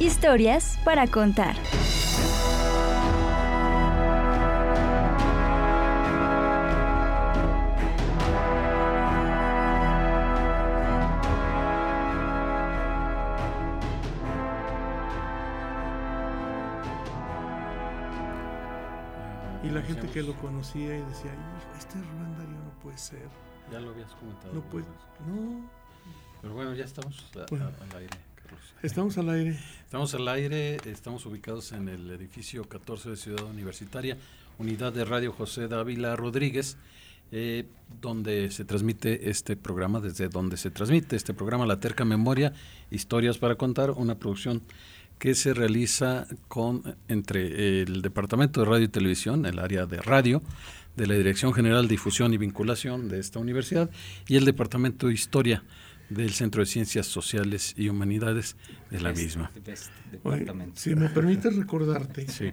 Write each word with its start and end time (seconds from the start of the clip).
Historias 0.00 0.78
para 0.84 1.06
contar. 1.06 1.54
Y 19.62 19.68
la 19.68 19.82
gente 19.82 20.08
que 20.08 20.22
lo 20.22 20.34
conocía 20.36 20.96
y 20.96 21.02
decía, 21.02 21.32
hijo, 21.34 21.78
este 21.78 21.94
Rubén 21.98 22.34
Darío 22.38 22.58
no 22.64 22.70
puede 22.82 22.96
ser. 22.96 23.28
Ya 23.70 23.78
lo 23.78 23.90
habías 23.90 24.10
comentado. 24.14 24.54
No 24.54 24.62
puede, 24.62 24.86
no. 25.26 25.68
Pero 26.40 26.54
bueno, 26.54 26.72
ya 26.74 26.84
estamos 26.84 27.30
a- 27.36 27.46
Bueno. 27.50 27.66
a- 27.66 27.84
al 27.84 27.96
aire, 27.98 28.16
Estamos 28.82 29.18
al 29.18 29.28
aire. 29.30 29.58
Estamos 29.84 30.14
al 30.14 30.28
aire, 30.28 30.76
estamos 30.86 31.26
ubicados 31.26 31.72
en 31.72 31.88
el 31.88 32.10
edificio 32.10 32.64
14 32.64 33.10
de 33.10 33.16
Ciudad 33.16 33.44
Universitaria, 33.44 34.16
unidad 34.58 34.92
de 34.92 35.04
Radio 35.04 35.32
José 35.32 35.68
Dávila 35.68 36.16
Rodríguez, 36.16 36.76
eh, 37.32 37.66
donde 38.00 38.50
se 38.50 38.64
transmite 38.64 39.30
este 39.30 39.56
programa, 39.56 40.00
desde 40.00 40.28
donde 40.28 40.56
se 40.56 40.70
transmite 40.70 41.16
este 41.16 41.34
programa, 41.34 41.66
La 41.66 41.80
Terca 41.80 42.04
Memoria, 42.04 42.52
Historias 42.90 43.38
para 43.38 43.56
Contar, 43.56 43.90
una 43.90 44.16
producción 44.16 44.62
que 45.18 45.34
se 45.34 45.52
realiza 45.52 46.26
con 46.48 46.96
entre 47.08 47.82
el 47.82 48.00
Departamento 48.00 48.60
de 48.60 48.66
Radio 48.66 48.84
y 48.86 48.88
Televisión, 48.88 49.44
el 49.44 49.58
área 49.58 49.86
de 49.86 50.00
radio, 50.00 50.42
de 50.96 51.06
la 51.06 51.14
Dirección 51.14 51.52
General 51.52 51.82
de 51.82 51.88
Difusión 51.88 52.32
y 52.32 52.38
Vinculación 52.38 53.08
de 53.08 53.20
esta 53.20 53.38
universidad, 53.38 53.90
y 54.28 54.36
el 54.36 54.44
Departamento 54.44 55.08
de 55.08 55.14
Historia 55.14 55.62
del 56.10 56.30
Centro 56.32 56.60
de 56.62 56.66
Ciencias 56.66 57.06
Sociales 57.06 57.72
y 57.76 57.88
Humanidades 57.88 58.56
de 58.90 59.00
la 59.00 59.12
misma. 59.12 59.50
Oye, 60.24 60.46
si 60.74 60.94
me 60.94 61.08
permites 61.08 61.56
recordarte, 61.56 62.28
Sí. 62.28 62.50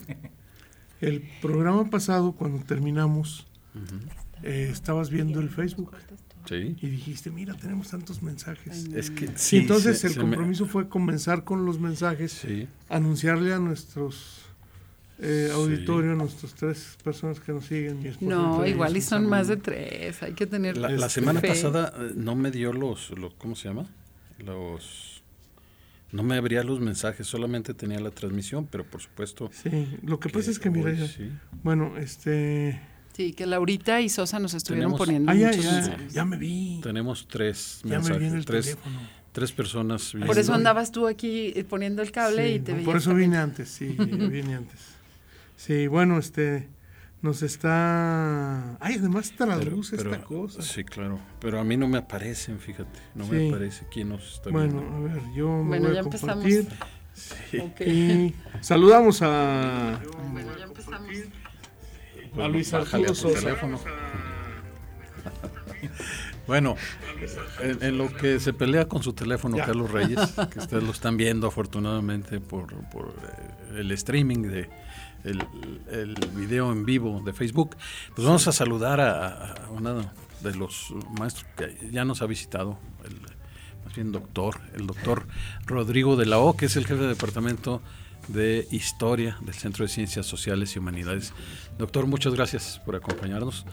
el 1.02 1.23
programa 1.41 1.89
pasado, 1.89 2.31
cuando 2.33 2.63
terminamos, 2.63 3.47
eh, 4.44 4.69
estabas 4.72 5.09
viendo 5.09 5.39
el 5.41 5.50
Facebook 5.50 5.91
Sí. 6.45 6.75
y 6.81 6.88
dijiste, 6.88 7.30
mira, 7.31 7.55
tenemos 7.55 7.89
tantos 7.89 8.22
mensajes. 8.23 8.85
Es 8.94 9.11
que 9.11 9.25
Y 9.25 9.30
sí, 9.35 9.58
entonces 9.58 10.00
se- 10.00 10.08
el 10.08 10.13
se 10.13 10.19
me- 10.19 10.25
compromiso 10.25 10.66
fue 10.66 10.88
comenzar 10.88 11.44
con 11.44 11.66
los 11.66 11.80
mensajes, 11.80 12.31
sí, 12.31 12.67
anunciarle 12.89 13.53
a 13.53 13.59
nuestros 13.59 14.36
eh, 15.19 15.47
Sí. 15.49 15.53
auditorio, 15.55 16.11
a 16.11 16.15
nuestras 16.15 16.53
tres 16.53 16.97
personas 17.03 17.39
que 17.39 17.51
nos 17.51 17.65
siguen. 17.65 17.99
mi 18.01 18.11
No, 18.27 18.65
igual 18.65 18.95
y 18.97 19.01
son 19.01 19.27
más 19.27 19.47
de 19.47 19.57
tres. 19.57 20.21
Hay 20.23 20.33
que 20.33 20.45
tener 20.45 20.77
La, 20.77 20.89
la 20.89 21.07
Este, 21.07 21.19
semana 21.21 21.39
fe. 21.41 21.47
pasada 21.49 21.93
eh, 21.97 22.11
no 22.15 22.35
me 22.35 22.51
dio 22.51 22.71
los, 22.73 23.09
los, 23.17 23.33
¿cómo 23.35 23.55
se 23.55 23.67
llama? 23.69 23.85
Los, 24.39 25.23
no 26.11 26.23
me 26.23 26.35
abría 26.35 26.63
los 26.63 26.79
mensajes, 26.79 27.25
solamente 27.27 27.73
tenía 27.73 27.99
la 27.99 28.11
transmisión, 28.11 28.67
pero 28.69 28.85
por 28.85 29.01
supuesto. 29.01 29.49
Sí, 29.51 29.97
lo 30.03 30.19
que 30.19 30.29
pasa 30.29 30.51
es 30.51 30.59
que, 30.59 30.69
mira, 30.69 30.91
hoy 30.91 30.97
ya- 30.97 31.07
sí. 31.07 31.31
bueno, 31.63 31.97
este... 31.97 32.79
Sí, 33.13 33.33
que 33.33 33.47
Laurita 33.47 33.99
y 33.99 34.09
Sosa 34.09 34.38
nos 34.38 34.53
estuvieron 34.53 34.91
Tenemos- 34.91 35.00
poniendo 35.00 35.31
Ah, 35.31 35.35
ya, 35.35 35.47
muchos 35.47 35.63
ya, 35.66 35.72
mensajes. 35.72 36.13
ya 36.13 36.23
me 36.25 36.38
vi. 36.38 36.79
Tenemos 36.83 37.27
tres 37.27 37.81
Ya 37.83 37.89
me 37.89 37.89
vi 37.89 37.95
en 37.95 38.01
mensajes, 38.03 38.33
el 38.33 38.45
tres, 38.45 38.66
teléfono. 38.66 39.00
tres 39.31 39.51
personas. 39.51 40.11
Por 40.11 40.19
viendo. 40.22 40.39
eso 40.39 40.53
andabas 40.53 40.91
tú 40.91 41.07
aquí 41.07 41.51
eh, 41.56 41.63
poniendo 41.63 42.03
el 42.03 42.11
cable 42.11 42.47
Sí, 42.47 42.53
y 42.53 42.59
te 42.59 42.72
no, 42.73 42.75
veías 42.77 42.85
Por 42.85 42.97
eso 42.97 43.09
también. 43.09 43.31
vine 43.31 43.41
antes, 43.41 43.69
sí, 43.69 43.85
vine 43.97 44.53
antes. 44.53 44.79
Sí, 45.57 45.88
bueno, 45.88 46.18
este, 46.19 46.69
nos 47.22 47.41
está... 47.41 48.78
Ay, 48.79 48.95
además 49.00 49.34
Pero- 49.38 49.59
traduce 49.59 49.97
pero- 49.97 50.13
esta 50.13 50.23
cosa. 50.25 50.62
Sí, 50.62 50.84
claro. 50.85 51.19
Pero 51.41 51.59
a 51.59 51.63
mí 51.66 51.75
no 51.75 51.88
me 51.90 51.97
aparecen, 51.97 52.59
fíjate. 52.59 53.00
No 53.16 53.25
me 53.28 53.40
Sí. 53.40 53.47
aparece 53.50 53.85
quién 53.91 54.09
nos 54.09 54.35
está 54.35 54.50
Bueno, 54.51 54.79
viendo. 54.81 54.95
a 54.95 55.00
ver, 55.13 55.22
yo 55.35 55.50
me 55.50 55.68
Bueno, 55.68 55.85
voy 55.88 55.94
ya 55.95 56.00
a 56.00 56.03
empezamos. 56.03 56.35
compartir. 56.35 56.68
Sí. 57.16 57.57
Ok. 57.57 57.81
Y 57.81 58.35
saludamos 58.62 59.22
a, 59.23 60.00
Bueno, 60.31 60.56
ya 60.57 60.63
empezamos. 60.66 61.09
a 62.39 62.47
Luis 62.47 62.74
Arturo 62.74 63.16
Sosa. 63.16 63.56
Bueno, 66.45 66.75
en, 67.62 67.84
en 67.84 67.97
lo 67.97 68.13
que 68.16 68.39
se 68.39 68.53
pelea 68.53 68.88
con 68.88 69.03
su 69.03 69.12
teléfono 69.13 69.57
Ya. 69.57 69.66
Carlos 69.66 69.91
Reyes, 69.91 70.19
que 70.51 70.59
ustedes 70.59 70.81
lo 70.84 70.91
están 70.91 71.18
viendo 71.18 71.47
afortunadamente 71.47 72.39
por, 72.39 72.68
por, 72.89 73.07
eh, 73.74 73.79
el 73.79 73.91
streaming 73.91 74.44
de 74.44 74.69
el, 75.23 75.41
el 75.91 76.16
video 76.35 76.72
en 76.72 76.85
vivo 76.85 77.22
de 77.25 77.33
Facebook, 77.33 77.75
pues 78.16 78.25
vamos 78.25 78.47
a 78.47 78.51
saludar 78.51 79.00
a, 79.00 79.53
a 79.53 79.69
uno 79.72 80.09
de 80.41 80.55
los 80.55 80.94
maestros 81.17 81.45
que 81.57 81.89
ya 81.91 82.05
nos 82.05 82.22
ha 82.22 82.25
visitado, 82.28 82.78
el, 83.05 83.19
más 83.85 83.95
bien 83.95 84.11
doctor, 84.11 84.59
el 84.75 84.85
doctor 84.88 85.27
Rodrigo 85.66 86.16
de 86.16 86.25
la 86.25 86.39
O, 86.39 86.56
que 86.56 86.67
es 86.67 86.75
el 86.75 86.85
jefe 86.85 87.01
de 87.01 87.07
departamento 87.09 87.81
de 88.27 88.67
Historia 88.72 89.38
del 89.41 89.53
Centro 89.56 89.85
de 89.85 89.89
Ciencias 89.89 90.25
Sociales 90.25 90.75
y 90.75 90.79
Humanidades. 90.79 91.33
Doctor, 91.77 92.07
muchas 92.07 92.33
gracias 92.33 92.81
por 92.85 92.95
acompañarnos. 92.95 93.66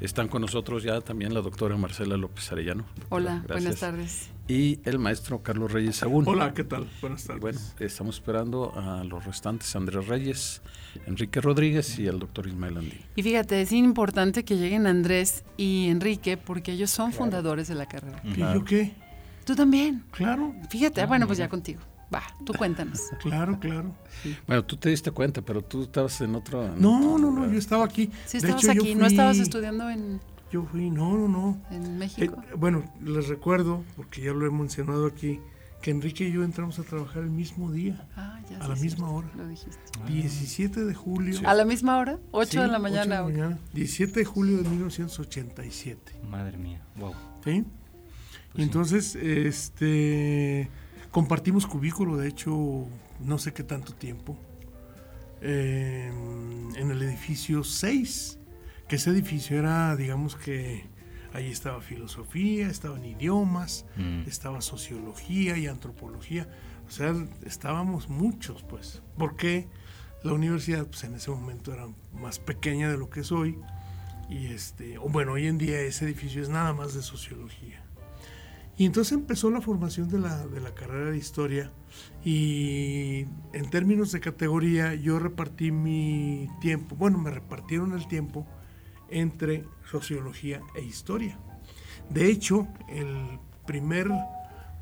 Están 0.00 0.28
con 0.28 0.42
nosotros 0.42 0.84
ya 0.84 1.00
también 1.00 1.34
la 1.34 1.40
doctora 1.40 1.76
Marcela 1.76 2.16
López 2.16 2.52
Arellano. 2.52 2.84
Hola, 3.08 3.42
gracias. 3.46 3.48
buenas 3.48 3.80
tardes. 3.80 4.30
Y 4.46 4.78
el 4.88 5.00
maestro 5.00 5.42
Carlos 5.42 5.72
Reyes 5.72 5.96
Sagún. 5.96 6.24
Hola, 6.28 6.54
¿qué 6.54 6.62
tal? 6.62 6.86
Buenas 7.00 7.24
Y 7.24 7.26
tardes. 7.26 7.40
bueno, 7.40 7.58
estamos 7.80 8.16
esperando 8.16 8.72
a 8.76 9.02
los 9.02 9.24
restantes, 9.24 9.74
Andrés 9.74 10.06
Reyes, 10.06 10.62
Enrique 11.06 11.40
Rodríguez 11.40 11.98
y 11.98 12.06
el 12.06 12.18
doctor 12.18 12.46
Ismael 12.46 12.78
Andí. 12.78 13.00
Y 13.16 13.22
fíjate, 13.22 13.60
es 13.62 13.72
importante 13.72 14.44
que 14.44 14.56
lleguen 14.56 14.86
Andrés 14.86 15.44
y 15.56 15.88
Enrique 15.88 16.36
porque 16.36 16.72
ellos 16.72 16.90
son 16.90 17.12
fundadores 17.12 17.68
de 17.68 17.74
la 17.74 17.86
carrera. 17.86 18.20
¿Y 18.24 18.38
yo 18.38 18.64
qué? 18.64 18.94
Tú 19.44 19.54
también. 19.54 20.02
Claro, 20.10 20.54
Fíjate, 20.70 21.00
ah, 21.02 21.06
bueno, 21.06 21.26
pues 21.26 21.38
ya 21.38 21.48
contigo. 21.48 21.80
Va, 22.12 22.22
tú 22.44 22.52
cuéntanos. 22.52 23.00
claro, 23.20 23.58
claro. 23.58 23.94
sí. 24.22 24.36
Bueno, 24.46 24.64
tú 24.64 24.76
te 24.76 24.90
diste 24.90 25.10
cuenta, 25.10 25.42
pero 25.42 25.62
tú 25.62 25.82
estabas 25.82 26.20
en 26.20 26.34
otro... 26.36 26.68
No, 26.76 27.18
no, 27.18 27.30
no, 27.30 27.50
yo 27.50 27.58
estaba 27.58 27.84
aquí. 27.84 28.10
Si 28.26 28.38
De 28.38 28.46
estabas 28.48 28.64
hecho, 28.64 28.72
yo 28.74 28.82
aquí, 28.82 28.94
no 28.94 29.06
estabas 29.06 29.38
estudiando 29.38 29.88
en, 29.90 30.20
Yo 30.52 30.64
fui, 30.64 30.90
no, 30.90 31.16
no, 31.16 31.28
no. 31.28 31.60
en 31.70 31.84
Eh, 31.84 31.88
México. 31.90 32.42
bueno, 32.56 32.84
les 33.04 33.26
recuerdo, 33.28 33.82
porque 33.96 34.22
ya 34.22 34.32
lo 34.32 34.46
he 34.46 34.50
mencionado 34.50 35.06
aquí, 35.06 35.40
que 35.86 35.92
Enrique 35.92 36.26
y 36.26 36.32
yo 36.32 36.42
entramos 36.42 36.80
a 36.80 36.82
trabajar 36.82 37.22
el 37.22 37.30
mismo 37.30 37.70
día, 37.70 38.08
ah, 38.16 38.40
ya 38.50 38.58
a 38.58 38.66
la 38.66 38.74
sí, 38.74 38.82
misma 38.82 39.06
cierto, 39.06 39.14
hora. 39.14 39.28
Lo 39.36 39.46
dijiste. 39.46 39.78
17 40.08 40.84
de 40.84 40.94
julio. 40.94 41.38
¿A 41.48 41.54
la 41.54 41.64
misma 41.64 41.96
hora? 41.98 42.18
8 42.32 42.50
Sí, 42.50 42.58
de 42.58 42.66
la 42.66 42.80
mañana. 42.80 43.22
ok. 43.22 43.56
17 43.72 44.18
de 44.18 44.24
julio 44.24 44.56
de 44.56 44.68
1987. 44.68 46.22
Madre 46.28 46.58
mía, 46.58 46.84
wow. 46.96 47.14
¿sí? 47.44 47.64
Y 48.56 48.62
entonces, 48.64 49.14
este, 49.14 50.68
compartimos 51.12 51.68
cubículo, 51.68 52.16
de 52.16 52.30
hecho, 52.30 52.88
no 53.20 53.38
sé 53.38 53.52
qué 53.52 53.62
tanto 53.62 53.94
tiempo, 53.94 54.36
eh, 55.40 56.10
en 56.74 56.90
el 56.90 57.00
edificio 57.00 57.62
6, 57.62 58.40
que 58.88 58.96
ese 58.96 59.10
edificio 59.10 59.56
era, 59.56 59.94
digamos 59.94 60.34
que, 60.34 60.84
ahí 61.36 61.50
estaba 61.50 61.80
filosofía, 61.80 62.68
estaban 62.68 63.04
idiomas, 63.04 63.86
Mm. 63.96 64.22
estaba 64.26 64.60
sociología 64.60 65.56
y 65.56 65.66
antropología, 65.66 66.48
o 66.86 66.90
sea, 66.90 67.14
estábamos 67.44 68.08
muchos, 68.08 68.62
pues, 68.64 69.02
porque 69.18 69.68
la 70.24 70.32
universidad, 70.32 70.86
pues 70.86 71.04
en 71.04 71.14
ese 71.14 71.30
momento 71.30 71.72
era 71.72 71.86
más 72.20 72.38
pequeña 72.38 72.90
de 72.90 72.96
lo 72.98 73.08
que 73.10 73.20
es 73.20 73.32
hoy, 73.32 73.58
y 74.28 74.46
este, 74.46 74.98
bueno, 74.98 75.32
hoy 75.32 75.46
en 75.46 75.56
día 75.58 75.80
ese 75.80 76.04
edificio 76.04 76.42
es 76.42 76.48
nada 76.48 76.72
más 76.72 76.94
de 76.94 77.02
sociología. 77.02 77.82
Y 78.78 78.84
entonces 78.84 79.12
empezó 79.12 79.50
la 79.50 79.62
formación 79.62 80.08
de 80.08 80.18
la, 80.18 80.46
de 80.46 80.60
la 80.60 80.74
carrera 80.74 81.10
de 81.10 81.16
historia. 81.16 81.72
Y 82.22 83.24
en 83.54 83.70
términos 83.70 84.12
de 84.12 84.20
categoría 84.20 84.94
yo 84.94 85.18
repartí 85.18 85.70
mi 85.70 86.48
tiempo, 86.60 86.94
bueno, 86.94 87.16
me 87.18 87.30
repartieron 87.30 87.92
el 87.94 88.06
tiempo 88.06 88.46
entre 89.10 89.64
sociología 89.90 90.60
e 90.74 90.82
historia. 90.82 91.38
De 92.10 92.30
hecho, 92.30 92.68
el 92.88 93.38
primer, 93.66 94.08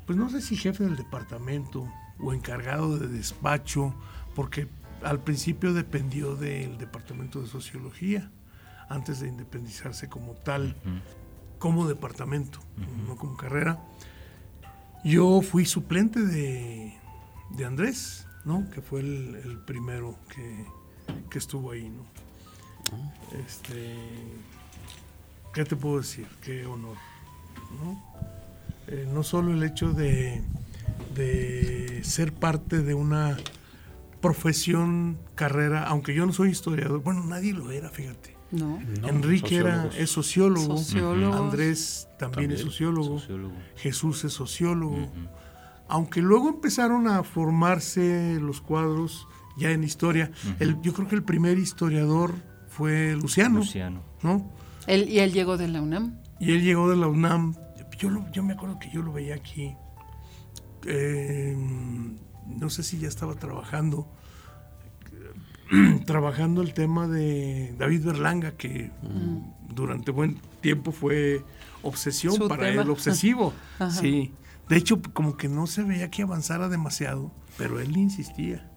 pues 0.05 0.17
no 0.17 0.29
sé 0.29 0.41
si 0.41 0.55
jefe 0.55 0.83
del 0.83 0.95
departamento 0.95 1.87
o 2.19 2.33
encargado 2.33 2.97
de 2.97 3.07
despacho, 3.07 3.93
porque 4.35 4.67
al 5.03 5.19
principio 5.21 5.73
dependió 5.73 6.35
del 6.35 6.77
departamento 6.77 7.41
de 7.41 7.47
sociología, 7.47 8.31
antes 8.89 9.19
de 9.19 9.27
independizarse 9.27 10.09
como 10.09 10.33
tal, 10.33 10.75
como 11.59 11.87
departamento, 11.87 12.59
no 13.07 13.15
como 13.15 13.35
carrera. 13.35 13.79
Yo 15.03 15.41
fui 15.41 15.65
suplente 15.65 16.21
de, 16.21 16.93
de 17.51 17.65
Andrés, 17.65 18.27
¿no? 18.43 18.69
Que 18.69 18.81
fue 18.81 19.01
el, 19.01 19.35
el 19.43 19.59
primero 19.59 20.17
que, 20.29 20.65
que 21.29 21.37
estuvo 21.37 21.71
ahí, 21.71 21.89
¿no? 21.89 22.05
Este, 23.45 23.95
¿Qué 25.53 25.63
te 25.65 25.75
puedo 25.75 25.97
decir? 25.97 26.27
Qué 26.41 26.65
honor, 26.65 26.97
¿no? 27.83 28.01
Eh, 28.87 29.07
no 29.13 29.23
solo 29.23 29.53
el 29.53 29.63
hecho 29.63 29.91
de, 29.93 30.41
de 31.15 32.01
ser 32.03 32.33
parte 32.33 32.81
de 32.81 32.93
una 32.93 33.37
profesión, 34.21 35.17
carrera, 35.35 35.83
aunque 35.87 36.13
yo 36.13 36.25
no 36.25 36.33
soy 36.33 36.49
historiador, 36.49 37.01
bueno, 37.03 37.23
nadie 37.23 37.53
lo 37.53 37.71
era, 37.71 37.89
fíjate. 37.89 38.35
No. 38.51 38.79
No, 39.01 39.07
Enrique 39.07 39.57
era, 39.57 39.89
es 39.97 40.11
sociólogo, 40.11 40.77
Sociólogos. 40.77 41.39
Andrés 41.41 42.07
también, 42.19 42.51
es 42.51 42.61
sociólogo, 42.61 43.19
Sociólogo. 43.19 43.53
Jesús 43.75 44.23
es 44.23 44.33
sociólogo, 44.33 45.09
aunque 45.87 46.21
luego 46.21 46.49
empezaron 46.49 47.07
a 47.07 47.23
formarse 47.23 48.37
los 48.39 48.61
cuadros 48.61 49.27
ya 49.57 49.71
en 49.71 49.83
historia. 49.83 50.31
El- 50.59 50.79
yo 50.81 50.93
creo 50.93 51.07
que 51.07 51.15
el 51.15 51.23
primer 51.23 51.57
historiador 51.57 52.33
fue 52.75 53.15
Luciano, 53.15 53.59
Luciano. 53.59 54.01
¿no? 54.23 54.51
Él, 54.87 55.09
y 55.09 55.19
él 55.19 55.31
llegó 55.33 55.57
de 55.57 55.67
la 55.67 55.81
UNAM. 55.81 56.19
Y 56.39 56.51
él 56.53 56.61
llegó 56.63 56.89
de 56.89 56.95
la 56.97 57.07
UNAM. 57.07 57.55
Yo, 57.97 58.09
lo- 58.09 58.29
yo 58.31 58.43
me 58.43 58.53
acuerdo 58.53 58.77
que 58.79 58.89
yo 58.91 59.01
lo 59.01 59.13
veía 59.13 59.35
aquí. 59.35 59.73
Eh, 60.85 61.55
no 62.47 62.69
sé 62.69 62.83
si 62.83 62.99
ya 62.99 63.07
estaba 63.07 63.35
trabajando. 63.35 64.07
trabajando 66.05 66.61
el 66.61 66.73
tema 66.73 67.07
de 67.07 67.73
David 67.77 68.05
Berlanga, 68.05 68.51
que 68.51 68.91
durante 69.73 70.11
buen 70.11 70.39
tiempo 70.61 70.91
fue 70.91 71.43
obsesión 71.81 72.35
Su 72.35 72.47
para 72.47 72.67
tema. 72.69 72.83
él, 72.83 72.89
obsesivo. 72.89 73.53
Sí. 73.89 74.33
De 74.69 74.77
hecho, 74.77 74.99
como 75.13 75.37
que 75.37 75.47
no 75.47 75.67
se 75.67 75.83
veía 75.83 76.09
que 76.09 76.23
avanzara 76.23 76.69
demasiado, 76.69 77.31
pero 77.57 77.79
él 77.79 77.95
insistía. 77.97 78.71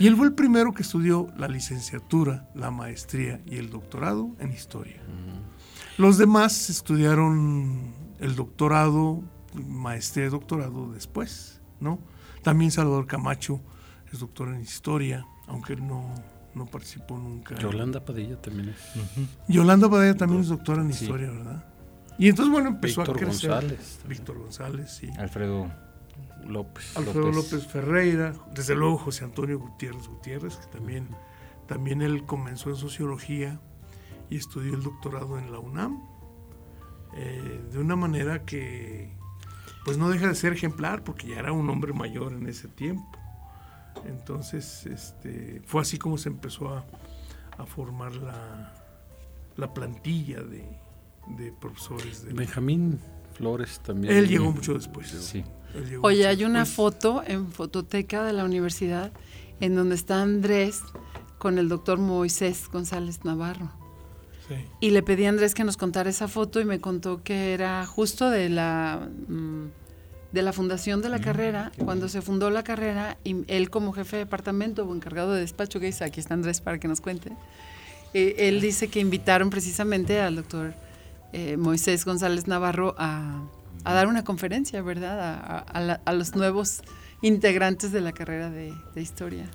Y 0.00 0.06
él 0.06 0.16
fue 0.16 0.26
el 0.26 0.32
primero 0.32 0.72
que 0.72 0.80
estudió 0.82 1.28
la 1.36 1.46
licenciatura, 1.46 2.48
la 2.54 2.70
maestría 2.70 3.42
y 3.44 3.56
el 3.58 3.68
doctorado 3.68 4.34
en 4.38 4.50
historia. 4.50 4.96
Los 5.98 6.16
demás 6.16 6.70
estudiaron 6.70 7.92
el 8.18 8.34
doctorado, 8.34 9.22
maestría 9.54 10.24
y 10.26 10.28
doctorado 10.30 10.90
después, 10.90 11.60
¿no? 11.80 11.98
También 12.42 12.70
Salvador 12.70 13.06
Camacho 13.06 13.60
es 14.10 14.20
doctor 14.20 14.48
en 14.48 14.62
historia, 14.62 15.26
aunque 15.46 15.74
él 15.74 15.86
no, 15.86 16.14
no 16.54 16.64
participó 16.64 17.18
nunca. 17.18 17.58
Yolanda 17.58 18.02
Padilla 18.02 18.40
también 18.40 18.70
es. 18.70 18.78
Yolanda 19.48 19.86
Badella 19.86 20.16
también 20.16 20.40
es 20.40 20.48
doctora 20.48 20.80
en 20.80 20.94
Sí. 20.94 21.04
historia, 21.04 21.30
¿verdad? 21.30 21.64
Y 22.16 22.28
entonces, 22.30 22.50
bueno, 22.50 22.70
empezó 22.70 23.02
Víctor 23.02 23.16
a 23.16 23.20
crecer. 23.20 23.50
González. 23.50 24.00
Víctor 24.08 24.38
González, 24.38 24.90
sí. 24.92 25.10
Alfredo 25.18 25.70
López. 26.46 26.96
Alfredo 26.96 27.30
López. 27.30 27.52
López. 27.52 27.66
Ferreira, 27.66 28.34
desde 28.54 28.74
luego 28.74 28.98
José 28.98 29.24
Antonio 29.24 29.58
Gutiérrez 29.58 30.06
Gutiérrez, 30.08 30.56
que 30.56 30.66
también, 30.66 31.08
también 31.66 32.02
él 32.02 32.24
comenzó 32.24 32.70
en 32.70 32.76
sociología 32.76 33.60
y 34.28 34.36
estudió 34.36 34.74
el 34.74 34.82
doctorado 34.82 35.38
en 35.38 35.52
la 35.52 35.58
UNAM, 35.58 36.00
eh, 37.16 37.62
de 37.72 37.78
una 37.78 37.96
manera 37.96 38.44
que 38.44 39.12
pues 39.84 39.96
no 39.98 40.10
deja 40.10 40.28
de 40.28 40.34
ser 40.34 40.52
ejemplar, 40.52 41.02
porque 41.02 41.28
ya 41.28 41.38
era 41.38 41.52
un 41.52 41.68
hombre 41.70 41.92
mayor 41.92 42.32
en 42.32 42.46
ese 42.46 42.68
tiempo. 42.68 43.18
Entonces, 44.04 44.86
este, 44.86 45.62
fue 45.64 45.82
así 45.82 45.98
como 45.98 46.18
se 46.18 46.28
empezó 46.28 46.68
a, 46.68 46.84
a 47.58 47.66
formar 47.66 48.14
la, 48.14 48.74
la 49.56 49.74
plantilla 49.74 50.42
de, 50.42 50.64
de 51.38 51.52
profesores. 51.52 52.24
De, 52.24 52.32
Benjamín 52.32 53.00
Flores 53.34 53.80
también. 53.80 54.14
él 54.14 54.28
llegó 54.28 54.52
mucho 54.52 54.74
después. 54.74 55.08
Sí. 55.08 55.44
Oye, 56.02 56.26
hay 56.26 56.44
una 56.44 56.66
foto 56.66 57.22
en 57.26 57.50
fototeca 57.52 58.24
de 58.24 58.32
la 58.32 58.44
universidad 58.44 59.12
en 59.60 59.74
donde 59.74 59.94
está 59.94 60.22
Andrés 60.22 60.80
con 61.38 61.58
el 61.58 61.68
doctor 61.68 61.98
Moisés 61.98 62.68
González 62.72 63.24
Navarro. 63.24 63.70
Sí. 64.48 64.56
Y 64.80 64.90
le 64.90 65.02
pedí 65.02 65.26
a 65.26 65.28
Andrés 65.28 65.54
que 65.54 65.64
nos 65.64 65.76
contara 65.76 66.10
esa 66.10 66.28
foto 66.28 66.60
y 66.60 66.64
me 66.64 66.80
contó 66.80 67.22
que 67.22 67.54
era 67.54 67.86
justo 67.86 68.30
de 68.30 68.48
la 68.48 69.08
mm, 69.28 69.66
de 70.32 70.42
la 70.42 70.52
fundación 70.52 71.02
de 71.02 71.08
la 71.08 71.20
carrera, 71.20 71.72
cuando 71.84 72.08
se 72.08 72.22
fundó 72.22 72.50
la 72.50 72.62
carrera, 72.62 73.16
y 73.24 73.44
él 73.48 73.70
como 73.70 73.92
jefe 73.92 74.16
de 74.16 74.24
departamento 74.24 74.84
o 74.84 74.94
encargado 74.94 75.32
de 75.32 75.40
despacho, 75.40 75.80
que 75.80 75.86
dice, 75.86 76.04
aquí 76.04 76.20
está 76.20 76.34
Andrés 76.34 76.60
para 76.60 76.78
que 76.78 76.88
nos 76.88 77.00
cuente, 77.00 77.32
eh, 78.14 78.36
él 78.38 78.60
dice 78.60 78.88
que 78.88 79.00
invitaron 79.00 79.50
precisamente 79.50 80.20
al 80.20 80.36
doctor 80.36 80.74
eh, 81.32 81.56
Moisés 81.56 82.04
González 82.04 82.46
Navarro 82.46 82.94
a, 82.98 83.42
a 83.84 83.92
dar 83.94 84.06
una 84.08 84.24
conferencia, 84.24 84.82
¿verdad? 84.82 85.20
A, 85.20 85.34
a- 85.34 85.58
a 85.60 85.80
la- 85.80 86.00
a 86.04 86.12
los 86.12 86.34
nuevos 86.36 86.82
integrantes 87.22 87.92
de 87.92 88.00
la 88.00 88.12
carrera 88.12 88.50
de, 88.50 88.72
de 88.94 89.02
historia. 89.02 89.46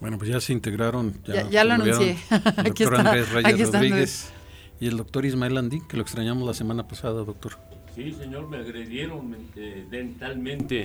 Bueno, 0.00 0.18
pues 0.18 0.30
ya 0.30 0.40
se 0.40 0.52
integraron. 0.52 1.14
Ya- 1.24 1.48
ya 1.48 1.64
lo 1.64 1.76
volvieron 1.76 2.02
anuncié. 2.02 2.18
El 2.30 2.42
Aquí 2.70 2.84
doctor 2.84 2.94
está, 2.98 3.10
Andrés 3.10 3.32
Reyes 3.32 3.52
aquí 3.54 3.62
está 3.62 3.78
Rodríguez 3.78 4.32
y 4.80 4.86
el 4.88 4.96
doctor 4.96 5.24
Ismael 5.24 5.56
Andín, 5.58 5.86
que 5.86 5.96
lo 5.96 6.02
extrañamos 6.02 6.46
la 6.46 6.54
semana 6.54 6.88
pasada, 6.88 7.22
doctor. 7.24 7.56
Sí, 7.94 8.12
señor, 8.12 8.48
me 8.48 8.56
agredieron 8.56 9.36
eh, 9.54 9.86
dentalmente. 9.90 10.82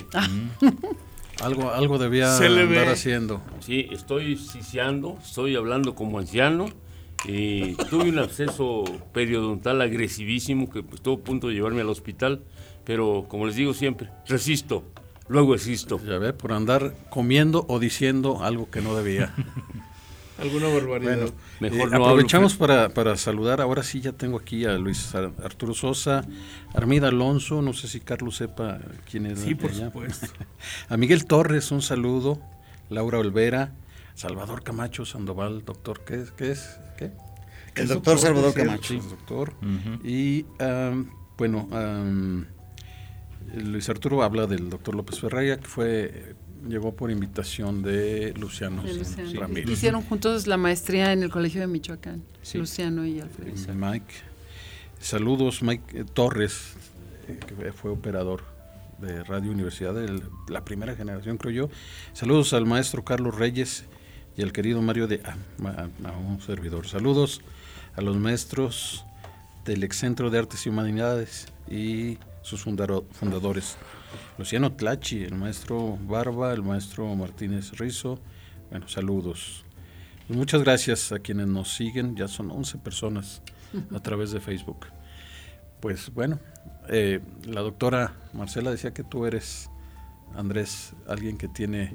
Algo, 1.42 1.72
algo 1.72 1.98
debía 1.98 2.36
Se 2.36 2.50
le 2.50 2.62
andar 2.64 2.86
ve. 2.88 2.92
haciendo. 2.92 3.42
Sí, 3.60 3.88
estoy 3.92 4.36
ciciando, 4.38 5.18
estoy 5.24 5.56
hablando 5.56 5.96
como 5.96 6.19
anciano. 6.19 6.68
Y 7.25 7.74
tuve 7.90 8.10
un 8.10 8.19
absceso 8.19 8.84
periodontal 9.14 9.81
agresivísimo 9.81 10.69
que 10.69 10.84
pues, 10.84 10.96
estuvo 10.96 11.16
a 11.16 11.24
punto 11.24 11.48
de 11.48 11.56
llevarme 11.56 11.81
al 11.81 11.90
hospital. 11.90 12.44
Pero 12.86 13.25
como 13.28 13.46
les 13.48 13.56
digo 13.56 13.74
siempre, 13.74 14.10
resisto, 14.28 14.84
luego 15.28 15.56
existo. 15.56 16.00
Ya 16.06 16.18
ve, 16.19 16.31
por 16.34 16.54
andar 16.54 16.94
comiendo 17.10 17.66
o 17.68 17.80
diciendo 17.80 18.44
algo 18.44 18.69
que 18.69 18.81
no 18.81 18.96
debía. 18.96 19.34
Alguna 20.40 20.68
barbaridad. 20.68 21.18
Bueno, 21.18 21.31
Mejor 21.60 21.80
eh, 21.80 21.90
no 21.90 21.96
hablo, 21.96 22.06
aprovechamos 22.06 22.54
para, 22.56 22.90
para 22.90 23.18
saludar. 23.18 23.60
Ahora 23.60 23.81
sí 23.81 24.02
ya 24.02 24.12
tengo 24.12 24.38
aquí 24.38 24.66
a 24.66 24.74
Luis 24.78 25.16
Ar- 25.16 25.31
Arturo 25.44 25.74
Sosa, 25.74 26.24
Armida 26.75 27.08
Alonso, 27.08 27.64
no 27.64 27.74
sé 27.74 27.88
si 27.88 28.00
Carlos 28.02 28.36
sepa 28.38 28.78
quién 29.10 29.25
es. 29.25 29.40
sí, 29.40 29.56
por 29.56 29.74
supuesto. 29.74 30.28
A 30.90 30.96
Miguel 30.96 31.25
Torres, 31.25 31.72
un 31.72 31.81
saludo. 31.81 32.40
Laura 32.92 33.18
Olvera, 33.18 33.74
Salvador 34.18 34.64
Camacho 34.64 35.06
Sandoval, 35.06 35.64
doctor, 35.64 36.02
¿qué 36.04 36.16
es? 36.16 36.31
¿Qué 36.31 36.52
es? 36.52 36.80
¿Qué? 36.98 37.12
El 37.75 37.88
doctor 37.88 38.18
Salvador. 38.18 38.52
Camacho. 38.52 38.96
Sí, 38.96 39.00
doctor. 39.08 39.54
Y 40.04 40.44
bueno, 41.38 41.68
Luis 43.56 43.88
Arturo 43.90 44.24
habla 44.24 44.48
del 44.48 44.72
doctor 44.72 44.96
López 44.96 45.19
Ferreira, 45.19 45.58
que 45.58 45.68
fue 45.68 46.36
llegó 46.68 46.96
por 46.96 47.12
invitación 47.12 47.84
de 47.84 48.34
Luciano, 48.40 48.81
De 48.81 48.95
Luciano. 48.95 49.40
Ramírez. 49.40 49.69
Hicieron 49.69 50.02
juntos 50.02 50.47
la 50.47 50.57
maestría 50.57 51.14
en 51.14 51.21
el 51.21 51.30
Colegio 51.30 51.62
de 51.62 51.68
Michoacán, 51.68 52.24
Sí. 52.42 52.57
Luciano 52.57 53.06
y 53.06 53.19
Alfredo. 53.19 53.54
Mike. 53.76 54.16
Saludos, 55.00 55.62
Mike 55.62 56.00
eh, 56.00 56.06
Torres, 56.12 56.74
eh, 57.28 57.38
que 57.62 57.71
fue 57.71 57.92
operador 57.92 58.42
de 59.00 59.24
Radio 59.24 59.52
Universidad 59.52 59.94
de 59.94 60.24
la 60.50 60.66
primera 60.66 60.95
generación, 60.95 61.38
creo 61.38 61.52
yo. 61.68 61.69
Saludos 62.14 62.54
al 62.54 62.66
maestro 62.66 63.06
Carlos 63.06 63.36
Reyes 63.36 63.86
y 64.38 64.44
al 64.44 64.52
querido 64.54 64.82
Mario 64.82 65.08
de... 65.08 65.22
ah, 65.26 65.36
ma- 65.58 65.90
a 66.06 66.12
un 66.18 66.40
servidor. 66.42 66.88
Saludos 66.88 67.42
a 67.96 68.02
los 68.02 68.16
maestros 68.18 69.04
del 69.66 69.84
Ex 69.84 69.98
Centro 69.98 70.30
de 70.30 70.40
Artes 70.40 70.66
y 70.66 70.70
Humanidades 70.70 71.48
y 71.70 72.18
sus 72.44 72.62
fundadores. 72.64 73.78
Luciano 74.38 74.72
Tlachi, 74.74 75.24
el 75.24 75.36
maestro 75.36 75.98
Barba, 76.04 76.54
el 76.54 76.62
maestro 76.64 77.14
Martínez 77.16 77.72
Rizo. 77.78 78.20
Bueno, 78.70 78.88
saludos. 78.88 79.66
Pues 80.28 80.38
muchas 80.38 80.62
gracias 80.64 81.12
a 81.12 81.20
quienes 81.20 81.48
nos 81.48 81.74
siguen, 81.74 82.16
ya 82.16 82.28
son 82.28 82.52
11 82.52 82.78
personas 82.78 83.42
a 83.94 84.00
través 84.00 84.32
de 84.32 84.40
Facebook. 84.40 84.88
Pues 85.82 86.14
bueno, 86.14 86.40
eh, 86.90 87.20
la 87.46 87.62
doctora 87.62 88.14
Marcela 88.34 88.72
decía 88.72 88.94
que 88.94 89.04
tú 89.04 89.26
eres, 89.26 89.70
Andrés, 90.36 90.94
alguien 91.08 91.38
que 91.38 91.48
tiene 91.48 91.94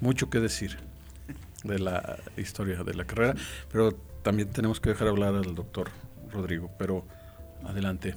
mucho 0.00 0.30
que 0.30 0.40
decir 0.40 0.78
de 1.64 1.78
la 1.78 2.18
historia 2.36 2.82
de 2.84 2.94
la 2.94 3.04
carrera, 3.04 3.34
pero 3.70 3.92
también 4.22 4.48
tenemos 4.50 4.80
que 4.80 4.90
dejar 4.90 5.08
hablar 5.08 5.34
al 5.34 5.54
doctor 5.54 5.90
Rodrigo, 6.32 6.70
pero 6.78 7.04
adelante. 7.64 8.14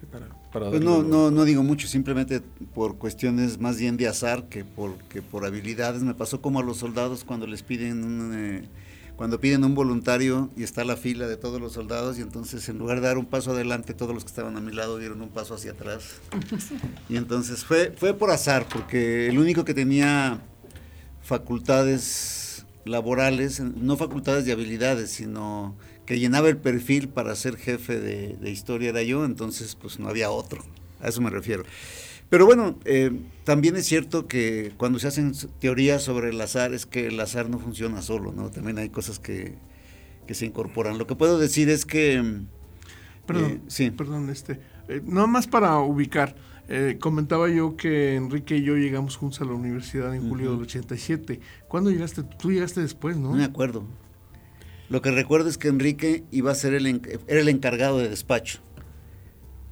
Sí, 0.00 0.06
para- 0.10 0.28
para 0.52 0.70
Pues 0.70 0.82
no, 0.82 1.02
no, 1.02 1.30
no 1.30 1.44
digo 1.44 1.62
mucho, 1.62 1.86
simplemente 1.88 2.40
por 2.74 2.96
cuestiones 2.98 3.58
más 3.58 3.78
bien 3.78 3.96
de 3.96 4.06
azar 4.08 4.44
que 4.48 4.64
por, 4.64 4.96
que 5.08 5.22
por 5.22 5.44
habilidades. 5.44 6.02
Me 6.02 6.14
pasó 6.14 6.40
como 6.40 6.60
a 6.60 6.62
los 6.62 6.76
soldados 6.78 7.24
cuando 7.24 7.46
les 7.46 7.62
piden 7.62 8.04
un, 8.04 8.32
eh, 8.34 8.68
cuando 9.16 9.40
piden 9.40 9.64
un 9.64 9.74
voluntario 9.74 10.50
y 10.56 10.62
está 10.62 10.84
la 10.84 10.96
fila 10.96 11.26
de 11.26 11.36
todos 11.36 11.60
los 11.60 11.72
soldados 11.72 12.18
y 12.18 12.22
entonces 12.22 12.68
en 12.68 12.78
lugar 12.78 13.00
de 13.00 13.06
dar 13.08 13.18
un 13.18 13.26
paso 13.26 13.52
adelante, 13.52 13.94
todos 13.94 14.14
los 14.14 14.24
que 14.24 14.28
estaban 14.30 14.56
a 14.56 14.60
mi 14.60 14.72
lado 14.72 14.98
dieron 14.98 15.20
un 15.22 15.28
paso 15.30 15.54
hacia 15.54 15.72
atrás. 15.72 16.20
Y 17.08 17.16
entonces 17.16 17.64
fue, 17.64 17.92
fue 17.96 18.14
por 18.14 18.30
azar, 18.30 18.66
porque 18.72 19.28
el 19.28 19.38
único 19.38 19.64
que 19.64 19.74
tenía 19.74 20.40
facultades 21.24 22.66
laborales, 22.84 23.60
no 23.60 23.96
facultades 23.96 24.44
de 24.44 24.52
habilidades, 24.52 25.10
sino 25.10 25.74
que 26.06 26.18
llenaba 26.18 26.48
el 26.48 26.58
perfil 26.58 27.08
para 27.08 27.34
ser 27.34 27.56
jefe 27.56 27.98
de, 27.98 28.36
de 28.36 28.50
historia 28.50 28.90
era 28.90 29.02
yo, 29.02 29.24
entonces 29.24 29.74
pues 29.74 29.98
no 29.98 30.08
había 30.08 30.30
otro, 30.30 30.62
a 31.00 31.08
eso 31.08 31.20
me 31.20 31.30
refiero. 31.30 31.64
Pero 32.30 32.46
bueno, 32.46 32.78
eh, 32.84 33.10
también 33.44 33.76
es 33.76 33.86
cierto 33.86 34.26
que 34.26 34.72
cuando 34.76 34.98
se 34.98 35.06
hacen 35.06 35.32
teorías 35.60 36.02
sobre 36.02 36.30
el 36.30 36.40
azar 36.40 36.74
es 36.74 36.84
que 36.86 37.06
el 37.06 37.20
azar 37.20 37.48
no 37.48 37.58
funciona 37.58 38.02
solo, 38.02 38.32
¿no? 38.32 38.50
También 38.50 38.78
hay 38.78 38.88
cosas 38.88 39.18
que, 39.18 39.54
que 40.26 40.34
se 40.34 40.46
incorporan. 40.46 40.98
Lo 40.98 41.06
que 41.06 41.14
puedo 41.14 41.38
decir 41.38 41.68
es 41.68 41.86
que... 41.86 42.42
Perdón, 43.26 43.50
eh, 43.52 43.60
sí. 43.68 43.90
perdón, 43.90 44.30
este, 44.30 44.60
eh, 44.88 45.00
nada 45.04 45.26
más 45.26 45.46
para 45.46 45.78
ubicar, 45.78 46.34
eh, 46.68 46.96
comentaba 46.98 47.48
yo 47.48 47.76
que 47.76 48.14
Enrique 48.14 48.56
y 48.56 48.62
yo 48.62 48.76
llegamos 48.76 49.16
juntos 49.16 49.40
a 49.40 49.44
la 49.44 49.52
universidad 49.52 50.14
en 50.14 50.28
julio 50.28 50.52
del 50.52 50.62
87. 50.62 51.40
¿Cuándo 51.68 51.90
llegaste? 51.90 52.22
Tú 52.22 52.52
llegaste 52.52 52.80
después, 52.80 53.16
¿no? 53.16 53.30
No 53.30 53.36
me 53.36 53.44
acuerdo. 53.44 53.84
Lo 54.88 55.02
que 55.02 55.10
recuerdo 55.10 55.48
es 55.48 55.58
que 55.58 55.68
Enrique 55.68 56.24
iba 56.30 56.50
a 56.50 56.54
ser 56.54 56.74
el, 56.74 56.86
era 57.26 57.40
el 57.40 57.48
encargado 57.48 57.98
de 57.98 58.08
despacho 58.08 58.60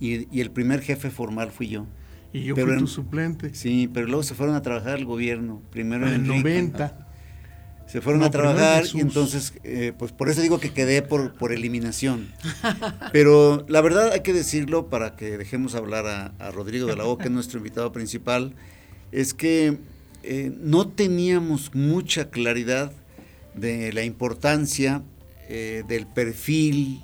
y, 0.00 0.40
el 0.40 0.50
primer 0.50 0.80
jefe 0.80 1.11
formal 1.11 1.50
fui 1.50 1.68
yo. 1.68 1.87
Y 2.32 2.44
yo 2.44 2.56
fui 2.56 2.78
tu 2.78 2.87
suplente. 2.87 3.54
Sí, 3.54 3.88
pero 3.92 4.06
luego 4.06 4.22
se 4.22 4.34
fueron 4.34 4.54
a 4.54 4.62
trabajar 4.62 4.94
al 4.94 5.04
gobierno. 5.04 5.62
Primero 5.70 6.08
en 6.08 6.14
el 6.14 6.26
90 6.26 7.12
se 7.92 8.00
fueron 8.00 8.22
a 8.22 8.30
trabajar 8.30 8.84
y 8.94 9.00
entonces, 9.00 9.52
eh, 9.64 9.92
pues 9.99 10.12
por 10.12 10.30
eso 10.30 10.40
digo 10.40 10.58
que 10.58 10.72
quedé 10.72 11.02
por, 11.02 11.34
por 11.34 11.52
eliminación. 11.52 12.32
Pero 13.12 13.66
la 13.68 13.82
verdad 13.82 14.12
hay 14.12 14.20
que 14.20 14.32
decirlo 14.32 14.88
para 14.88 15.14
que 15.14 15.37
dejemos 15.37 15.75
hablar 15.75 16.06
a, 16.06 16.50
Rodrigo 16.52 16.87
de 16.87 16.96
la 16.96 17.04
O, 17.04 17.18
que 17.18 17.25
es 17.25 17.30
nuestro 17.30 17.58
invitado 17.58 17.92
principal, 17.92 18.54
es 19.11 19.34
que 19.34 19.76
eh, 20.22 20.56
no 20.58 20.88
teníamos 20.88 21.75
mucha 21.75 22.30
claridad 22.30 22.92
de 23.54 23.92
la 23.92 24.04
importancia 24.04 25.02
eh, 25.50 25.84
del 25.87 26.06
perfil 26.06 27.02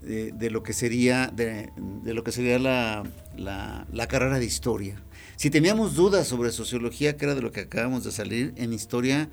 de, 0.00 0.50
lo 0.50 0.62
que 0.62 0.72
sería, 0.72 1.26
de, 1.26 1.70
lo 2.06 2.24
que 2.24 2.32
sería 2.32 2.58
la, 2.58 3.02
la, 3.36 3.86
la 3.92 4.06
carrera 4.08 4.38
de 4.38 4.46
historia. 4.46 4.96
Si 5.36 5.50
teníamos 5.50 5.94
dudas 5.94 6.26
sobre 6.26 6.52
sociología, 6.52 7.18
que 7.18 7.26
era 7.26 7.34
de 7.34 7.42
lo 7.42 7.52
que 7.52 7.60
acabamos 7.60 8.02
de 8.02 8.12
salir, 8.12 8.54
en 8.56 8.72
historia 8.72 9.28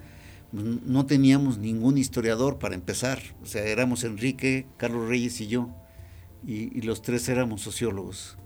no 0.52 1.06
teníamos 1.06 1.58
ningún 1.58 1.98
historiador 1.98 2.58
para 2.58 2.76
empezar. 2.76 3.20
O 3.42 3.46
sea, 3.46 3.64
éramos 3.64 4.04
Enrique, 4.04 4.66
Carlos 4.78 5.08
Reyes 5.08 5.40
y 5.42 5.48
yo, 5.48 5.70
y, 6.46 6.82
los 6.82 7.02
tres 7.02 7.28
éramos 7.30 7.62
sociólogos. 7.62 8.38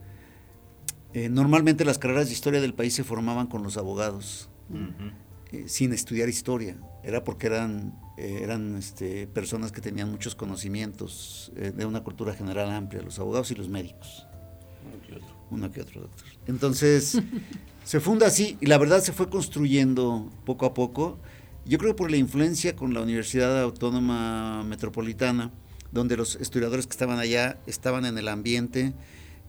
Eh, 1.13 1.29
normalmente 1.29 1.86
las 1.86 2.00
carreras 2.00 2.27
de 2.27 2.33
historia 2.33 2.60
del 2.60 2.74
país 2.74 2.93
se 2.93 3.03
formaban 3.03 3.48
con 3.48 3.63
los 3.63 3.77
abogados, 3.77 4.50
eh, 5.51 5.65
sin 5.67 5.93
estudiar 5.93 6.27
historia. 6.27 6.75
Era 7.03 7.24
porque 7.24 7.48
eran, 7.48 7.93
eh, 8.17 8.39
eran 8.41 8.75
este, 8.77 9.27
personas 9.27 9.72
que 9.72 9.81
tenían 9.81 10.10
muchos 10.10 10.36
conocimientos 10.36 11.51
de 11.55 11.86
una 11.86 12.03
cultura 12.03 12.33
general 12.33 12.72
amplia, 12.72 13.01
los 13.01 13.19
abogados 13.19 13.51
y 13.51 13.55
los 13.55 13.69
médicos. 13.69 14.25
Uno 14.86 15.01
que 15.05 15.15
otro. 15.15 15.36
Uno 15.51 15.72
que 15.72 15.81
otro 15.81 16.01
doctor. 16.01 16.27
Entonces, 16.48 17.22
se 17.83 18.00
funda 18.00 18.27
así 18.27 18.57
y 18.60 18.65
la 18.65 18.77
verdad 18.77 19.01
se 19.01 19.13
fue 19.13 19.29
construyendo 19.29 20.31
poco 20.45 20.65
a 20.65 20.74
poco 20.74 21.19
yo 21.65 21.77
creo 21.77 21.96
por 21.96 22.12
la 22.12 22.17
influencia 22.17 22.75
con 22.75 22.93
la 22.93 23.01
Universidad 23.01 23.62
Autónoma 23.62 24.63
Metropolitana, 24.63 25.51
donde 25.91 26.17
los 26.17 26.36
estudiadores 26.36 26.88
que 26.88 26.91
estaban 26.91 27.20
allá 27.20 27.58
estaban 27.67 28.05
en 28.05 28.17
el 28.17 28.27
ambiente 28.27 28.93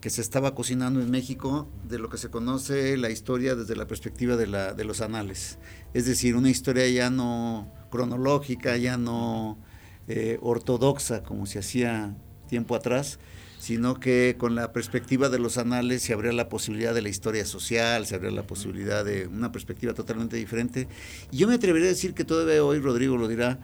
que 0.00 0.11
se 0.11 0.21
estaba 0.21 0.54
cocinando 0.54 1.00
en 1.00 1.11
México 1.11 1.66
de 1.88 1.99
lo 1.99 2.11
que 2.11 2.18
se 2.18 2.28
conoce 2.28 2.97
la 2.99 3.11
historia 3.11 3.54
desde 3.54 3.75
la 3.75 3.87
perspectiva 3.87 4.37
de, 4.37 4.47
la, 4.47 4.75
de 4.75 4.85
los 4.85 5.00
anales. 5.00 5.59
Es 5.94 6.04
decir, 6.04 6.37
una 6.37 6.50
historia 6.50 6.87
ya 6.88 7.09
no 7.09 7.73
cronológica, 7.90 8.76
ya 8.76 8.99
no 8.99 9.59
eh, 10.06 10.38
ortodoxa 10.42 11.23
como 11.23 11.47
se 11.47 11.59
hacía 11.59 12.14
tiempo 12.49 12.75
atrás, 12.76 13.18
sino 13.64 13.99
que 13.99 14.37
con 14.37 14.54
la 14.54 14.75
perspectiva 14.75 15.30
de 15.30 15.38
los 15.38 15.56
anales 15.56 16.02
se 16.02 16.12
abría 16.12 16.33
la 16.33 16.50
posibilidad 16.50 16.92
de 16.92 17.00
la 17.00 17.09
historia 17.09 17.47
social, 17.47 18.04
se 18.04 18.14
abría 18.14 18.30
la 18.30 18.47
posibilidad 18.47 19.06
de 19.06 19.26
una 19.26 19.52
perspectiva 19.52 19.94
totalmente 19.94 20.37
diferente. 20.37 20.87
Y 21.30 21.38
yo 21.38 21.49
me 21.49 21.54
atrevería 21.54 21.87
a 21.87 21.92
decir 21.92 22.12
que 22.12 22.25
todavía 22.26 22.62
hoy, 22.62 22.78
Rodrigo 22.78 23.16
lo 23.16 23.26
dirá, 23.26 23.59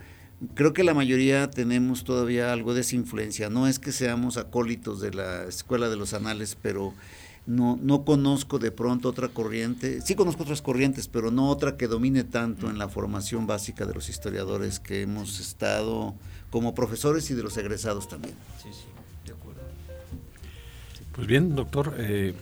creo 0.54 0.72
que 0.72 0.84
la 0.84 0.94
mayoría 0.94 1.50
tenemos 1.50 2.02
todavía 2.04 2.50
algo 2.50 2.72
de 2.72 2.80
esa 2.80 2.96
influencia. 2.96 3.50
No 3.50 3.66
es 3.66 3.78
que 3.78 3.92
seamos 3.92 4.38
acólitos 4.38 5.02
de 5.02 5.12
la 5.12 5.44
escuela 5.44 5.90
de 5.90 5.96
los 5.96 6.14
anales, 6.14 6.56
pero 6.62 6.94
no, 7.44 7.78
no 7.82 8.06
conozco 8.06 8.58
de 8.58 8.72
pronto 8.72 9.10
otra 9.10 9.28
corriente. 9.28 10.00
Sí 10.00 10.14
conozco 10.14 10.44
otras 10.44 10.62
corrientes, 10.62 11.08
pero 11.08 11.30
no 11.30 11.50
otra 11.50 11.76
que 11.76 11.88
domine 11.88 12.24
tanto 12.24 12.70
en 12.70 12.78
la 12.78 12.88
formación 12.88 13.46
básica 13.46 13.84
de 13.84 13.92
los 13.92 14.08
historiadores 14.08 14.80
que 14.80 15.02
hemos 15.02 15.40
estado 15.40 16.14
como 16.48 16.74
profesores 16.74 17.30
y 17.30 17.34
de 17.34 17.42
los 17.42 17.58
egresados 17.58 18.08
también. 18.08 18.34
Sí, 18.62 18.70
sí. 18.72 18.89
Pues 21.12 21.26
bien, 21.26 21.54
doctor. 21.54 21.94
Eh, 21.98 22.34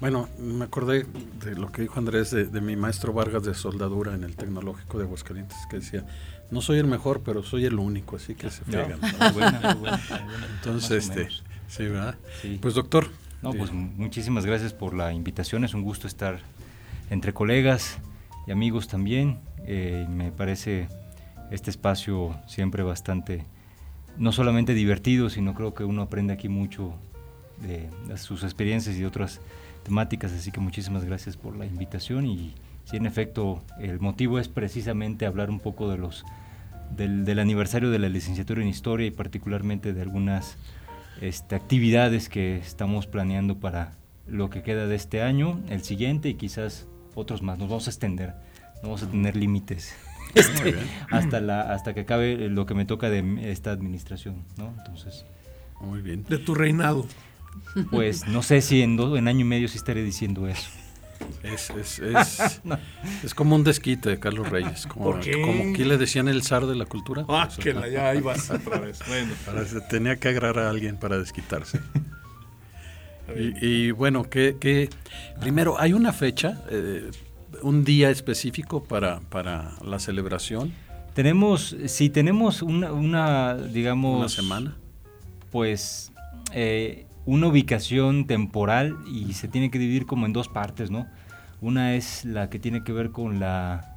bueno, 0.00 0.28
me 0.38 0.64
acordé 0.64 1.06
de 1.44 1.54
lo 1.54 1.70
que 1.70 1.82
dijo 1.82 1.98
Andrés 1.98 2.32
de, 2.32 2.60
mi 2.60 2.74
maestro 2.74 3.12
Vargas 3.12 3.44
de 3.44 3.54
soldadura 3.54 4.14
en 4.14 4.24
el 4.24 4.34
Tecnológico 4.34 4.98
de 4.98 5.04
Aguascalientes, 5.04 5.58
que 5.70 5.76
decía, 5.76 6.04
no 6.50 6.60
soy 6.60 6.78
el 6.78 6.86
mejor, 6.86 7.20
pero 7.24 7.42
soy 7.44 7.66
el 7.66 7.78
único, 7.78 8.16
así 8.16 8.34
que 8.34 8.50
se 8.50 8.64
fregan. 8.64 8.98
Entonces, 10.56 11.08
este, 11.08 11.28
sí, 11.68 11.84
¿verdad? 11.84 12.16
Pues 12.60 12.74
doctor. 12.74 13.06
No, 13.42 13.52
pues 13.52 13.72
muchísimas 13.72 14.46
gracias 14.46 14.72
por 14.72 14.94
la 14.94 15.12
invitación, 15.12 15.64
es 15.64 15.74
un 15.74 15.82
gusto 15.82 16.06
estar 16.06 16.38
entre 17.10 17.32
colegas 17.32 17.98
y 18.46 18.52
amigos 18.52 18.88
también. 18.88 19.38
Eh, 19.66 20.06
me 20.08 20.32
parece 20.32 20.88
este 21.50 21.70
espacio 21.70 22.36
siempre 22.46 22.82
bastante, 22.82 23.44
no 24.16 24.32
solamente 24.32 24.74
divertido, 24.74 25.28
sino 25.28 25.54
creo 25.54 25.74
que 25.74 25.84
uno 25.84 26.02
aprende 26.02 26.32
aquí 26.32 26.48
mucho 26.48 26.94
de, 27.60 27.88
sus 28.16 28.42
experiencias 28.42 28.96
y 28.96 29.00
de 29.00 29.06
otras 29.06 29.40
temáticas, 29.84 30.32
así 30.32 30.50
que 30.50 30.60
muchísimas 30.60 31.04
gracias 31.04 31.36
por 31.36 31.56
la 31.56 31.66
invitación 31.66 32.26
y 32.26 32.54
si 32.84 32.96
en 32.96 33.06
efecto 33.06 33.62
el 33.80 34.00
motivo 34.00 34.38
es 34.38 34.48
precisamente 34.48 35.26
hablar 35.26 35.50
un 35.50 35.60
poco 35.60 35.90
de 35.90 35.98
los 35.98 36.24
del, 36.96 37.38
aniversario 37.38 37.90
de 37.90 37.98
la 37.98 38.08
licenciatura 38.08 38.62
en 38.62 38.68
historia 38.68 39.06
y 39.06 39.10
particularmente 39.10 39.92
de 39.92 40.02
algunas 40.02 40.56
este, 41.20 41.54
actividades 41.54 42.28
que 42.28 42.56
estamos 42.56 43.06
planeando 43.06 43.58
para 43.58 43.92
lo 44.26 44.50
que 44.50 44.62
queda 44.62 44.86
de 44.86 44.94
este 44.94 45.22
año, 45.22 45.60
el 45.68 45.82
siguiente 45.82 46.28
y 46.28 46.34
quizás 46.34 46.86
otros 47.14 47.42
más. 47.42 47.58
Nos 47.58 47.68
vamos 47.68 47.86
a 47.86 47.90
extender, 47.90 48.34
no 48.76 48.82
vamos 48.82 49.02
a 49.02 49.10
tener 49.10 49.36
límites. 49.36 49.94
Este, 50.34 50.74
hasta 51.10 51.40
la 51.40 51.60
hasta 51.74 51.92
que 51.92 52.00
acabe 52.00 52.48
lo 52.48 52.64
que 52.64 52.72
me 52.72 52.86
toca 52.86 53.10
de 53.10 53.52
esta 53.52 53.70
administración, 53.70 54.36
¿no? 54.56 54.72
Entonces, 54.78 55.26
muy 55.78 56.00
bien. 56.00 56.24
De 56.26 56.38
tu 56.38 56.54
reinado. 56.54 57.06
Pues 57.90 58.26
no 58.28 58.42
sé 58.42 58.60
si 58.60 58.82
en, 58.82 58.98
en 58.98 59.28
año 59.28 59.40
y 59.40 59.44
medio 59.44 59.68
sí 59.68 59.78
estaré 59.78 60.02
diciendo 60.02 60.46
eso. 60.46 60.68
Es, 61.42 61.70
es, 61.70 61.98
es, 61.98 62.60
es, 63.24 63.34
como 63.34 63.56
un 63.56 63.64
desquite 63.64 64.10
de 64.10 64.18
Carlos 64.18 64.48
Reyes. 64.48 64.86
Como, 64.86 65.12
como 65.12 65.70
aquí 65.70 65.84
le 65.84 65.96
decían 65.98 66.28
el 66.28 66.42
zar 66.42 66.66
de 66.66 66.76
la 66.76 66.86
cultura. 66.86 67.24
Ah, 67.28 67.48
que 67.60 67.72
la, 67.72 67.88
ya 67.88 68.14
ibas 68.14 68.50
otra 68.50 68.78
vez. 68.78 69.00
Bueno. 69.06 69.32
tenía 69.88 70.16
que 70.16 70.28
agarrar 70.28 70.58
a 70.58 70.70
alguien 70.70 70.98
para 70.98 71.18
desquitarse. 71.18 71.80
y, 73.36 73.90
bueno, 73.90 74.28
que, 74.28 74.88
primero, 75.40 75.78
¿hay 75.78 75.92
una 75.92 76.12
fecha, 76.12 76.62
eh, 76.70 77.10
un 77.62 77.84
día 77.84 78.10
específico 78.10 78.84
para, 78.84 79.20
para 79.20 79.72
la 79.84 79.98
celebración? 79.98 80.72
Tenemos, 81.14 81.76
si 81.86 82.08
tenemos 82.08 82.62
una, 82.62 82.92
una 82.92 83.54
digamos... 83.54 84.18
Una 84.18 84.28
semana. 84.28 84.76
Pues 85.50 86.12
eh, 86.52 87.06
una 87.24 87.46
ubicación 87.48 88.26
temporal 88.26 88.96
y 89.06 89.32
se 89.34 89.48
tiene 89.48 89.70
que 89.70 89.78
dividir 89.78 90.06
como 90.06 90.26
en 90.26 90.32
dos 90.32 90.48
partes, 90.48 90.90
¿no? 90.90 91.06
Una 91.60 91.94
es 91.94 92.24
la 92.24 92.50
que 92.50 92.58
tiene 92.58 92.82
que 92.82 92.92
ver 92.92 93.10
con 93.10 93.38
la 93.38 93.92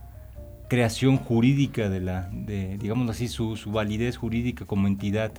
creación 0.67 1.17
jurídica 1.17 1.89
de 1.89 1.99
la, 1.99 2.29
digamos 2.31 3.09
así, 3.09 3.27
su, 3.27 3.55
validez 3.67 4.17
jurídica 4.17 4.65
como 4.65 4.87
entidad 4.87 5.31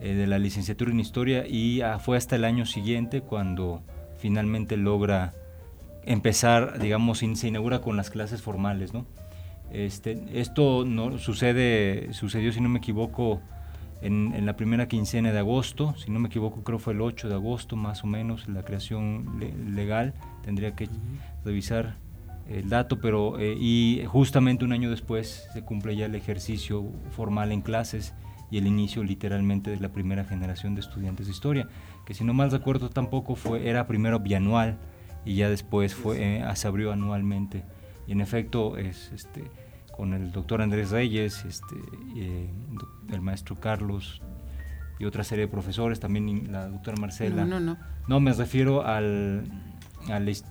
eh, 0.00 0.14
de 0.14 0.26
la 0.26 0.38
licenciatura 0.38 0.90
en 0.90 1.00
historia 1.00 1.46
y 1.46 1.80
ah, 1.80 1.98
fue 1.98 2.16
hasta 2.16 2.36
el 2.36 2.44
año 2.44 2.66
siguiente 2.66 3.20
cuando 3.20 3.82
finalmente 4.18 4.76
logra 4.76 5.34
empezar, 6.04 6.78
digamos, 6.78 7.18
se 7.18 7.48
inaugura 7.48 7.80
con 7.80 7.96
las 7.96 8.10
clases 8.10 8.42
formales, 8.42 8.94
¿no? 8.94 9.06
Este, 9.72 10.18
esto 10.32 10.84
no 10.86 11.18
sucede, 11.18 12.12
sucedió, 12.12 12.52
si 12.52 12.60
no 12.60 12.68
me 12.68 12.78
equivoco, 12.78 13.42
en, 14.00 14.46
la 14.46 14.56
primera 14.56 14.88
quincena 14.88 15.32
de 15.32 15.38
agosto, 15.38 15.94
si 15.96 16.10
no 16.10 16.20
me 16.20 16.28
equivoco 16.28 16.62
creo 16.62 16.78
fue 16.78 16.92
el 16.92 17.00
8 17.00 17.28
de 17.28 17.34
agosto 17.34 17.76
más 17.76 18.04
o 18.04 18.06
menos, 18.06 18.48
la 18.48 18.62
creación 18.62 19.40
legal, 19.74 20.14
tendría 20.42 20.74
que 20.74 20.88
revisar 21.44 21.96
el 22.48 22.68
dato, 22.68 23.00
pero 23.00 23.38
eh, 23.38 23.56
y 23.58 24.02
justamente 24.06 24.64
un 24.64 24.72
año 24.72 24.90
después 24.90 25.48
se 25.52 25.62
cumple 25.62 25.96
ya 25.96 26.06
el 26.06 26.14
ejercicio 26.14 26.92
formal 27.10 27.52
en 27.52 27.60
clases 27.60 28.14
y 28.50 28.58
el 28.58 28.66
inicio 28.66 29.04
literalmente 29.04 29.70
de 29.70 29.78
la 29.78 29.90
primera 29.90 30.24
generación 30.24 30.74
de 30.74 30.80
estudiantes 30.80 31.26
de 31.26 31.32
historia, 31.32 31.68
que 32.06 32.14
si 32.14 32.24
no 32.24 32.32
mal 32.32 32.50
recuerdo 32.50 32.88
tampoco 32.88 33.34
fue, 33.34 33.68
era 33.68 33.86
primero 33.86 34.20
bianual 34.20 34.78
y 35.24 35.34
ya 35.34 35.50
después 35.50 35.94
fue, 35.94 36.38
eh, 36.38 36.44
se 36.54 36.68
abrió 36.68 36.92
anualmente. 36.92 37.64
Y 38.06 38.12
en 38.12 38.22
efecto 38.22 38.78
es 38.78 39.12
este, 39.12 39.50
con 39.98 40.14
el 40.14 40.30
doctor 40.30 40.62
Andrés 40.62 40.92
Reyes, 40.92 41.44
este, 41.44 41.74
eh, 42.16 42.48
el 43.10 43.20
maestro 43.20 43.56
Carlos 43.56 44.22
y 45.00 45.06
otra 45.06 45.24
serie 45.24 45.46
de 45.46 45.50
profesores, 45.50 45.98
también 45.98 46.52
la 46.52 46.68
doctora 46.68 46.96
Marcela. 47.00 47.44
No, 47.44 47.58
no, 47.58 47.74
no. 47.74 47.78
No, 48.06 48.20
me 48.20 48.32
refiero 48.32 48.86
al, 48.86 49.42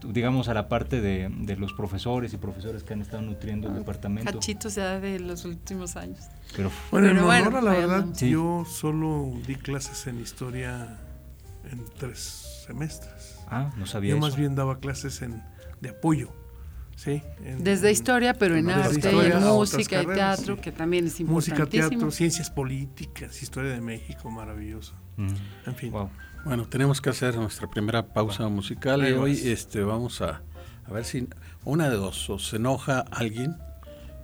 digamos, 0.03 0.49
a 0.49 0.53
la 0.53 0.67
parte 0.67 0.99
de, 0.99 1.55
los 1.57 1.71
profesores 1.71 2.33
y 2.33 2.37
profesores 2.37 2.83
que 2.83 2.91
han 2.91 2.99
estado 2.99 3.21
nutriendo 3.21 3.69
el 3.69 3.75
ah, 3.75 3.77
departamento. 3.77 4.33
Cachito 4.33 4.69
se 4.69 4.81
da 4.81 4.99
de 4.99 5.17
los 5.21 5.45
últimos 5.45 5.95
años. 5.95 6.25
Pero, 6.53 6.69
bueno, 6.91 7.07
en 7.07 7.17
honor 7.17 7.63
la 7.63 7.71
verdad, 7.71 8.05
yo 8.15 8.65
solo 8.65 9.31
di 9.47 9.55
clases 9.55 10.07
en 10.07 10.19
historia 10.19 10.99
en 11.71 11.85
tres 11.97 12.65
semestres. 12.67 13.39
Ah, 13.47 13.71
no 13.77 13.85
sabía 13.85 14.13
Yo 14.13 14.19
más 14.19 14.35
bien 14.35 14.55
daba 14.55 14.81
clases 14.81 15.21
en, 15.21 15.41
de 15.79 15.91
apoyo. 15.91 16.33
Sí, 16.97 17.21
Desde 17.59 17.91
historia, 17.91 18.33
pero 18.33 18.55
en 18.55 18.71
arte, 18.71 19.11
y 19.13 19.19
en 19.31 19.43
música 19.43 20.01
y 20.01 20.07
teatro, 20.07 20.59
que 20.59 20.71
también 20.71 21.05
es 21.05 21.19
importantísimo. 21.19 21.59
Música, 21.59 21.67
teatro, 21.67 22.09
ciencias 22.09 22.49
políticas, 22.49 23.43
historia 23.43 23.71
de 23.71 23.81
México, 23.81 24.31
maravilloso. 24.31 24.95
Mm. 25.15 25.27
En 25.67 25.75
fin. 25.75 25.93
Bueno, 26.43 26.67
tenemos 26.67 26.99
que 26.99 27.11
hacer 27.11 27.35
nuestra 27.35 27.69
primera 27.69 28.13
pausa 28.13 28.47
musical 28.47 29.07
y 29.07 29.11
hoy 29.11 29.39
este, 29.45 29.83
vamos 29.83 30.23
a, 30.23 30.41
a 30.85 30.91
ver 30.91 31.05
si 31.05 31.27
una 31.65 31.87
de 31.87 31.97
dos, 31.97 32.31
o 32.31 32.39
se 32.39 32.55
enoja 32.55 33.01
alguien 33.11 33.57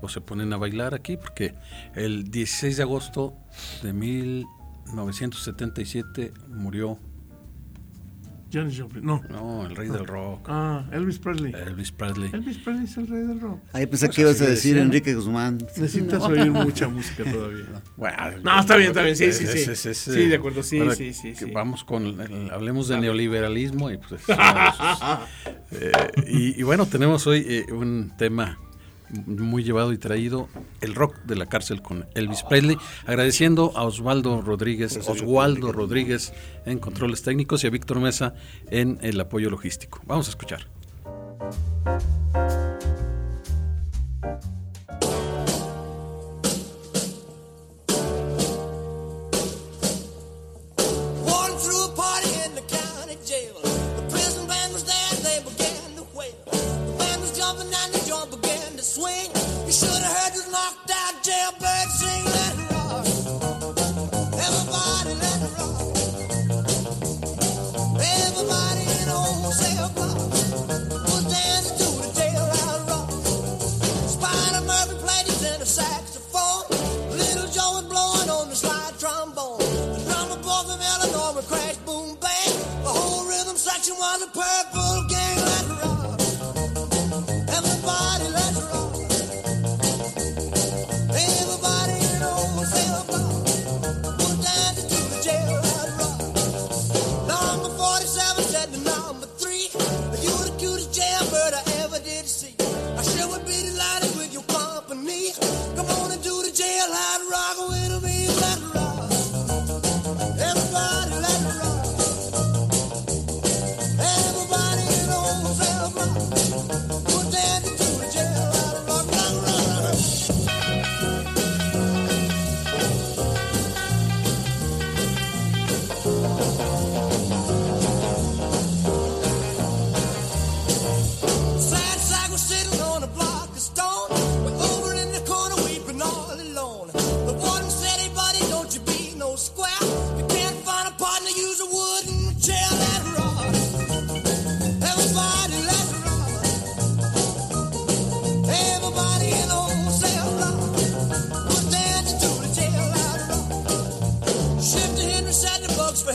o 0.01 0.09
se 0.09 0.21
ponen 0.21 0.51
a 0.51 0.57
bailar 0.57 0.95
aquí, 0.95 1.15
porque 1.15 1.53
el 1.93 2.31
16 2.31 2.77
de 2.77 2.83
agosto 2.83 3.35
de 3.83 3.93
1977 3.93 6.33
murió 6.47 6.97
Janis 8.53 8.79
Joplin, 8.79 9.03
no. 9.03 9.19
No, 9.29 9.65
el 9.65 9.75
rey 9.75 9.89
del 9.89 10.05
rock. 10.05 10.45
Ah, 10.47 10.85
Elvis 10.91 11.17
Presley. 11.17 11.53
Elvis 11.53 11.91
Presley. 11.91 12.29
Elvis 12.31 12.59
Presley 12.59 12.85
es 12.85 12.97
el 12.97 13.07
rey 13.07 13.23
del 13.23 13.39
rock. 13.39 13.59
Ahí 13.73 13.87
pensé 13.87 14.09
que 14.09 14.21
ibas 14.21 14.39
a 14.41 14.45
decir 14.45 14.77
Enrique 14.77 15.15
Guzmán. 15.15 15.57
Necesitas 15.57 16.21
oír 16.21 16.51
mucha 16.51 16.87
música 16.87 17.23
todavía. 17.23 17.63
Bueno, 17.95 18.17
no, 18.43 18.59
está 18.59 18.75
bien, 18.75 18.89
está 18.89 19.01
bien, 19.03 19.15
sí, 19.15 19.31
sí, 19.31 19.47
sí. 19.47 19.93
Sí, 19.93 20.27
de 20.27 20.35
acuerdo, 20.35 20.61
sí, 20.61 20.79
sí, 20.95 21.13
sí, 21.13 21.35
sí. 21.35 21.45
Vamos 21.51 21.83
con, 21.83 22.17
hablemos 22.51 22.87
de 22.87 22.99
neoliberalismo 22.99 23.91
y 23.91 23.97
pues... 23.97 24.23
eh, 25.71 25.91
y, 26.27 26.59
y, 26.59 26.63
bueno, 26.63 26.85
tenemos 26.85 27.25
hoy 27.27 27.45
eh, 27.47 27.71
un 27.71 28.11
tema 28.17 28.59
muy 29.09 29.63
llevado 29.63 29.93
y 29.93 29.97
traído 29.97 30.47
el 30.81 30.95
rock 30.95 31.17
de 31.23 31.35
la 31.35 31.45
cárcel 31.45 31.81
con 31.81 32.05
Elvis 32.15 32.43
Presley, 32.43 32.77
agradeciendo 33.05 33.71
a 33.75 33.83
Osvaldo 33.83 34.41
Rodríguez, 34.41 34.97
Oswaldo 35.07 35.71
Rodríguez 35.71 36.33
en 36.65 36.79
controles 36.79 37.21
técnicos 37.23 37.63
y 37.63 37.67
a 37.67 37.69
Víctor 37.69 37.99
Mesa 37.99 38.33
en 38.69 38.99
el 39.01 39.19
apoyo 39.19 39.49
logístico. 39.49 40.01
Vamos 40.05 40.27
a 40.27 40.31
escuchar. 40.31 40.67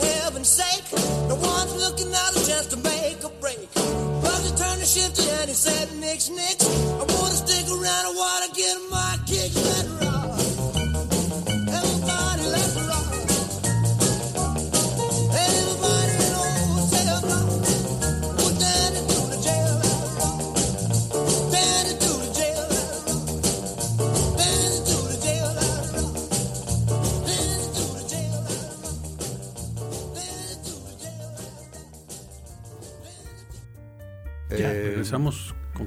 heaven's 0.09 0.49
sake. 0.49 0.85
No 1.29 1.35
one's 1.37 1.75
looking 1.77 2.13
out 2.15 2.33
a 2.37 2.47
chance 2.47 2.67
to 2.69 2.77
make 2.77 3.23
a 3.25 3.31
break. 3.41 3.73
Buster 4.23 4.57
Turner 4.57 4.85
shifted 4.85 5.29
and 5.41 5.49
he 5.49 5.55
said, 5.55 5.93
Nix, 6.01 6.29
Nix. 6.31 6.98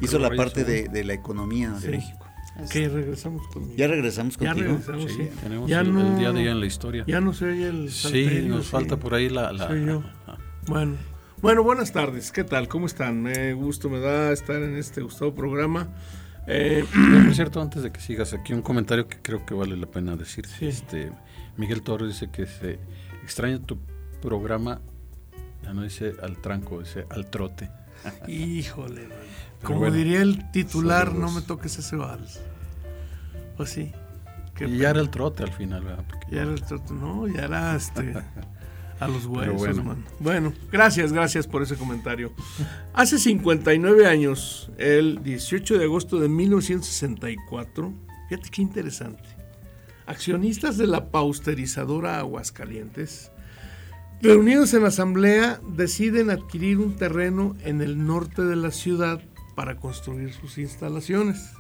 Hizo 0.02 0.20
la 0.20 0.30
parte 0.32 0.64
de, 0.64 1.04
la 1.04 1.14
economía 1.14 1.72
de 1.72 1.90
México. 1.90 2.28
Que 2.72 2.90
regresamos 2.90 3.48
conmigo. 3.48 3.74
Ya 3.78 3.88
regresamos 3.88 4.38
contigo. 4.38 4.58
Ya 4.58 4.64
regresamos, 4.64 5.12
sí. 5.12 5.30
Tenemos 5.42 5.70
ya 5.70 5.80
el, 5.80 5.94
no, 5.94 6.18
día 6.18 6.32
de 6.32 6.42
día 6.42 6.52
en 6.52 6.60
la 6.60 6.66
historia. 6.66 7.06
Ya 7.08 7.22
no 7.22 7.34
se 7.34 7.46
oye 7.46 7.68
el 7.68 7.90
Sí, 7.90 8.46
nos 8.46 8.68
falta 8.68 8.98
por 8.98 9.14
ahí 9.14 9.30
la... 9.30 9.52
la 9.54 9.70
Bueno. 10.68 10.98
Bueno, 11.42 11.64
buenas 11.64 11.92
tardes. 11.92 12.32
¿Qué 12.32 12.44
tal? 12.44 12.68
¿Cómo 12.68 12.86
están? 12.86 13.24
Me 13.24 13.54
gusto, 13.54 13.90
me 13.90 14.00
da 14.00 14.32
estar 14.32 14.62
en 14.62 14.78
este 14.78 15.02
gustado 15.02 15.34
programa. 15.34 15.90
Eh, 16.46 16.86
por 17.26 17.34
cierto, 17.34 17.62
antes 17.62 17.82
de 17.82 17.92
que 17.92 18.00
sigas 18.00 18.34
aquí, 18.34 18.54
un 18.54 18.62
comentario 18.62 19.08
que 19.08 19.18
creo 19.22 19.44
que 19.44 19.56
vale 19.56 19.76
la 19.76 19.88
pena 19.88 20.16
decir. 20.16 20.46
Este, 20.60 21.12
Miguel 21.58 21.82
Torres 21.82 22.10
dice 22.10 22.30
que 22.30 22.46
se 22.46 22.80
extraña 23.24 23.60
tu 23.60 23.80
programa, 24.22 24.82
ya 25.64 25.74
no 25.74 25.82
dice 25.82 26.14
al 26.22 26.38
tranco, 26.38 26.80
dice 26.80 27.06
al 27.10 27.30
trote. 27.32 27.72
Híjole, 28.28 29.08
como 29.64 29.92
diría 29.92 30.22
el 30.22 30.52
titular, 30.52 31.14
no 31.14 31.32
me 31.32 31.42
toques 31.42 31.78
ese 31.78 31.96
vals. 31.96 32.40
Pues 33.58 33.70
sí. 33.70 33.92
Y 34.60 34.78
ya 34.78 34.92
era 34.92 35.00
el 35.02 35.10
trote 35.10 35.44
al 35.44 35.52
final, 35.52 35.84
¿verdad? 35.84 36.06
ya 36.30 36.44
era 36.44 36.52
el 36.52 36.62
trote, 36.62 36.94
no, 36.94 37.28
ya 37.28 37.46
era 37.46 37.76
este. 37.76 38.14
a 39.00 39.08
los 39.08 39.26
huesos, 39.26 39.56
bueno. 39.56 40.04
Bueno, 40.20 40.54
gracias, 40.72 41.12
gracias 41.12 41.48
por 41.48 41.64
ese 41.64 41.76
comentario. 41.76 42.32
Hace 42.94 43.18
59 43.18 44.06
años, 44.06 44.70
el 44.78 45.24
18 45.24 45.80
de 45.80 45.86
agosto 45.86 46.20
de 46.20 46.30
1964, 46.30 47.94
fíjate 48.30 48.50
qué 48.50 48.62
interesante. 48.62 49.24
Accionistas 50.06 50.78
de 50.78 50.88
la 50.88 51.10
pausterizadora 51.10 52.20
Aguascalientes 52.20 53.32
reunidos 54.22 54.74
en 54.74 54.86
asamblea, 54.86 55.60
deciden 55.68 56.30
adquirir 56.30 56.80
un 56.80 56.96
terreno 56.96 57.56
en 57.64 57.82
el 57.82 58.06
norte 58.06 58.44
de 58.44 58.56
la 58.56 58.72
ciudad 58.72 59.22
para 59.56 59.78
construir 59.78 60.34
sus 60.34 60.58
instalaciones. 60.58 61.52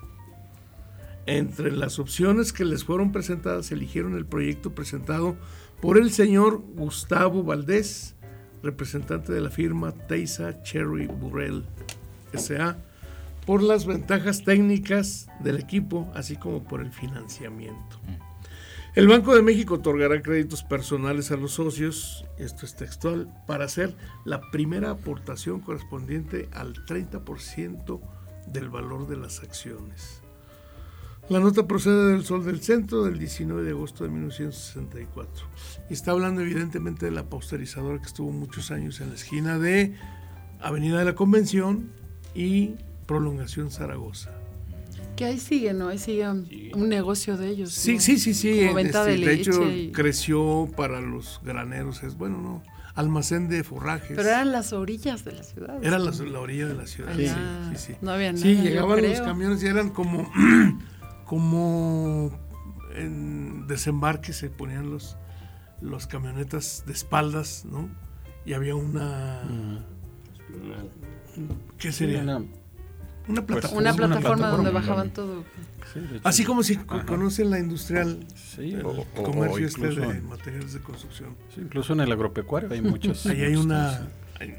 Entre 1.25 1.71
las 1.71 1.99
opciones 1.99 2.53
que 2.53 2.65
les 2.65 2.83
fueron 2.83 3.11
presentadas, 3.11 3.71
eligieron 3.71 4.15
el 4.15 4.25
proyecto 4.25 4.73
presentado 4.73 5.35
por 5.81 5.97
el 5.97 6.11
señor 6.11 6.61
Gustavo 6.75 7.43
Valdés, 7.43 8.15
representante 8.63 9.33
de 9.33 9.41
la 9.41 9.49
firma 9.49 9.91
Teisa 9.91 10.61
Cherry 10.63 11.07
Burrell 11.07 11.65
S.A., 12.33 12.77
por 13.45 13.63
las 13.63 13.87
ventajas 13.87 14.43
técnicas 14.43 15.27
del 15.39 15.57
equipo, 15.57 16.11
así 16.13 16.35
como 16.35 16.63
por 16.63 16.81
el 16.81 16.91
financiamiento. 16.91 17.99
El 18.93 19.07
Banco 19.07 19.33
de 19.33 19.41
México 19.41 19.75
otorgará 19.75 20.21
créditos 20.21 20.63
personales 20.63 21.31
a 21.31 21.37
los 21.37 21.53
socios, 21.53 22.25
esto 22.37 22.65
es 22.65 22.75
textual, 22.75 23.33
para 23.47 23.63
hacer 23.63 23.95
la 24.25 24.41
primera 24.51 24.89
aportación 24.89 25.61
correspondiente 25.61 26.49
al 26.51 26.73
30% 26.73 28.01
del 28.47 28.67
valor 28.67 29.07
de 29.07 29.15
las 29.15 29.43
acciones. 29.43 30.21
La 31.29 31.39
nota 31.39 31.67
procede 31.67 32.11
del 32.11 32.25
Sol 32.25 32.43
del 32.43 32.59
Centro 32.59 33.05
del 33.05 33.17
19 33.17 33.63
de 33.63 33.69
agosto 33.69 34.03
de 34.03 34.09
1964 34.09 35.47
y 35.89 35.93
está 35.93 36.11
hablando 36.11 36.41
evidentemente 36.41 37.05
de 37.05 37.13
la 37.13 37.29
posterizadora 37.29 38.01
que 38.01 38.07
estuvo 38.07 38.33
muchos 38.33 38.71
años 38.71 38.99
en 38.99 39.07
la 39.07 39.15
esquina 39.15 39.57
de 39.57 39.95
Avenida 40.59 40.99
de 40.99 41.05
la 41.05 41.15
Convención 41.15 41.93
y 42.35 42.75
Prolongación 43.05 43.71
Zaragoza. 43.71 44.40
Que 45.21 45.31
ahí 45.31 45.39
sigue, 45.39 45.73
¿no? 45.73 45.87
Ahí 45.89 45.97
sigue 45.97 46.27
un 46.29 46.89
negocio 46.89 47.37
de 47.37 47.49
ellos. 47.49 47.71
Sí, 47.71 47.95
¿no? 47.95 47.99
sí, 48.01 48.17
sí, 48.19 48.33
sí. 48.33 48.59
Como 48.61 48.73
venta 48.75 49.09
este, 49.09 49.21
de 49.21 49.27
de 49.27 49.33
hecho, 49.33 49.71
y- 49.71 49.91
creció 49.91 50.69
para 50.75 50.99
los 51.01 51.39
graneros, 51.43 52.03
es 52.03 52.17
bueno, 52.17 52.37
no, 52.41 52.63
almacén 52.95 53.47
de 53.49 53.63
forrajes. 53.63 54.15
Pero 54.15 54.29
eran 54.29 54.51
las 54.51 54.73
orillas 54.73 55.23
de 55.23 55.33
la 55.33 55.43
ciudad. 55.43 55.83
Era 55.83 55.97
¿no? 55.99 56.05
la, 56.11 56.11
la 56.25 56.39
orilla 56.39 56.67
de 56.67 56.73
la 56.75 56.87
ciudad. 56.87 57.13
Sí, 57.15 57.27
sí, 57.27 57.87
sí. 57.93 57.95
no 58.01 58.11
había 58.11 58.35
Sí, 58.35 58.53
nada, 58.53 58.63
yo 58.63 58.69
llegaban 58.69 59.01
los 59.01 59.21
camiones 59.21 59.63
y 59.63 59.67
eran 59.67 59.89
como, 59.89 60.29
como 61.25 62.31
en 62.95 63.67
desembarque 63.67 64.33
se 64.33 64.49
ponían 64.49 64.89
los, 64.89 65.17
los 65.81 66.07
camionetas 66.07 66.83
de 66.85 66.93
espaldas, 66.93 67.63
¿no? 67.65 67.89
Y 68.45 68.53
había 68.53 68.75
una, 68.75 69.43
¿qué 71.77 71.91
sería? 71.91 72.21
Una- 72.21 72.43
Una 73.27 73.45
plataforma. 73.45 73.81
Una 73.81 73.93
plataforma 73.93 74.19
plataforma, 74.21 74.47
donde 74.49 74.71
bajaban 74.71 75.09
todo. 75.11 75.43
sí, 75.93 75.99
Así 76.23 76.43
como 76.43 76.63
si 76.63 76.75
Ajá. 76.75 77.05
conocen 77.05 77.49
la 77.49 77.59
industrial, 77.59 78.25
Sí, 78.35 78.73
el 78.73 78.85
o- 78.85 79.05
comercio 79.15 79.65
o 79.65 79.67
este 79.67 79.79
incluso 79.81 80.01
de 80.01 80.17
en- 80.17 80.27
materiales 80.27 80.73
de 80.73 80.79
construcción. 80.79 81.35
Sí, 81.53 81.61
incluso 81.61 81.93
en 81.93 81.99
el 82.01 82.11
agropecuario 82.11 82.69
hay 82.71 82.81
muchos. 82.81 83.25
Ahí 83.27 83.41
hay 83.43 83.55
una, 83.55 84.07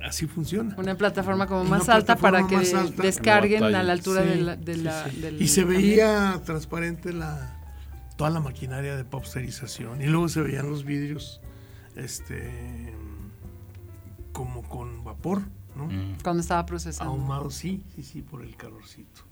así 0.05 0.27
funciona. 0.27 0.75
Una 0.79 0.95
plataforma 0.97 1.47
como 1.47 1.63
Una 1.63 1.71
más 1.79 1.89
alta 1.89 2.17
para 2.17 2.47
que 2.47 2.57
alta. 2.57 2.85
descarguen 3.03 3.65
a 3.65 3.83
la 3.83 3.93
altura 3.93 4.23
Sí, 4.23 4.29
de 4.29 4.37
la, 4.37 4.57
de 4.57 4.75
sí, 4.75 4.83
la- 4.83 5.05
sí. 5.11 5.21
del 5.21 5.43
Y 5.43 5.49
se 5.49 5.63
camión. 5.63 5.83
veía 5.83 6.41
transparente 6.45 7.13
la 7.13 7.59
toda 8.17 8.31
la 8.31 8.41
maquinaria 8.41 8.95
de 8.97 9.05
posterización. 9.05 10.01
Y 10.03 10.07
luego 10.07 10.29
se 10.29 10.41
veían 10.43 10.71
los 10.71 10.85
vidrios 10.85 11.41
este 11.97 12.95
como 14.33 14.63
con 14.63 15.03
vapor, 15.05 15.43
¿no? 15.77 15.87
Mm. 15.87 16.19
Cuando 16.23 16.41
estaba 16.43 16.65
procesando. 16.67 17.13
Ahumados, 17.13 17.55
sí, 17.55 17.83
sí, 17.95 18.03
sí, 18.03 18.23
por 18.23 18.43
el 18.43 18.55
calorcito. 18.57 19.23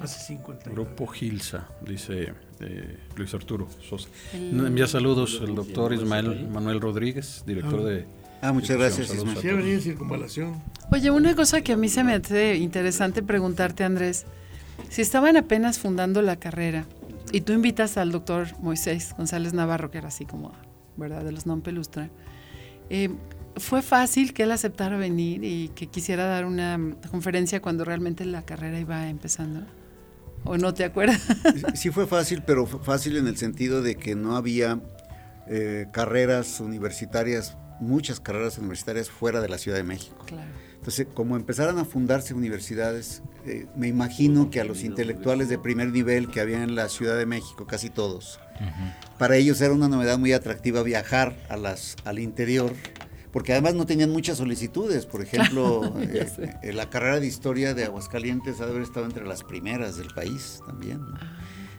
Hace 0.00 0.20
50 0.34 0.64
años. 0.70 0.74
Grupo 0.74 1.06
Gilsa, 1.06 1.68
dice 1.80 2.34
eh, 2.60 2.98
Luis 3.16 3.32
Arturo 3.32 3.66
Sosa. 3.88 4.08
El- 4.34 4.66
Envía 4.66 4.86
saludos 4.86 5.40
el 5.42 5.54
doctor 5.54 5.94
Ismael 5.94 6.48
Manuel 6.48 6.80
Rodríguez, 6.80 7.44
director 7.46 7.80
Ah. 7.80 7.84
de... 7.88 8.06
Ah, 8.42 8.52
muchas 8.52 8.76
gracias, 8.76 9.14
Ismael. 9.14 9.38
Sí, 9.38 9.48
ha 9.48 9.54
venido 9.54 9.74
en 9.76 9.80
circunvalación. 9.80 10.62
Oye, 10.92 11.10
una 11.10 11.34
cosa 11.34 11.62
que 11.62 11.72
a 11.72 11.76
mí 11.78 11.88
se 11.88 12.04
me 12.04 12.12
hace 12.12 12.56
interesante 12.56 13.22
preguntarte, 13.22 13.84
Andrés, 13.84 14.26
si 14.90 15.00
estaban 15.00 15.38
apenas 15.38 15.78
fundando 15.78 16.20
la 16.20 16.36
carrera 16.36 16.84
y 17.32 17.40
tú 17.40 17.54
invitas 17.54 17.96
al 17.96 18.12
doctor 18.12 18.48
Moisés 18.60 19.14
González 19.16 19.54
Navarro, 19.54 19.90
que 19.90 19.96
era 19.96 20.08
así 20.08 20.26
como, 20.26 20.52
¿verdad?, 20.98 21.24
de 21.24 21.32
los 21.32 21.46
non 21.46 21.62
pelustra, 21.64 22.10
eh, 22.90 23.08
¿fue 23.56 23.82
fácil 23.82 24.32
que 24.32 24.44
él 24.44 24.52
aceptara 24.52 24.96
venir 24.96 25.44
y 25.44 25.68
que 25.68 25.86
quisiera 25.86 26.26
dar 26.26 26.44
una 26.44 26.78
conferencia 27.10 27.60
cuando 27.60 27.84
realmente 27.84 28.24
la 28.24 28.42
carrera 28.42 28.78
iba 28.78 29.08
empezando? 29.08 29.66
¿O 30.44 30.56
no 30.56 30.74
te 30.74 30.84
acuerdas? 30.84 31.20
Sí 31.74 31.90
fue 31.90 32.06
fácil, 32.06 32.42
pero 32.46 32.66
fácil 32.66 33.16
en 33.16 33.26
el 33.26 33.36
sentido 33.36 33.82
de 33.82 33.96
que 33.96 34.14
no 34.14 34.36
había 34.36 34.80
eh, 35.48 35.86
carreras 35.92 36.60
universitarias, 36.60 37.56
muchas 37.80 38.20
carreras 38.20 38.58
universitarias 38.58 39.10
fuera 39.10 39.40
de 39.40 39.48
la 39.48 39.58
Ciudad 39.58 39.76
de 39.76 39.84
México. 39.84 40.24
claro. 40.26 40.66
Entonces, 40.86 41.08
como 41.14 41.34
empezaron 41.34 41.80
a 41.80 41.84
fundarse 41.84 42.32
universidades, 42.32 43.20
eh, 43.44 43.66
me 43.74 43.88
imagino 43.88 44.50
que 44.50 44.60
a 44.60 44.64
los 44.64 44.84
intelectuales 44.84 45.48
de 45.48 45.58
primer 45.58 45.90
nivel 45.90 46.28
que 46.28 46.40
había 46.40 46.62
en 46.62 46.76
la 46.76 46.88
Ciudad 46.88 47.18
de 47.18 47.26
México, 47.26 47.66
casi 47.66 47.90
todos, 47.90 48.38
para 49.18 49.34
ellos 49.34 49.60
era 49.60 49.74
una 49.74 49.88
novedad 49.88 50.16
muy 50.16 50.32
atractiva 50.32 50.84
viajar 50.84 51.36
a 51.48 51.56
las, 51.56 51.96
al 52.04 52.20
interior, 52.20 52.72
porque 53.36 53.52
además 53.52 53.74
no 53.74 53.84
tenían 53.84 54.12
muchas 54.12 54.38
solicitudes. 54.38 55.04
Por 55.04 55.20
ejemplo, 55.20 55.92
eh, 56.00 56.26
eh, 56.62 56.72
la 56.72 56.88
carrera 56.88 57.20
de 57.20 57.26
historia 57.26 57.74
de 57.74 57.84
Aguascalientes 57.84 58.62
ha 58.62 58.64
de 58.64 58.70
haber 58.70 58.82
estado 58.82 59.04
entre 59.04 59.26
las 59.26 59.44
primeras 59.44 59.98
del 59.98 60.08
país 60.08 60.62
también. 60.64 61.02
¿no? 61.02 61.18
Ah. 61.20 61.36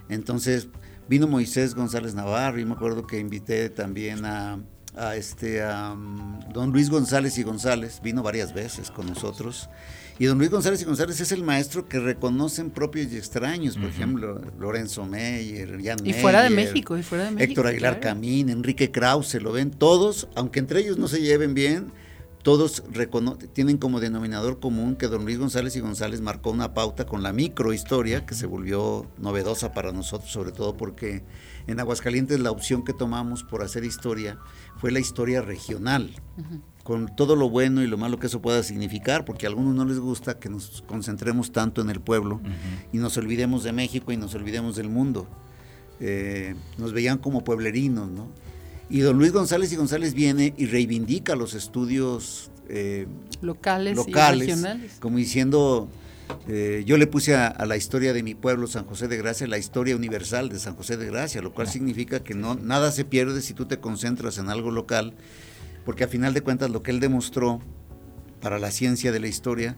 Entonces 0.07 0.67
vino 1.09 1.27
Moisés 1.27 1.73
González 1.73 2.13
Navarro 2.13 2.59
y 2.59 2.65
me 2.65 2.73
acuerdo 2.73 3.07
que 3.07 3.17
invité 3.17 3.71
también 3.71 4.23
a, 4.25 4.59
a 4.95 5.15
este 5.15 5.63
a, 5.63 5.95
mm, 5.95 6.53
don 6.53 6.71
Luis 6.71 6.91
González 6.91 7.39
y 7.39 7.43
González, 7.43 8.01
vino 8.03 8.21
varias 8.21 8.53
veces 8.53 8.91
con 8.91 9.07
nosotros. 9.07 9.67
Y 10.19 10.25
don 10.25 10.37
Luis 10.37 10.49
González 10.49 10.81
y 10.81 10.85
González 10.85 11.19
es 11.21 11.31
el 11.31 11.43
maestro 11.43 11.87
que 11.87 11.99
reconocen 11.99 12.71
propios 12.71 13.11
y 13.11 13.17
extraños, 13.17 13.77
por 13.77 13.89
ejemplo, 13.89 14.41
Lorenzo 14.59 15.05
Meyer, 15.05 15.79
Jan 15.83 15.99
Y 16.03 16.13
fuera 16.13 16.41
de 16.41 16.49
México, 16.49 16.97
y 16.97 17.03
fuera 17.03 17.25
de 17.25 17.31
México. 17.31 17.51
Héctor 17.51 17.67
Aguilar 17.67 17.99
claro. 17.99 18.15
Camín, 18.15 18.49
Enrique 18.49 18.91
Krause, 18.91 19.35
lo 19.35 19.51
ven 19.51 19.71
todos, 19.71 20.27
aunque 20.35 20.59
entre 20.59 20.79
ellos 20.79 20.97
no 20.97 21.07
se 21.07 21.21
lleven 21.21 21.53
bien, 21.53 21.91
todos 22.47 22.81
tienen 23.51 23.77
como 23.77 23.99
denominador 23.99 24.61
común 24.61 24.95
que 24.95 25.07
don 25.07 25.25
Luis 25.25 25.37
González 25.37 25.75
y 25.75 25.81
González 25.81 26.21
marcó 26.21 26.49
una 26.49 26.73
pauta 26.73 27.05
con 27.05 27.21
la 27.21 27.33
microhistoria 27.33 28.25
que 28.25 28.35
se 28.35 28.45
volvió 28.45 29.05
novedosa 29.17 29.73
para 29.73 29.91
nosotros, 29.91 30.31
sobre 30.31 30.53
todo 30.53 30.77
porque 30.77 31.23
en 31.67 31.79
Aguascalientes 31.81 32.39
la 32.39 32.51
opción 32.51 32.85
que 32.85 32.93
tomamos 32.93 33.43
por 33.43 33.63
hacer 33.63 33.83
historia 33.83 34.39
fue 34.77 34.91
la 34.91 34.99
historia 34.99 35.41
regional, 35.41 36.15
con 36.87 37.13
todo 37.13 37.35
lo 37.35 37.49
bueno 37.49 37.83
y 37.83 37.87
lo 37.87 37.97
malo 37.97 38.17
que 38.17 38.27
eso 38.27 38.41
pueda 38.41 38.63
significar, 38.63 39.25
porque 39.25 39.45
a 39.45 39.49
algunos 39.49 39.75
no 39.75 39.83
les 39.83 39.99
gusta 39.99 40.39
que 40.39 40.47
nos 40.47 40.85
concentremos 40.87 41.51
tanto 41.51 41.81
en 41.81 41.89
el 41.89 41.99
pueblo 41.99 42.39
y 42.93 42.97
nos 42.97 43.17
olvidemos 43.17 43.65
de 43.65 43.73
México 43.73 44.13
y 44.13 44.15
nos 44.15 44.33
olvidemos 44.35 44.77
del 44.77 44.87
mundo. 44.87 45.27
Eh, 45.99 46.55
nos 46.77 46.93
veían 46.93 47.17
como 47.17 47.43
pueblerinos, 47.43 48.09
¿no? 48.09 48.29
Y 48.89 49.01
don 49.01 49.17
Luis 49.17 49.33
González 49.33 49.73
y 49.73 49.75
González 49.75 50.13
viene 50.13 50.53
y 50.55 50.67
reivindica 50.67 51.35
los 51.35 51.55
estudios 51.55 52.51
eh, 52.69 53.05
Locales, 53.41 53.91
y 53.91 53.95
locales, 53.97 54.47
regionales. 54.47 54.93
como 55.01 55.17
diciendo, 55.17 55.89
eh, 56.47 56.83
yo 56.85 56.95
le 56.95 57.05
puse 57.05 57.35
a, 57.35 57.47
a 57.47 57.65
la 57.65 57.75
historia 57.75 58.13
de 58.13 58.23
mi 58.23 58.33
pueblo, 58.33 58.65
San 58.65 58.85
José 58.85 59.09
de 59.09 59.17
Gracia, 59.17 59.45
la 59.47 59.57
historia 59.57 59.93
universal 59.93 60.47
de 60.47 60.57
San 60.57 60.77
José 60.77 60.95
de 60.95 61.07
Gracia, 61.07 61.41
lo 61.41 61.53
cual 61.53 61.67
significa 61.67 62.21
que 62.23 62.33
no, 62.33 62.55
nada 62.55 62.93
se 62.93 63.03
pierde 63.03 63.41
si 63.41 63.53
tú 63.53 63.65
te 63.65 63.81
concentras 63.81 64.37
en 64.37 64.47
algo 64.47 64.71
local, 64.71 65.15
porque 65.87 66.03
a 66.03 66.07
final 66.09 66.33
de 66.33 66.41
cuentas 66.41 66.69
lo 66.69 66.83
que 66.83 66.91
él 66.91 66.99
demostró 66.99 67.61
para 68.41 68.59
la 68.59 68.71
ciencia 68.71 69.13
de 69.13 69.21
la 69.21 69.27
historia 69.27 69.77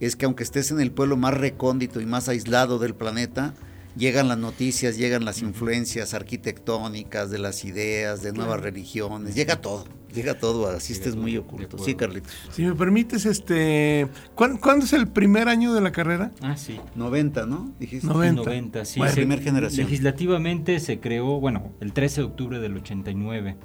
es 0.00 0.16
que 0.16 0.24
aunque 0.24 0.42
estés 0.42 0.70
en 0.70 0.80
el 0.80 0.90
pueblo 0.90 1.18
más 1.18 1.34
recóndito 1.34 2.00
y 2.00 2.06
más 2.06 2.30
aislado 2.30 2.78
del 2.78 2.94
planeta, 2.94 3.52
llegan 3.94 4.26
las 4.28 4.38
noticias, 4.38 4.96
llegan 4.96 5.26
las 5.26 5.42
influencias 5.42 6.14
arquitectónicas 6.14 7.30
de 7.30 7.38
las 7.38 7.64
ideas, 7.66 8.22
de 8.22 8.32
nuevas 8.32 8.60
religiones, 8.62 9.34
llega 9.34 9.60
todo, 9.60 9.84
llega 10.14 10.38
todo, 10.38 10.68
así 10.70 10.94
estés 10.94 11.14
muy 11.16 11.36
oculto. 11.36 11.76
Sí, 11.76 11.94
Carlitos. 11.94 12.32
Si 12.52 12.62
me 12.62 12.74
permites, 12.74 13.26
este, 13.26 14.08
¿cuán- 14.34 14.56
¿cuándo, 14.56 14.86
es 14.86 14.94
el 14.94 15.08
primer 15.08 15.48
año 15.48 15.74
de 15.74 15.82
la 15.82 15.92
carrera? 15.92 16.32
Ah, 16.40 16.56
sí. 16.56 16.80
90, 16.94 17.44
¿no? 17.44 17.74
Dijiste. 17.78 18.06
90. 18.06 18.42
90, 18.42 18.84
sí. 18.86 18.98
Bueno, 19.00 19.12
se- 19.12 19.20
primer 19.20 19.42
generación. 19.42 19.84
Legislativamente 19.86 20.80
se 20.80 21.00
creó, 21.00 21.38
bueno, 21.38 21.72
el 21.80 21.92
13 21.92 22.22
de 22.22 22.26
octubre 22.28 22.58
del 22.60 22.76
89. 22.78 23.56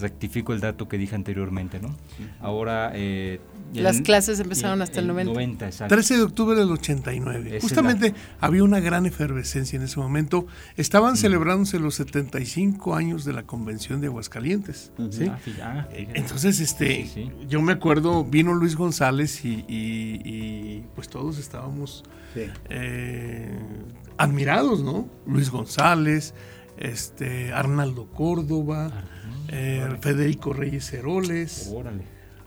Rectifico 0.00 0.52
el 0.52 0.60
dato 0.60 0.88
que 0.88 0.98
dije 0.98 1.14
anteriormente, 1.14 1.80
¿no? 1.80 1.94
Ahora... 2.40 2.90
eh, 2.94 3.40
Las 3.72 3.96
en- 3.98 4.02
clases 4.04 4.40
empezaron 4.40 4.82
hasta 4.82 5.00
el 5.00 5.06
90. 5.06 5.32
90, 5.32 5.66
exacto. 5.66 5.94
13 5.94 6.16
de 6.16 6.22
octubre 6.22 6.58
del 6.58 6.70
89. 6.70 7.46
Esa 7.48 7.56
es 7.56 7.62
Justamente 7.62 8.14
había 8.40 8.62
una 8.64 8.80
gran 8.80 9.06
efervescencia 9.06 9.76
en 9.76 9.82
ese 9.82 9.98
momento. 10.00 10.46
Estaban 10.76 11.16
celebrándose 11.16 11.78
los 11.78 11.94
75 11.96 12.94
años 12.94 13.24
de 13.24 13.32
la 13.32 13.44
Convención 13.44 14.00
de 14.00 14.08
Aguascalientes. 14.08 14.92
¿sí? 15.10 15.26
Ah, 15.26 15.34
ah, 15.34 15.38
fíjate. 15.42 16.08
Entonces, 16.14 16.60
este, 16.60 17.04
Sí, 17.06 17.10
sí. 17.14 17.30
yo 17.48 17.62
me 17.62 17.72
acuerdo, 17.72 18.24
vino 18.24 18.52
Luis 18.54 18.76
González 18.76 19.44
y, 19.44 19.64
y- 19.68 20.20
y, 20.24 20.84
pues 20.94 21.08
todos 21.08 21.38
estábamos 21.38 22.04
Sí. 22.34 22.42
eh, 22.68 23.58
admirados, 24.18 24.82
¿no? 24.82 25.08
Luis 25.26 25.50
González, 25.50 26.34
este, 26.76 27.52
Arnaldo 27.52 28.06
Córdoba, 28.06 28.90
eh, 29.56 29.96
Federico 30.00 30.52
Reyes 30.52 30.92
Heroles, 30.92 31.70
Órale. 31.72 32.02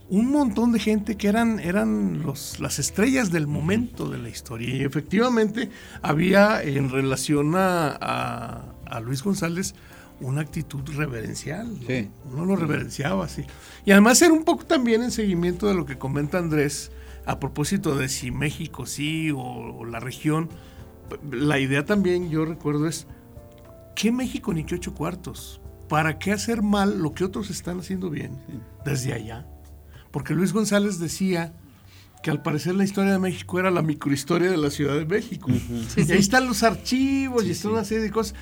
un 0.09 0.29
montón 0.31 0.71
de 0.73 0.79
gente 0.79 1.15
que 1.15 1.27
eran, 1.27 1.59
eran 1.59 2.21
los, 2.23 2.59
las 2.59 2.79
estrellas 2.79 3.31
del 3.31 3.47
momento 3.47 4.09
de 4.09 4.17
la 4.17 4.29
historia. 4.29 4.69
Y 4.75 4.83
efectivamente 4.83 5.69
había 6.01 6.61
en 6.63 6.89
relación 6.89 7.55
a, 7.55 7.97
a- 7.99 8.73
a 8.85 8.99
Luis 9.01 9.21
González 9.23 9.75
una 10.19 10.41
actitud 10.41 10.81
reverencial. 10.95 11.67
¿no? 11.81 11.87
Sí. 11.87 12.09
Uno 12.31 12.45
lo 12.45 12.55
reverenciaba 12.55 13.25
así. 13.25 13.43
Y 13.85 13.91
además 13.91 14.21
era 14.21 14.33
un 14.33 14.43
poco 14.43 14.65
también 14.65 15.03
en 15.03 15.11
seguimiento 15.11 15.67
de 15.67 15.73
lo 15.75 15.85
que 15.85 15.97
comenta 15.97 16.37
Andrés 16.39 16.91
a 17.25 17.39
propósito 17.39 17.95
de 17.95 18.07
si 18.09 18.31
México 18.31 18.85
sí 18.85 19.29
o, 19.31 19.39
o 19.39 19.85
la 19.85 19.99
región. 19.99 20.49
La 21.31 21.59
idea 21.59 21.85
también, 21.85 22.29
yo 22.29 22.45
recuerdo, 22.45 22.87
es 22.87 23.05
¿qué 23.95 24.11
México 24.11 24.53
ni 24.53 24.63
qué 24.63 24.75
ocho 24.75 24.93
cuartos? 24.93 25.59
¿Para 25.87 26.19
qué 26.19 26.31
hacer 26.31 26.61
mal 26.61 26.99
lo 27.01 27.13
que 27.13 27.23
otros 27.23 27.49
están 27.49 27.79
haciendo 27.79 28.09
bien 28.09 28.37
desde 28.83 29.13
allá? 29.13 29.45
Porque 30.11 30.33
Luis 30.33 30.53
González 30.53 30.99
decía 30.99 31.53
que 32.23 32.31
al 32.31 32.41
parecer 32.41 32.75
la 32.75 32.83
historia 32.83 33.11
de 33.13 33.19
México 33.19 33.59
era 33.59 33.71
la 33.71 33.81
microhistoria 33.81 34.49
de 34.49 34.57
la 34.57 34.69
Ciudad 34.69 34.95
de 34.97 35.05
México. 35.05 35.49
y 35.51 36.11
ahí 36.11 36.17
están 36.17 36.47
los 36.47 36.63
archivos 36.63 37.45
y 37.45 37.51
está 37.51 37.69
una 37.69 37.83
serie 37.85 38.03
de 38.03 38.11
cosas. 38.11 38.35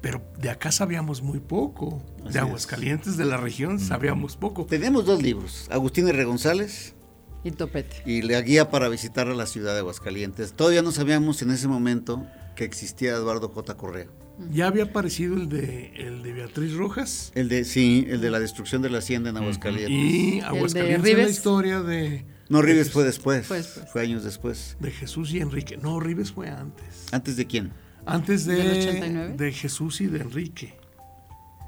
Pero 0.00 0.22
de 0.40 0.50
acá 0.50 0.70
sabíamos 0.70 1.22
muy 1.22 1.40
poco. 1.40 2.02
Así 2.20 2.24
de 2.24 2.30
es. 2.30 2.36
Aguascalientes, 2.44 3.16
de 3.16 3.24
la 3.24 3.36
región, 3.38 3.80
sabíamos 3.80 4.36
poco. 4.36 4.66
Tenemos 4.66 5.06
dos 5.06 5.22
libros, 5.22 5.66
Agustín 5.72 6.06
R. 6.06 6.24
González 6.24 6.94
Y 7.42 7.50
topete. 7.50 8.02
y 8.04 8.22
la 8.22 8.40
guía 8.42 8.70
para 8.70 8.88
visitar 8.88 9.26
a 9.28 9.34
la 9.34 9.46
ciudad 9.46 9.72
de 9.72 9.80
Aguascalientes. 9.80 10.52
Todavía 10.52 10.82
no 10.82 10.92
sabíamos 10.92 11.40
en 11.42 11.50
ese 11.50 11.66
momento 11.66 12.24
que 12.56 12.64
existía 12.64 13.12
Eduardo 13.12 13.48
J. 13.50 13.76
Correa. 13.76 14.06
Ya 14.50 14.66
había 14.66 14.84
aparecido 14.84 15.34
el 15.36 15.48
de, 15.48 15.92
el 15.96 16.22
de 16.22 16.32
Beatriz 16.34 16.74
Rojas 16.74 17.32
El 17.34 17.48
de, 17.48 17.64
sí, 17.64 18.04
el 18.10 18.20
de 18.20 18.30
la 18.30 18.38
destrucción 18.38 18.82
de 18.82 18.90
la 18.90 18.98
hacienda 18.98 19.30
en 19.30 19.36
Aguascalientes. 19.38 19.90
y 19.90 20.40
Aguascalientes 20.40 21.10
es 21.12 21.18
la 21.18 21.28
historia 21.30 21.80
de, 21.82 22.26
No, 22.50 22.60
Rives 22.60 22.90
fue 22.90 23.04
después, 23.04 23.46
Fue 23.46 24.02
años 24.02 24.24
después. 24.24 24.76
de 24.80 24.90
Jesús 24.90 25.32
y 25.32 25.38
Enrique. 25.40 25.78
No, 25.78 26.00
Ribes 26.00 26.32
fue 26.32 26.50
antes. 26.50 27.06
¿Antes 27.12 27.36
de 27.36 27.46
quién? 27.46 27.72
Antes 28.04 28.44
de, 28.44 28.56
¿Del 28.56 28.78
89? 28.88 29.34
de 29.38 29.52
Jesús 29.52 30.00
y 30.02 30.06
de 30.06 30.20
Enrique. 30.20 30.74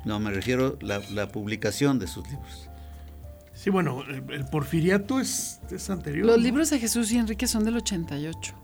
No, 0.04 0.20
me 0.20 0.30
refiero 0.30 0.78
a 0.80 0.84
la, 0.84 1.00
la 1.10 1.28
publicación 1.32 1.98
de 1.98 2.06
sus 2.06 2.26
libros. 2.28 2.68
Sí, 3.54 3.70
bueno, 3.70 4.04
el, 4.08 4.30
el 4.30 4.44
porfiriato 4.44 5.18
es, 5.20 5.58
es 5.70 5.88
anterior. 5.90 6.26
Los 6.26 6.36
¿no? 6.36 6.42
libros 6.44 6.70
de 6.70 6.78
Jesús 6.78 7.10
y 7.12 7.16
Enrique 7.18 7.46
son 7.48 7.64
del 7.64 7.76
88. 7.78 8.54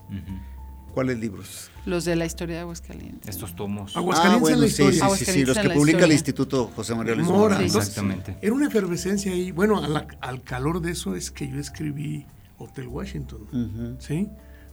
¿Cuáles 0.94 1.18
libros? 1.18 1.70
Los 1.87 2.04
de 2.04 2.14
la 2.14 2.24
historia 2.24 2.54
de 2.54 2.61
Aguascalientes. 2.62 3.28
Estos 3.28 3.57
tomos. 3.57 3.96
Aguascalientes 3.96 4.37
ah, 4.37 4.40
bueno, 4.40 4.57
en 4.57 4.61
la 4.62 4.68
sí, 4.68 5.16
sí, 5.18 5.24
sí, 5.24 5.33
sí, 5.33 5.44
los 5.44 5.59
que 5.59 5.70
publica 5.70 6.04
el. 6.04 6.12
Instituto 6.12 6.70
José 6.76 6.94
María 6.94 7.16
Luis 7.16 7.26
Mora, 7.26 7.38
Mora. 7.38 7.54
entonces, 7.57 7.88
Exactamente. 7.88 8.38
Era 8.40 8.54
una 8.54 8.68
efervescencia 8.68 9.33
ahí. 9.33 9.50
Bueno, 9.50 9.83
al 10.20 10.42
calor 10.44 10.80
de 10.80 10.92
eso 10.92 11.16
es 11.16 11.33
que 11.33 11.48
yo 11.48 11.59
escribí 11.59 12.26
Hotel 12.59 12.87
Washington. 12.87 13.96
¿Sí? 13.98 14.28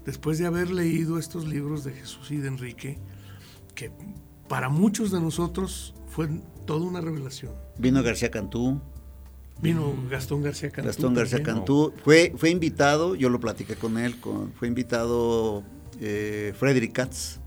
Después 0.05 0.37
de 0.37 0.45
haber 0.45 0.69
leído 0.69 1.17
estos 1.17 1.47
libros 1.47 1.83
de 1.83 1.93
Jesús 1.93 2.29
y 2.29 2.37
de 2.37 2.47
Enrique, 2.47 2.99
que 3.73 3.91
para 4.47 4.69
muchos 4.69 5.11
de 5.11 5.19
nosotros 5.19 5.95
fue 6.07 6.29
toda 6.67 6.85
una 6.85 7.01
revelación. 7.01 7.53
Vino 7.77 8.03
García 8.03 8.29
Cantú, 8.29 8.79
Vino 9.59 9.93
Gastón 10.09 10.41
García 10.41 10.69
Cantú. 10.69 10.87
Gastón 10.87 11.13
García 11.13 11.37
también. 11.37 11.55
Cantú. 11.57 11.93
Fue, 12.03 12.33
fue 12.35 12.49
invitado, 12.49 13.15
yo 13.15 13.29
lo 13.29 13.39
platiqué 13.39 13.75
con 13.75 13.97
él, 13.97 14.19
con, 14.19 14.51
fue 14.53 14.67
invitado 14.67 15.63
eh, 16.01 16.53
Frederick 16.57 16.91
Katz. 16.91 17.39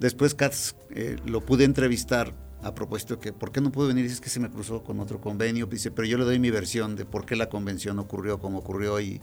Después 0.00 0.34
Katz 0.34 0.74
eh, 0.90 1.16
lo 1.26 1.40
pude 1.44 1.64
entrevistar 1.64 2.32
a 2.62 2.74
propósito 2.74 3.20
que, 3.20 3.32
¿por 3.32 3.52
qué 3.52 3.60
no 3.60 3.70
pudo 3.70 3.88
venir? 3.88 4.04
Dice 4.04 4.14
"Es 4.14 4.20
que 4.20 4.30
se 4.30 4.40
me 4.40 4.50
cruzó 4.50 4.82
con 4.82 4.98
otro 5.00 5.20
convenio. 5.20 5.66
Dice, 5.66 5.90
pero 5.90 6.06
yo 6.08 6.16
le 6.18 6.24
doy 6.24 6.38
mi 6.38 6.50
versión 6.50 6.96
de 6.96 7.04
por 7.04 7.26
qué 7.26 7.36
la 7.36 7.48
convención 7.48 7.98
ocurrió 7.98 8.38
como 8.38 8.58
ocurrió 8.58 8.98
y 9.00 9.20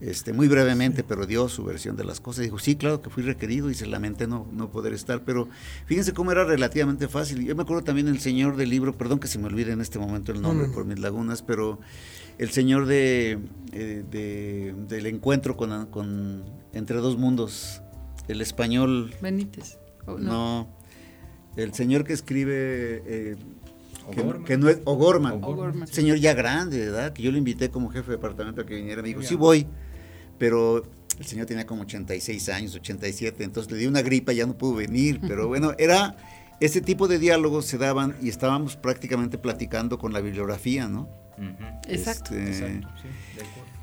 este, 0.00 0.32
muy 0.32 0.46
brevemente, 0.46 1.02
pero 1.02 1.26
dio 1.26 1.48
su 1.48 1.64
versión 1.64 1.96
de 1.96 2.04
las 2.04 2.20
cosas. 2.20 2.44
Dijo, 2.44 2.58
sí, 2.58 2.76
claro 2.76 3.02
que 3.02 3.10
fui 3.10 3.22
requerido 3.24 3.68
y 3.68 3.74
se 3.74 3.86
lamenté 3.86 4.26
no, 4.28 4.46
no 4.52 4.70
poder 4.70 4.92
estar, 4.92 5.24
pero 5.24 5.48
fíjense 5.86 6.12
cómo 6.12 6.30
era 6.30 6.44
relativamente 6.44 7.08
fácil. 7.08 7.44
Yo 7.44 7.56
me 7.56 7.62
acuerdo 7.62 7.82
también 7.82 8.06
el 8.06 8.20
señor 8.20 8.56
del 8.56 8.70
libro, 8.70 8.96
perdón 8.96 9.18
que 9.18 9.26
se 9.26 9.38
me 9.40 9.46
olvide 9.46 9.72
en 9.72 9.80
este 9.80 9.98
momento 9.98 10.30
el 10.32 10.40
No, 10.40 10.48
nombre 10.48 10.66
no, 10.66 10.68
no. 10.68 10.74
por 10.74 10.84
mis 10.84 11.00
lagunas, 11.00 11.42
pero 11.42 11.80
el 12.38 12.50
señor 12.50 12.86
de, 12.86 13.38
eh, 13.72 14.04
de- 14.10 14.74
del 14.88 15.06
encuentro 15.06 15.56
con, 15.56 15.86
con 15.86 16.44
entre 16.72 16.98
dos 16.98 17.16
mundos, 17.18 17.82
el 18.28 18.40
español, 18.40 19.12
Benítez. 19.20 19.78
Oh, 20.06 20.12
no. 20.18 20.18
no, 20.66 20.68
el 21.56 21.74
señor 21.74 22.04
que 22.04 22.12
escribe... 22.12 23.02
eh, 23.06 23.36
que 24.46 24.56
no 24.56 24.70
es 24.70 24.78
O'Gorman, 24.86 25.44
O'Gorman. 25.44 25.86
señor 25.86 26.16
ya 26.16 26.32
grande, 26.32 26.78
¿verdad? 26.78 27.12
Que 27.12 27.22
yo 27.22 27.30
lo 27.30 27.36
invité 27.36 27.68
como 27.68 27.90
jefe 27.90 28.06
de 28.12 28.16
departamento 28.16 28.62
a 28.62 28.64
que 28.66 28.74
viniera, 28.76 29.02
me 29.02 29.08
dijo, 29.08 29.20
sí 29.22 29.34
voy, 29.34 29.66
pero 30.38 30.82
el 31.18 31.26
señor 31.26 31.44
tenía 31.44 31.66
como 31.66 31.82
86 31.82 32.48
años, 32.48 32.74
87, 32.74 33.44
entonces 33.44 33.70
le 33.70 33.76
dio 33.78 33.88
una 33.90 34.00
gripa, 34.00 34.32
ya 34.32 34.46
no 34.46 34.56
pudo 34.56 34.76
venir, 34.76 35.20
pero 35.28 35.46
bueno, 35.48 35.74
era 35.76 36.16
ese 36.60 36.80
tipo 36.80 37.06
de 37.06 37.18
diálogos 37.18 37.66
se 37.66 37.76
daban 37.76 38.16
y 38.22 38.30
estábamos 38.30 38.76
prácticamente 38.76 39.36
platicando 39.36 39.98
con 39.98 40.14
la 40.14 40.20
bibliografía, 40.22 40.88
¿no? 40.88 41.06
Exacto. 41.88 42.34
Este, 42.34 42.80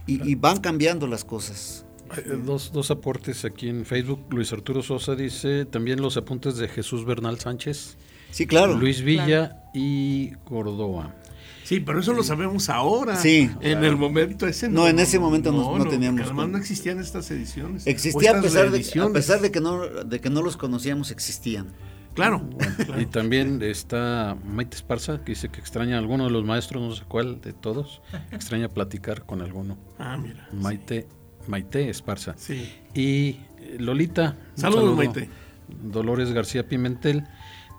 y, 0.07 0.29
y 0.31 0.35
van 0.35 0.57
cambiando 0.59 1.07
las 1.07 1.23
cosas. 1.25 1.85
Eh, 2.17 2.37
Dos, 2.45 2.71
dos 2.71 2.91
aportes 2.91 3.45
aquí 3.45 3.67
en 3.69 3.85
Facebook. 3.85 4.25
Luis 4.29 4.53
Arturo 4.53 4.83
Sosa 4.83 5.15
dice 5.15 5.65
también 5.65 6.01
los 6.01 6.17
apuntes 6.17 6.57
de 6.57 6.67
Jesús 6.67 7.05
Bernal 7.05 7.39
Sánchez, 7.39 7.97
Sí, 8.31 8.45
claro. 8.47 8.75
Luis 8.77 9.01
Villa 9.01 9.63
y 9.73 10.31
Córdoba. 10.43 11.15
Sí, 11.63 11.79
pero 11.79 11.99
eso 11.99 12.13
lo 12.13 12.21
sabemos 12.21 12.69
ahora. 12.69 13.15
Sí. 13.15 13.49
En 13.61 13.83
el 13.83 13.95
momento 13.95 14.45
ese 14.45 14.69
No, 14.69 14.87
en 14.87 14.99
ese 14.99 15.17
momento 15.17 15.51
no- 15.51 15.77
no 15.79 15.87
teníamos 15.87 16.19
porque 16.19 16.23
Además 16.29 16.43
con- 16.43 16.51
no 16.51 16.57
existían 16.59 16.99
estas 16.99 17.31
ediciones. 17.31 17.87
Existía 17.87 18.37
a 18.37 18.41
pesar, 18.41 18.69
de, 18.69 19.01
a 19.01 19.09
pesar 19.09 19.41
de 19.41 19.51
que 19.51 19.61
no 19.61 19.81
de 19.87 20.19
que 20.21 20.29
no 20.29 20.43
los 20.43 20.57
conocíamos, 20.57 21.09
existían. 21.11 21.69
Claro. 22.15 22.49
claro. 22.85 23.01
Y 23.01 23.05
también 23.05 23.61
está 23.61 24.37
Maite 24.45 24.77
Esparza, 24.77 25.23
que 25.23 25.33
dice 25.33 25.49
que 25.49 25.59
extraña 25.59 25.97
a 25.97 25.99
alguno 25.99 26.23
de 26.23 26.31
los 26.31 26.45
maestros, 26.45 26.81
no 26.81 26.95
sé 26.95 27.03
cuál 27.07 27.41
de 27.41 27.53
todos, 27.53 28.01
extraña 28.31 28.69
platicar 28.69 29.25
con 29.25 29.41
alguno. 29.41 29.77
Ah, 29.99 30.17
mira. 30.17 30.47
Maite, 30.53 31.07
Maite 31.47 31.89
Esparza. 31.89 32.33
Sí. 32.37 32.73
Y 32.93 33.39
eh, 33.59 33.77
Lolita. 33.79 34.37
Saludos, 34.55 34.81
saludo. 34.81 34.95
Maite. 34.95 35.29
Dolores 35.67 36.31
García 36.31 36.67
Pimentel. 36.67 37.27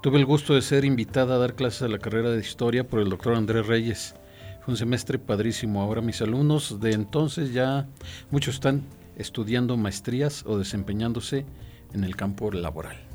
Tuve 0.03 0.19
el 0.19 0.27
gusto 0.27 0.55
de 0.55 0.63
ser 0.63 0.85
invitada 0.85 1.37
a 1.37 1.39
dar 1.39 1.55
clases 1.55 1.81
de 1.81 1.89
la 1.89 1.99
carrera 1.99 2.31
de 2.31 2.41
historia 2.41 2.87
por 2.87 3.01
el 3.01 3.09
doctor 3.09 3.35
Andrés 3.35 3.67
Reyes. 3.67 4.15
Fue 4.63 4.73
un 4.73 4.79
semestre 4.79 5.19
padrísimo. 5.19 5.81
Ahora 5.81 6.03
mis 6.03 6.21
alumnos 6.21 6.79
de 6.81 6.93
entonces 6.93 7.53
ya 7.53 7.89
muchos 8.31 8.57
están 8.57 8.83
estudiando 9.17 9.77
maestrías 9.77 10.45
o 10.47 10.59
desempeñándose 10.59 11.47
en 11.95 12.05
el 12.05 12.17
campo 12.17 12.51
laboral. 12.51 13.06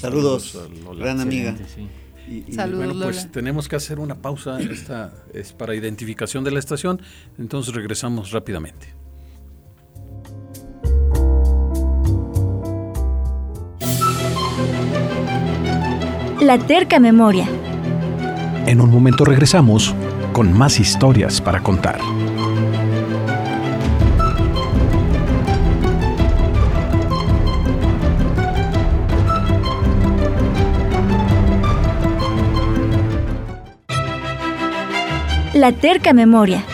Saludos, 0.00 0.58
gran 0.98 1.20
amiga. 1.20 1.50
Excelente, 1.50 1.74
sí. 1.74 2.32
Y- 2.32 2.44
y- 2.50 2.52
Saludos, 2.54 2.86
Bueno, 2.86 3.04
pues 3.04 3.16
Lola. 3.16 3.32
tenemos 3.32 3.68
que 3.68 3.76
hacer 3.76 3.98
una 3.98 4.14
pausa. 4.14 4.58
Esta 4.60 5.12
es 5.34 5.52
para 5.52 5.74
identificación 5.74 6.42
de 6.44 6.50
la 6.52 6.58
estación. 6.58 7.02
Entonces 7.38 7.74
regresamos 7.74 8.30
rápidamente. 8.30 8.94
La 16.40 16.58
terca 16.58 16.98
memoria. 16.98 17.46
En 18.66 18.80
un 18.80 18.90
momento 18.90 19.24
regresamos 19.24 19.94
con 20.32 20.56
más 20.56 20.80
historias 20.80 21.40
para 21.40 21.60
contar. 21.62 21.98
La 35.60 35.72
terca 35.72 36.14
memoria. 36.14 36.64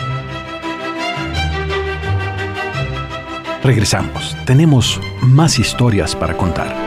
Regresamos. 3.61 4.37
Tenemos 4.45 5.01
más 5.21 5.59
historias 5.59 6.15
para 6.15 6.37
contar. 6.37 6.86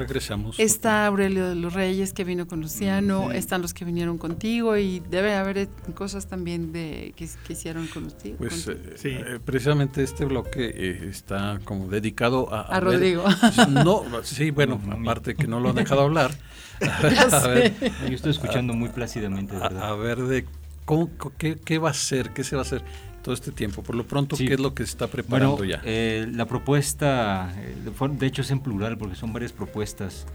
Regresamos. 0.00 0.58
Está 0.58 1.06
Aurelio 1.06 1.48
de 1.48 1.54
los 1.54 1.72
Reyes 1.72 2.12
que 2.12 2.24
vino 2.24 2.46
con 2.48 2.60
Luciano, 2.60 3.30
están 3.30 3.62
los 3.62 3.72
que 3.72 3.84
vinieron 3.84 4.18
contigo 4.18 4.76
y 4.76 5.00
debe 5.10 5.34
haber 5.36 5.58
eh, 5.58 5.68
cosas 5.94 6.26
también 6.26 6.72
de 6.72 7.12
que, 7.16 7.28
que 7.46 7.52
hicieron 7.52 7.86
contigo. 7.86 8.36
Pues 8.38 8.64
contigo. 8.64 8.90
eh, 8.90 8.94
Sí. 8.96 9.08
eh, 9.10 9.38
precisamente 9.44 10.02
este 10.02 10.24
bloque 10.24 10.72
eh, 10.74 11.08
está 11.08 11.60
como 11.64 11.86
dedicado 11.88 12.52
a... 12.52 12.62
A 12.62 12.80
Rodrigo. 12.80 13.24
No, 13.70 14.04
sí, 14.24 14.50
bueno, 14.50 14.80
aparte 15.00 15.34
que 15.36 15.46
no 15.46 15.60
lo 15.60 15.70
han 15.70 15.76
dejado 15.76 16.02
hablar. 16.02 16.32
a, 17.32 17.46
ver, 17.46 17.74
Yo 18.08 18.14
estoy 18.14 18.30
escuchando 18.32 18.72
muy 18.72 18.88
plácidamente, 18.88 19.54
de 19.54 19.60
verdad. 19.60 19.82
a 19.90 19.94
ver 19.94 20.18
de 20.18 20.46
cómo, 20.86 21.10
qué, 21.38 21.58
qué 21.62 21.78
va 21.78 21.90
a 21.90 21.94
ser, 21.94 22.30
qué 22.30 22.42
se 22.42 22.56
va 22.56 22.62
a 22.62 22.64
hacer 22.64 22.82
todo 23.30 23.34
este 23.34 23.52
tiempo. 23.52 23.82
Por 23.84 23.94
lo 23.94 24.04
pronto, 24.06 24.34
Sí. 24.34 24.46
¿qué 24.46 24.54
es 24.54 24.60
lo 24.60 24.74
que 24.74 24.84
se 24.84 24.90
está 24.90 25.06
preparando 25.06 25.56
Bueno, 25.58 25.70
ya? 25.70 25.80
eh, 25.84 26.26
la 26.32 26.46
propuesta, 26.46 27.52
eh, 27.58 27.76
de 28.10 28.26
hecho 28.26 28.42
es 28.42 28.50
en 28.50 28.58
plural 28.60 28.98
porque 28.98 29.14
son 29.14 29.32
varias 29.32 29.52
propuestas. 29.52 30.26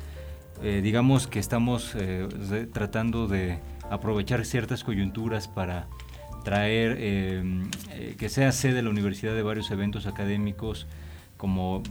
Eh, 0.64 0.80
digamos 0.82 1.28
que 1.28 1.40
estamos 1.40 1.92
eh, 1.96 2.30
tratando 2.72 3.28
de 3.28 3.60
aprovechar 3.92 4.46
ciertas 4.46 4.86
coyunturas 4.86 5.50
para 5.50 5.88
traer 6.46 6.96
eh, 7.00 8.16
que 8.18 8.30
sea 8.30 8.54
sede 8.54 8.76
de 8.76 8.84
la 8.84 8.90
universidad 8.92 9.34
de 9.36 9.44
varios 9.44 9.70
eventos 9.72 10.06
académicos 10.08 10.88
como 11.38 11.84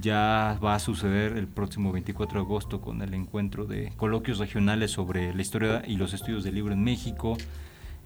ya 0.00 0.58
va 0.64 0.74
a 0.74 0.78
suceder 0.80 1.36
el 1.36 1.46
próximo 1.46 1.92
24 1.92 2.40
de 2.40 2.44
agosto 2.44 2.80
con 2.80 3.00
el 3.02 3.14
encuentro 3.14 3.64
de 3.64 3.92
coloquios 3.96 4.38
regionales 4.38 4.90
sobre 4.90 5.32
la 5.32 5.40
historia 5.40 5.82
y 5.86 5.96
los 5.96 6.14
estudios 6.14 6.42
del 6.42 6.56
libro 6.56 6.72
en 6.74 6.82
México, 6.82 7.36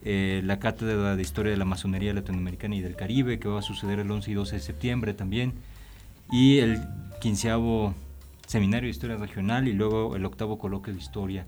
eh, 0.04 0.42
la 0.44 0.58
cátedra 0.58 1.16
de 1.16 1.22
historia 1.22 1.52
de 1.52 1.58
la 1.58 1.64
masonería 1.64 2.12
latinoamericana 2.12 2.76
y 2.76 2.80
del 2.80 2.96
Caribe, 2.96 3.38
que 3.38 3.48
va 3.48 3.60
a 3.60 3.62
suceder 3.62 3.98
el 3.98 4.10
11 4.10 4.30
y 4.30 4.34
12 4.34 4.56
de 4.56 4.62
septiembre 4.62 5.14
también, 5.14 5.54
y 6.30 6.58
el 6.58 6.80
quinceavo 7.20 7.94
seminario 8.46 8.86
de 8.86 8.90
historia 8.90 9.16
regional 9.16 9.68
y 9.68 9.72
luego 9.72 10.16
el 10.16 10.24
octavo 10.24 10.58
coloquio 10.58 10.92
de 10.92 11.00
historia 11.00 11.46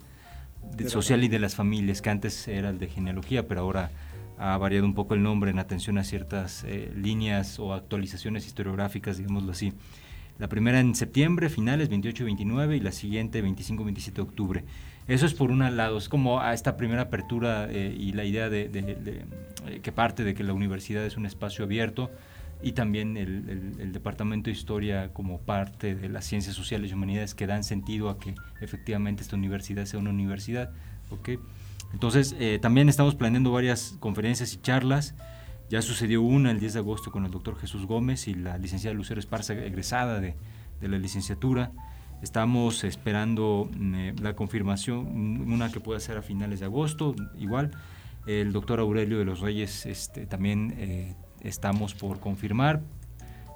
social 0.89 1.25
y 1.25 1.29
de 1.29 1.39
las 1.39 1.55
familias, 1.55 2.01
que 2.01 2.11
antes 2.11 2.49
era 2.49 2.71
el 2.71 2.79
de 2.79 2.89
genealogía, 2.89 3.47
pero 3.47 3.61
ahora 3.63 3.91
ha 4.39 4.57
variado 4.57 4.87
un 4.87 4.95
poco 4.95 5.15
el 5.15 5.23
nombre 5.23 5.51
en 5.51 5.59
atención 5.59 5.99
a 5.99 6.05
ciertas 6.05 6.65
eh, 6.65 6.93
líneas 6.97 7.59
o 7.59 7.73
actualizaciones 7.73 8.47
historiográficas, 8.47 9.19
digámoslo 9.19 9.53
así. 9.53 9.73
La 10.39 10.49
primera 10.49 10.81
en 10.81 10.95
septiembre, 10.97 11.49
finales 11.49 11.89
28 11.89 12.25
y 12.25 12.27
29, 12.27 12.77
y 12.77 12.81
la 12.81 12.91
siguiente 12.91 13.41
25 13.41 13.83
y 13.83 13.85
27 13.85 14.17
de 14.17 14.23
octubre. 14.23 14.65
Eso 15.07 15.27
es 15.27 15.35
por 15.35 15.51
un 15.51 15.59
lado, 15.77 15.99
es 15.99 16.09
como 16.09 16.41
a 16.41 16.55
esta 16.55 16.77
primera 16.77 17.03
apertura 17.03 17.69
eh, 17.71 17.95
y 17.99 18.13
la 18.13 18.25
idea 18.25 18.49
de, 18.49 18.71
eh, 18.73 19.81
que 19.83 19.93
parte 19.93 20.25
de 20.25 20.35
que 20.35 20.43
la 20.43 20.55
universidad 20.55 21.05
es 21.05 21.17
un 21.17 21.27
espacio 21.27 21.65
abierto 21.65 22.11
y 22.63 22.73
también 22.73 23.17
el, 23.19 23.93
Departamento 23.93 24.47
de 24.47 24.53
Historia 24.53 25.13
como 25.13 25.39
parte 25.39 25.95
de 25.95 26.09
las 26.09 26.25
ciencias 26.25 26.57
sociales 26.57 26.91
y 26.91 26.95
humanidades 26.95 27.35
que 27.35 27.47
dan 27.47 27.63
sentido 27.65 28.09
a 28.09 28.19
que 28.19 28.35
efectivamente 28.61 29.23
esta 29.23 29.37
universidad 29.37 29.85
sea 29.85 30.01
una 30.01 30.11
universidad. 30.11 30.71
¿okay? 31.11 31.39
Entonces, 31.93 32.35
eh, 32.41 32.59
también 32.61 32.89
estamos 32.89 33.15
planeando 33.15 33.53
varias 33.53 33.97
conferencias 34.01 34.53
y 34.55 34.61
charlas. 34.61 35.15
Ya 35.71 35.81
sucedió 35.81 36.23
una 36.23 36.51
el 36.51 36.59
10 36.59 36.75
de 36.75 36.79
agosto 36.81 37.11
con 37.13 37.25
el 37.25 37.31
doctor 37.31 37.57
Jesús 37.57 37.87
Gómez 37.87 38.27
y 38.29 38.35
la 38.35 38.59
licenciada 38.59 38.95
Lucero 38.95 39.21
Esparza, 39.21 39.55
egresada 39.55 40.21
de, 40.21 40.35
la 40.81 40.99
licenciatura. 40.99 41.71
Estamos 42.25 42.85
esperando 42.85 43.69
mm, 43.77 43.95
eh, 43.97 44.15
la 44.23 44.35
confirmación, 44.35 45.43
una 45.47 45.71
que 45.71 45.79
pueda 45.79 46.01
ser 46.01 46.17
a 46.17 46.23
finales 46.23 46.61
de 46.61 46.65
agosto, 46.65 47.15
igual. 47.39 47.73
El 48.27 48.51
doctor 48.55 48.81
Aurelio 48.81 49.19
de 49.19 49.27
los 49.27 49.41
Reyes 49.41 49.85
este, 49.85 50.25
también 50.25 50.75
eh, 50.79 51.15
estamos 51.43 51.93
por 51.93 52.21
confirmar 52.21 52.81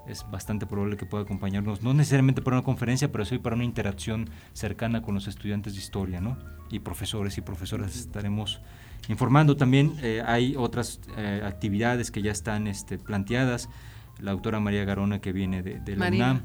es 0.07 0.27
bastante 0.31 0.67
probable 0.67 0.99
que 0.99 1.07
pueda 1.07 1.25
acompañarnos, 1.25 1.83
no 1.83 1.95
necesariamente 1.95 2.43
para 2.43 2.57
una 2.57 2.65
conferencia, 2.65 3.11
pero 3.11 3.25
sí 3.25 3.39
para 3.39 3.57
una 3.57 3.65
interacción 3.65 4.29
cercana 4.53 5.01
con 5.01 5.15
los 5.15 5.29
estudiantes 5.29 5.73
de 5.73 5.81
historia, 5.81 6.21
¿no? 6.21 6.37
Y 6.71 6.81
profesores 6.81 7.39
y 7.39 7.41
profesoras 7.41 7.97
estaremos 7.97 8.61
informando. 9.09 9.57
También 9.57 9.95
eh, 10.03 10.23
hay 10.27 10.57
otras 10.57 11.01
actividades 11.43 12.11
que 12.11 12.21
ya 12.21 12.33
están 12.33 12.67
este, 12.67 12.99
planteadas. 12.99 13.71
La 14.19 14.33
autora 14.33 14.61
María 14.61 14.85
Garona, 14.85 15.21
que 15.21 15.33
viene 15.33 15.63
de, 15.63 15.97
la 15.97 16.09
UNAM. 16.09 16.43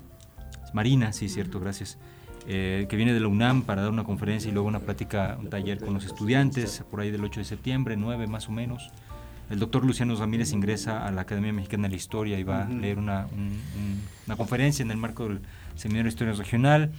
Marina, 0.74 1.14
sí, 1.14 1.30
cierto, 1.30 1.60
gracias. 1.60 1.98
Eh, 2.46 2.88
que 2.90 2.98
viene 2.98 3.14
de 3.14 3.22
la 3.22 3.30
UNAM 3.30 3.62
para 3.62 3.84
dar 3.84 3.92
una 3.92 4.04
conferencia 4.04 4.50
y 4.50 4.54
luego 4.54 4.68
una 4.68 4.80
plática, 4.80 5.38
un 5.40 5.50
taller 5.50 5.80
con 5.80 5.94
los 5.94 6.06
estudiantes, 6.06 6.84
por 6.92 7.00
ahí 7.00 7.10
del 7.10 7.24
8 7.24 7.40
de 7.40 7.46
septiembre, 7.46 7.96
9 7.96 8.28
más 8.28 8.50
o 8.50 8.52
menos. 8.52 8.92
El 9.50 9.60
doctor 9.60 9.86
Luciano 9.86 10.16
Ramírez 10.16 10.52
ingresa 10.52 11.06
a 11.06 11.12
la 11.12 11.22
Academia 11.22 11.54
Mexicana 11.54 11.84
de 11.84 11.92
la 11.92 11.96
Historia 11.96 12.40
y 12.40 12.44
va 12.44 12.64
a 12.64 12.70
leer 12.70 12.98
una, 12.98 13.28
una, 14.28 14.36
conferencia 14.36 14.84
en 14.84 14.92
el 14.92 14.98
marco 14.98 15.28
del 15.28 15.42
Seminario 15.76 16.06
de 16.06 16.10
Historia 16.10 16.34
Regional. 16.34 16.92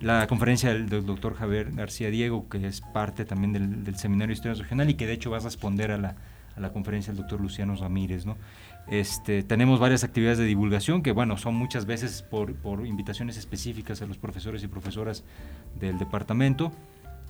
La 0.00 0.26
conferencia 0.26 0.72
del, 0.72 0.88
doctor 0.88 1.34
Javier 1.34 1.72
García 1.72 2.08
Diego, 2.10 2.48
que 2.48 2.66
es 2.66 2.80
parte 2.80 3.24
también 3.24 3.52
del, 3.52 3.96
Seminario 3.96 4.28
de 4.28 4.34
Historia 4.34 4.60
Regional 4.60 4.90
y 4.90 4.94
que 4.94 5.06
de 5.06 5.12
hecho 5.12 5.30
va 5.30 5.38
a 5.38 5.40
responder 5.40 5.90
a 5.90 5.98
la, 5.98 6.14
a 6.56 6.60
la 6.60 6.72
conferencia 6.72 7.12
del 7.12 7.22
doctor 7.22 7.40
Luciano 7.40 7.76
Ramírez. 7.76 8.26
¿no? 8.26 8.36
Este, 8.90 9.42
tenemos 9.42 9.80
varias 9.80 10.02
actividades 10.04 10.38
de 10.38 10.44
divulgación 10.44 11.02
que, 11.02 11.12
bueno, 11.12 11.36
son 11.36 11.54
muchas 11.54 11.84
veces 11.84 12.22
por, 12.22 12.54
por 12.54 12.86
invitaciones 12.86 13.36
específicas 13.36 14.00
a 14.00 14.06
los 14.06 14.18
profesores 14.18 14.62
y 14.62 14.68
profesoras 14.68 15.24
del 15.78 15.98
departamento 15.98 16.72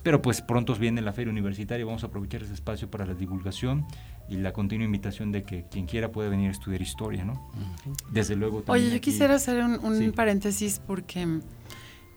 pero 0.03 0.21
pues 0.21 0.41
pronto 0.41 0.75
viene 0.75 1.01
la 1.01 1.13
feria 1.13 1.31
universitaria, 1.31 1.85
vamos 1.85 2.03
a 2.03 2.07
aprovechar 2.07 2.43
ese 2.43 2.53
espacio 2.53 2.89
para 2.89 3.05
la 3.05 3.13
divulgación 3.13 3.85
y 4.29 4.37
la 4.37 4.53
continua 4.53 4.85
invitación 4.85 5.31
de 5.31 5.43
que 5.43 5.65
quien 5.69 5.85
quiera 5.87 6.11
puede 6.11 6.29
venir 6.29 6.49
a 6.49 6.51
estudiar 6.51 6.81
historia, 6.81 7.25
¿no? 7.25 7.49
Desde 8.11 8.35
luego 8.35 8.61
también. 8.61 8.87
Oye, 8.87 8.95
yo 8.95 9.01
quisiera 9.01 9.35
hacer 9.35 9.63
un, 9.63 10.11
paréntesis 10.15 10.81
porque 10.85 11.41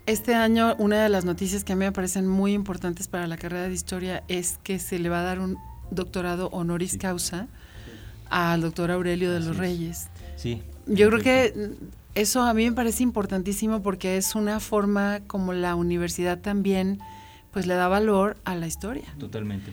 este 0.06 0.34
año 0.34 0.76
una 0.78 1.02
de 1.02 1.08
las 1.08 1.24
noticias 1.24 1.64
que 1.64 1.72
a 1.72 1.76
mí 1.76 1.84
me 1.84 1.92
parecen 1.92 2.26
muy 2.26 2.52
importantes 2.52 3.08
para 3.08 3.26
la 3.26 3.36
carrera 3.36 3.68
de 3.68 3.74
historia 3.74 4.22
es 4.28 4.58
que 4.62 4.78
se 4.78 4.98
le 4.98 5.08
va 5.08 5.20
a 5.20 5.24
dar 5.24 5.40
un 5.40 5.58
doctorado 5.90 6.48
honoris 6.48 6.96
causa 6.98 7.48
al 8.32 8.62
doctor 8.62 8.90
Aurelio 8.90 9.30
de 9.30 9.40
los 9.40 9.56
Reyes. 9.56 10.08
Sí. 10.36 10.62
Yo 10.86 11.08
creo 11.10 11.20
que 11.20 11.76
eso 12.14 12.42
a 12.42 12.54
mí 12.54 12.64
me 12.64 12.72
parece 12.72 13.02
importantísimo 13.02 13.82
porque 13.82 14.16
es 14.16 14.34
una 14.34 14.58
forma 14.58 15.20
como 15.26 15.52
la 15.52 15.74
universidad 15.74 16.38
también 16.40 16.98
pues 17.52 17.66
le 17.66 17.74
da 17.74 17.88
valor 17.88 18.38
a 18.44 18.54
la 18.54 18.66
historia. 18.66 19.04
Totalmente. 19.18 19.70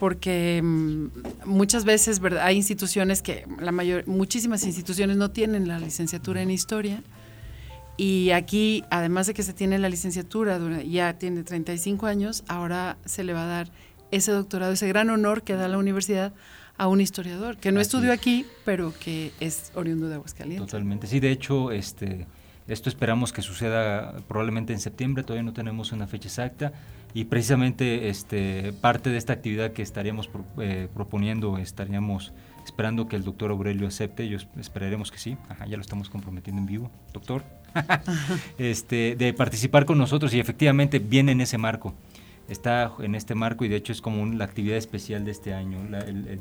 Porque 0.00 0.60
mm, 0.62 1.06
muchas 1.44 1.84
veces 1.84 2.18
¿verdad? 2.18 2.44
hay 2.44 2.56
instituciones 2.56 3.22
que, 3.22 3.46
la 3.60 3.70
mayor, 3.70 4.06
muchísimas 4.08 4.64
instituciones 4.64 5.16
no 5.16 5.30
tienen 5.30 5.68
la 5.68 5.78
licenciatura 5.78 6.42
en 6.42 6.50
historia. 6.50 7.02
Y 7.96 8.30
aquí, 8.30 8.82
además 8.90 9.28
de 9.28 9.34
que 9.34 9.42
se 9.42 9.52
tiene 9.52 9.78
la 9.78 9.88
licenciatura, 9.88 10.58
ya 10.82 11.18
tiene 11.18 11.44
35 11.44 12.06
años, 12.06 12.44
ahora 12.48 12.96
se 13.04 13.24
le 13.24 13.34
va 13.34 13.44
a 13.44 13.46
dar 13.46 13.70
ese 14.10 14.32
doctorado, 14.32 14.72
ese 14.72 14.88
gran 14.88 15.10
honor 15.10 15.42
que 15.42 15.54
da 15.54 15.68
la 15.68 15.78
universidad 15.78 16.32
a 16.80 16.88
un 16.88 17.02
historiador, 17.02 17.58
que 17.58 17.72
no 17.72 17.80
estudió 17.80 18.10
aquí, 18.10 18.46
pero 18.64 18.94
que 18.98 19.32
es 19.38 19.70
oriundo 19.74 20.08
de 20.08 20.14
Aguascalientes. 20.14 20.66
Totalmente. 20.66 21.06
Sí, 21.06 21.20
de 21.20 21.30
hecho, 21.30 21.72
este, 21.72 22.26
esto 22.68 22.88
esperamos 22.88 23.34
que 23.34 23.42
suceda 23.42 24.14
probablemente 24.26 24.72
en 24.72 24.80
septiembre, 24.80 25.22
todavía 25.22 25.42
no 25.42 25.52
tenemos 25.52 25.92
una 25.92 26.06
fecha 26.06 26.28
exacta 26.28 26.72
y 27.12 27.24
precisamente 27.24 28.08
este, 28.08 28.72
parte 28.72 29.10
de 29.10 29.18
esta 29.18 29.34
actividad 29.34 29.72
que 29.72 29.82
estaríamos 29.82 30.30
eh, 30.56 30.88
proponiendo, 30.94 31.58
estaríamos 31.58 32.32
esperando 32.64 33.08
que 33.08 33.16
el 33.16 33.24
doctor 33.24 33.50
Aurelio 33.50 33.86
acepte, 33.86 34.26
yo 34.26 34.38
esperaremos 34.58 35.10
que 35.10 35.18
sí, 35.18 35.36
ya 35.68 35.76
lo 35.76 35.82
estamos 35.82 36.08
comprometiendo 36.08 36.60
en 36.62 36.66
vivo, 36.66 36.90
doctor, 37.12 37.44
este, 38.58 39.16
de 39.16 39.34
participar 39.34 39.84
con 39.84 39.98
nosotros 39.98 40.32
y 40.32 40.40
efectivamente 40.40 40.98
viene 40.98 41.32
en 41.32 41.42
ese 41.42 41.58
marco, 41.58 41.92
está 42.48 42.90
en 43.00 43.14
este 43.14 43.34
marco 43.34 43.66
y 43.66 43.68
de 43.68 43.76
hecho 43.76 43.92
es 43.92 44.00
como 44.00 44.24
la 44.24 44.46
actividad 44.46 44.78
especial 44.78 45.26
de 45.26 45.32
este 45.32 45.52
año, 45.52 45.78
el, 46.06 46.40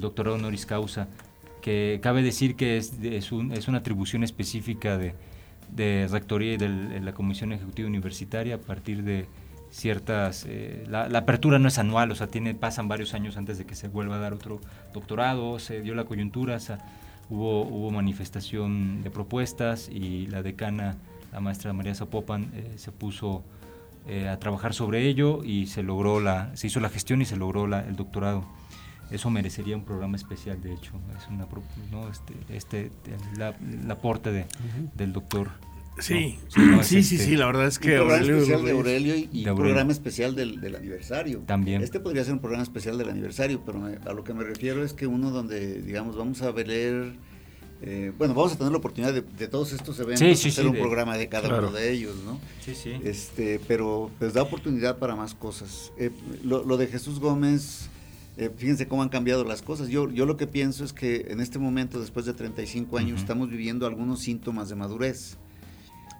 doctorado 0.00 0.36
honoris 0.36 0.66
causa, 0.66 1.08
que 1.62 1.98
cabe 2.02 2.22
decir 2.22 2.56
que 2.56 2.76
es, 2.76 2.92
es, 3.02 3.30
es 3.32 3.68
una 3.68 3.78
atribución 3.78 4.22
específica 4.22 4.98
de, 4.98 5.14
de 5.70 6.08
rectoría 6.10 6.54
y 6.54 6.56
de 6.56 7.00
la 7.00 7.12
Comisión 7.12 7.52
Ejecutiva 7.52 7.88
Universitaria 7.88 8.56
a 8.56 8.58
partir 8.58 9.02
de 9.02 9.26
ciertas... 9.70 10.46
Eh, 10.48 10.84
la, 10.88 11.06
apertura 11.18 11.58
no 11.58 11.68
es 11.68 11.78
anual, 11.78 12.10
o 12.12 12.14
sea, 12.14 12.28
tiene, 12.28 12.54
pasan 12.54 12.88
varios 12.88 13.12
años 13.14 13.36
antes 13.36 13.58
de 13.58 13.64
que 13.64 13.74
se 13.74 13.88
vuelva 13.88 14.16
a 14.16 14.18
dar 14.18 14.32
otro 14.32 14.60
doctorado, 14.92 15.58
se 15.58 15.82
dio 15.82 15.94
la 15.94 16.04
coyuntura, 16.04 16.58
hubo, 17.28 17.62
hubo 17.62 17.90
manifestación 17.90 19.02
de 19.02 19.10
propuestas 19.10 19.88
y 19.88 20.28
la 20.28 20.42
decana, 20.42 20.96
la 21.32 21.40
maestra 21.40 21.72
María 21.72 21.94
Zapopan, 21.94 22.52
eh, 22.54 22.74
se 22.76 22.92
puso 22.92 23.42
eh, 24.06 24.28
a 24.28 24.38
trabajar 24.38 24.74
sobre 24.74 25.08
ello 25.08 25.42
y 25.42 25.66
se 25.66 25.82
logró 25.82 26.20
la, 26.20 26.54
se 26.54 26.68
hizo 26.68 26.78
la 26.78 26.88
gestión 26.88 27.20
y 27.20 27.24
se 27.24 27.36
logró 27.36 27.66
la, 27.66 27.80
el 27.80 27.96
doctorado. 27.96 28.44
Eso 29.14 29.30
merecería 29.30 29.76
un 29.76 29.84
programa 29.84 30.16
especial, 30.16 30.60
de 30.60 30.72
hecho, 30.74 30.92
es 31.16 31.28
una, 31.28 31.46
¿no? 31.90 32.08
este, 32.08 32.34
este, 32.48 32.90
el, 33.34 33.90
aporte 33.90 34.32
de, 34.32 34.46
del 34.94 35.12
doctor 35.12 35.50
Sí, 35.98 36.38
sí, 36.82 37.02
sí, 37.04 37.18
sí, 37.18 37.36
la 37.36 37.46
verdad 37.46 37.66
es 37.68 37.78
que 37.78 38.00
un 38.00 38.08
programa 38.08 38.26
especial 38.26 38.64
de 38.64 38.70
Aurelio 38.72 39.14
y, 39.16 39.48
un 39.48 39.56
programa 39.56 39.92
especial 39.92 40.34
del, 40.34 40.74
aniversario. 40.74 41.40
También. 41.46 41.82
Este 41.82 42.00
podría 42.00 42.24
ser 42.24 42.32
un 42.32 42.40
programa 42.40 42.64
especial 42.64 42.98
del 42.98 43.10
aniversario, 43.10 43.60
pero 43.64 43.84
a 44.04 44.12
lo 44.12 44.24
que 44.24 44.34
me 44.34 44.42
refiero 44.42 44.84
es 44.84 44.92
que 44.92 45.06
uno 45.06 45.30
donde, 45.30 45.82
digamos, 45.82 46.16
vamos 46.16 46.42
a 46.42 46.50
ver, 46.50 47.12
eh, 47.82 48.12
bueno, 48.18 48.34
vamos 48.34 48.52
a 48.52 48.58
tener 48.58 48.72
la 48.72 48.78
oportunidad 48.78 49.14
de, 49.14 49.48
todos 49.48 49.72
estos 49.72 49.98
eventos 50.00 50.44
hacer 50.44 50.66
un 50.66 50.74
programa 50.74 51.16
de 51.16 51.28
cada 51.28 51.56
uno 51.58 51.70
de 51.70 51.92
ellos, 51.92 52.16
¿no? 52.24 52.40
Sí, 52.60 52.74
sí. 52.74 52.94
Este, 53.04 53.60
pero 53.68 54.10
pues 54.18 54.34
da 54.34 54.42
oportunidad 54.42 54.98
para 54.98 55.14
más 55.14 55.34
cosas. 55.34 55.92
Eh, 55.96 56.10
lo, 56.42 56.76
de 56.76 56.88
Jesús 56.88 57.20
Gómez, 57.20 57.88
eh, 58.36 58.50
fíjense 58.56 58.88
cómo 58.88 59.02
han 59.02 59.08
cambiado 59.08 59.44
las 59.44 59.62
cosas. 59.62 59.88
Yo, 59.88 60.10
yo 60.10 60.26
lo 60.26 60.36
que 60.36 60.46
pienso 60.46 60.84
es 60.84 60.92
que 60.92 61.26
en 61.28 61.40
este 61.40 61.58
momento, 61.58 62.00
después 62.00 62.26
de 62.26 62.34
35 62.34 62.98
años, 62.98 63.20
estamos 63.20 63.50
viviendo 63.50 63.86
algunos 63.86 64.20
síntomas 64.20 64.68
de 64.68 64.74
madurez 64.74 65.36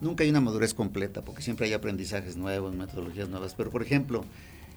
nunca 0.01 0.23
hay 0.23 0.31
una 0.31 0.41
madurez 0.41 0.75
completa, 0.75 1.23
porque 1.23 1.43
siempre 1.43 1.67
hay 1.67 1.73
aprendizajes 1.73 2.37
nuevos, 2.37 2.75
metodologías 2.75 3.29
nuevas. 3.29 3.55
Pero, 3.55 3.71
por 3.71 3.83
ejemplo, 3.83 4.25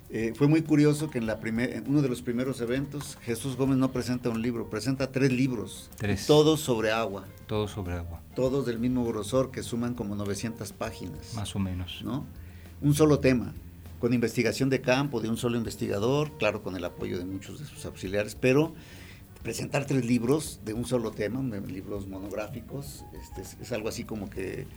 eh, 0.10 0.34
fue 0.36 0.48
muy 0.48 0.62
curioso 0.62 1.10
que 1.10 1.20
en, 1.20 1.28
la 1.28 1.40
primer, 1.40 1.84
uno 1.86 2.02
de 2.02 2.10
los 2.10 2.22
primeros 2.22 2.62
eventos, 2.62 3.18
Jesús 3.22 3.56
Gómez 3.56 3.78
no 3.78 3.92
presenta 3.92 4.30
un 4.30 4.42
libro, 4.42 4.70
presenta 4.70 5.12
tres 5.12 5.32
libros. 5.32 5.90
Todos 6.26 6.62
sobre 6.62 6.92
agua. 6.92 7.26
Todos 7.46 7.72
sobre 7.72 7.94
agua. 7.94 8.22
Todos 8.36 8.66
del 8.66 8.80
mismo 8.80 9.06
grosor, 9.06 9.52
que 9.52 9.62
suman 9.64 9.94
como 9.94 10.16
900 10.16 10.72
páginas. 10.74 11.34
Más 11.36 11.56
o 11.56 11.60
menos. 11.60 12.02
¿No? 12.04 12.26
Un 12.82 12.94
solo 12.94 13.20
tema. 13.20 13.54
Con 14.00 14.14
investigación 14.14 14.70
de 14.70 14.82
campo 14.82 15.22
de 15.22 15.30
un 15.30 15.38
solo 15.38 15.58
investigador, 15.58 16.38
claro, 16.38 16.62
con 16.62 16.76
el 16.76 16.86
apoyo 16.86 17.18
de 17.18 17.26
muchos 17.26 17.60
de 17.60 17.66
sus 17.66 17.86
auxiliares, 17.86 18.36
pero 18.36 18.74
presentar 19.48 19.86
tres 19.86 20.06
libros 20.06 20.60
de 20.66 20.74
un 20.74 20.86
solo 20.86 21.12
tema, 21.12 21.42
libros 21.68 22.08
monográficos, 22.08 23.06
este, 23.22 23.64
es, 23.64 23.72
algo 23.72 23.90
así 23.90 24.04
como 24.04 24.30
que, 24.30 24.68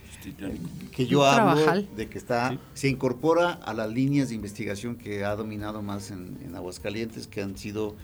que 0.95 1.07
yo 1.07 1.25
hablo 1.25 1.85
de 1.95 2.07
que 2.07 2.17
está, 2.17 2.57
se 2.73 2.87
incorpora 2.87 3.51
a 3.51 3.73
las 3.73 3.91
líneas 3.91 4.29
de 4.29 4.35
investigación 4.35 4.95
que 4.95 5.25
ha 5.25 5.35
dominado 5.35 5.81
más 5.81 6.11
en, 6.11 6.55
Aguascalientes, 6.55 7.27
que 7.27 7.41
han 7.41 7.57
sido 7.57 7.95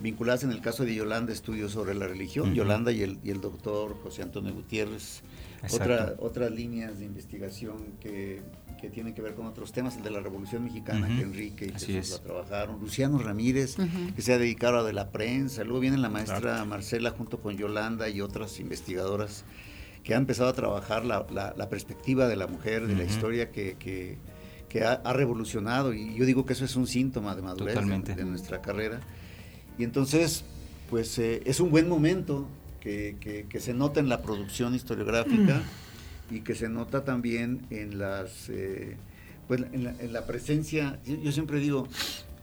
vinculadas 0.00 0.42
en 0.42 0.50
el 0.50 0.60
caso 0.60 0.84
de 0.84 0.94
Yolanda, 0.94 1.32
estudios 1.32 1.72
sobre 1.72 1.94
la 1.94 2.06
religión, 2.08 2.54
Yolanda 2.54 2.90
y 2.90 3.02
el, 3.02 3.18
y 3.22 3.30
el 3.30 3.40
doctor 3.40 3.96
José 4.02 4.22
Antonio 4.22 4.52
Gutiérrez, 4.52 5.22
otra, 5.70 6.14
otras 6.18 6.50
líneas 6.50 6.98
de 6.98 7.04
investigación 7.04 7.76
que, 8.00 8.42
que, 8.80 8.90
tienen 8.90 9.14
que 9.14 9.22
ver 9.22 9.34
con 9.34 9.46
otros 9.46 9.72
temas, 9.72 9.96
el 9.96 10.02
de 10.02 10.10
la 10.10 10.20
Revolución 10.20 10.64
Mexicana, 10.64 11.06
que 11.08 11.22
Enrique 11.22 11.66
y 11.66 11.72
Jesús 11.72 12.10
la 12.10 12.18
trabajaron, 12.18 12.80
Luciano 12.80 13.18
Ramírez, 13.18 13.76
que 14.14 14.22
se 14.22 14.32
ha 14.32 14.38
dedicado 14.38 14.78
a 14.78 14.82
de 14.82 14.92
la 14.92 15.10
prensa, 15.10 15.64
luego 15.64 15.80
viene 15.80 15.98
la 15.98 16.08
maestra 16.08 16.64
Marcela 16.64 17.10
junto 17.10 17.40
con 17.40 17.56
Yolanda 17.56 18.08
y 18.08 18.20
otras 18.20 18.58
investigadoras 18.60 19.44
que 20.02 20.14
han 20.14 20.22
empezado 20.22 20.48
a 20.48 20.54
trabajar 20.54 21.04
la, 21.04 21.26
la, 21.30 21.68
perspectiva 21.68 22.26
de 22.26 22.36
la 22.36 22.46
mujer, 22.46 22.86
de 22.86 22.96
la 22.96 23.04
historia 23.04 23.50
que, 23.50 23.76
que, 23.78 24.16
que 24.68 24.84
ha, 24.84 25.12
revolucionado, 25.12 25.92
y 25.92 26.14
yo 26.14 26.24
digo 26.24 26.46
que 26.46 26.54
eso 26.54 26.64
es 26.64 26.76
un 26.76 26.86
síntoma 26.86 27.34
de 27.34 27.42
madurez 27.42 27.74
de, 27.74 28.24
nuestra 28.24 28.62
carrera. 28.62 29.00
Y 29.78 29.84
entonces, 29.84 30.44
pues 30.88 31.18
eh, 31.18 31.42
es 31.44 31.60
un 31.60 31.70
buen 31.70 31.88
momento 31.88 32.48
que, 32.80 33.46
se 33.58 33.74
nota 33.74 34.00
en 34.00 34.08
la 34.08 34.22
producción 34.22 34.74
historiográfica 34.74 35.62
y 36.30 36.40
que 36.40 36.54
se 36.54 36.68
nota 36.68 37.04
también 37.04 37.66
en 37.70 37.98
las 37.98 38.48
eh, 38.48 38.96
pues 39.48 39.62
en 39.72 40.12
la, 40.12 40.26
presencia, 40.26 41.00
yo, 41.04 41.32
siempre 41.32 41.58
digo, 41.58 41.88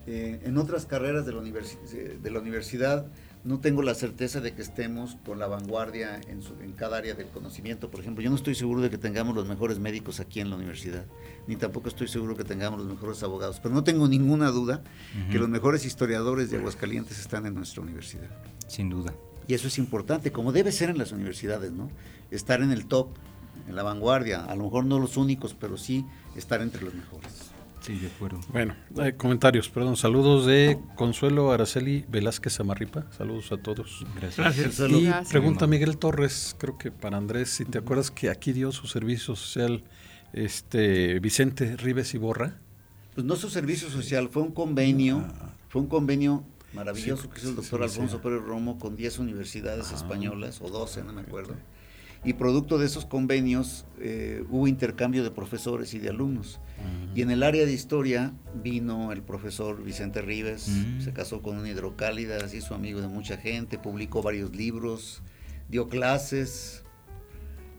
eh, 0.08 0.42
en 0.44 0.58
otras 0.58 0.86
carreras 0.86 1.26
de 1.26 1.32
la, 1.32 1.42
de 1.42 2.32
la 2.32 2.40
universidad 2.40 3.06
no 3.46 3.62
tengo 3.62 3.82
la 3.82 3.94
certeza 3.94 4.42
de 4.42 4.54
que 4.54 4.62
estemos 4.62 5.16
con 5.26 5.40
la 5.40 5.48
vanguardia 5.48 6.20
en, 6.28 6.42
en, 6.62 6.74
cada 6.74 6.98
área 6.98 7.14
del 7.14 7.28
conocimiento. 7.28 7.90
Por 7.90 8.02
ejemplo, 8.02 8.22
yo 8.22 8.30
no 8.30 8.36
estoy 8.36 8.56
seguro 8.56 8.82
de 8.82 8.90
que 8.90 8.98
tengamos 8.98 9.36
los 9.36 9.48
mejores 9.48 9.80
médicos 9.80 10.20
aquí 10.20 10.42
en 10.42 10.50
la 10.50 10.58
universidad, 10.58 11.06
ni 11.48 11.56
tampoco 11.56 11.88
estoy 11.88 12.10
seguro 12.10 12.36
que 12.36 12.44
tengamos 12.44 12.78
los 12.78 12.90
mejores 12.90 13.24
abogados, 13.24 13.62
pero 13.64 13.74
no 13.74 13.86
tengo 13.86 14.10
ninguna 14.10 14.52
duda 14.52 14.84
que 15.32 15.40
los 15.40 15.48
mejores 15.48 15.86
historiadores 15.86 16.52
de 16.52 16.58
Aguascalientes 16.58 17.20
están 17.20 17.46
en 17.46 17.54
nuestra 17.54 17.82
universidad. 17.84 18.28
Sin 18.68 18.90
duda. 18.90 19.14
Y 19.48 19.54
eso 19.54 19.70
es 19.70 19.78
importante, 19.78 20.34
como 20.34 20.52
debe 20.52 20.74
ser 20.74 20.90
en 20.90 20.98
las 20.98 21.14
universidades, 21.14 21.72
¿no? 21.72 21.90
Estar 22.32 22.62
en 22.62 22.72
el 22.72 22.86
top, 22.86 23.12
en 23.68 23.76
la 23.76 23.84
vanguardia, 23.84 24.46
a 24.46 24.56
lo 24.56 24.66
mejor 24.66 24.86
no 24.86 25.00
los 25.00 25.18
únicos, 25.18 25.54
pero 25.54 25.78
sí 25.78 26.06
estar 26.36 26.62
entre 26.62 26.84
los 26.84 26.94
mejores. 26.94 27.52
Sí, 27.82 27.96
de 27.96 28.08
acuerdo. 28.08 28.42
Bueno, 28.50 28.76
eh, 28.98 29.14
comentarios, 29.16 29.70
perdón, 29.70 29.96
saludos 29.96 30.46
de 30.46 30.78
Consuelo 30.96 31.52
Araceli 31.52 32.06
Velázquez 32.10 32.60
Amarripa, 32.60 33.06
saludos 33.18 33.52
a 33.52 33.58
todos. 33.58 34.06
Gracias. 34.16 34.80
Y 34.90 35.10
pregunta 35.30 35.68
Miguel 35.68 35.98
Torres, 35.98 36.56
creo 36.58 36.78
que 36.78 36.92
para 36.92 37.18
Andrés, 37.18 37.50
si 37.50 37.66
te 37.66 37.78
acuerdas 37.78 38.12
que 38.12 38.30
aquí 38.30 38.52
dio 38.52 38.72
su 38.72 38.88
servicio 38.88 39.36
social 39.36 39.84
este 40.34 41.20
Vicente 41.20 41.78
Rives 41.78 42.18
Borra. 42.20 42.58
Pues 43.16 43.26
no 43.26 43.36
su 43.36 43.50
servicio 43.50 43.90
social, 43.90 44.30
fue 44.30 44.44
un 44.44 44.52
convenio, 44.52 45.26
ah. 45.26 45.54
fue 45.70 45.82
un 45.82 45.88
convenio 45.88 46.44
maravilloso 46.74 47.30
que 47.30 47.40
hizo 47.40 47.50
el 47.50 47.56
doctor 47.56 47.84
Alfonso 47.84 48.22
Pérez 48.22 48.44
Romo 48.44 48.78
con 48.78 48.96
10 48.96 49.20
universidades 49.20 49.92
ah. 49.92 49.96
españolas, 49.96 50.62
o 50.62 50.70
12, 50.70 51.04
no 51.04 51.14
me 51.14 51.22
acuerdo. 51.22 51.56
Y 52.24 52.34
producto 52.34 52.78
de 52.78 52.86
esos 52.86 53.06
convenios 53.06 53.86
eh, 54.00 54.44
hubo 54.50 54.68
intercambio 54.68 55.24
de 55.24 55.32
profesores 55.32 55.94
y 55.94 56.00
de 56.00 56.10
alumnos. 56.10 56.60
Y 57.16 57.22
en 57.22 57.32
el 57.32 57.42
área 57.42 57.66
de 57.66 57.74
historia 57.74 58.34
vino 58.62 59.12
el 59.12 59.24
profesor 59.24 59.84
Vicente 59.84 60.22
Rives, 60.22 60.68
mm. 60.68 61.02
se 61.02 61.14
casó 61.14 61.42
con 61.42 61.58
una 61.58 61.70
hidrocálida, 61.70 62.38
así 62.38 62.58
hizo 62.58 62.76
amigo 62.76 63.02
de 63.02 63.08
mucha 63.08 63.38
gente, 63.38 63.80
publicó 63.80 64.22
varios 64.22 64.56
libros, 64.56 65.24
dio 65.70 65.90
clases, 65.90 66.84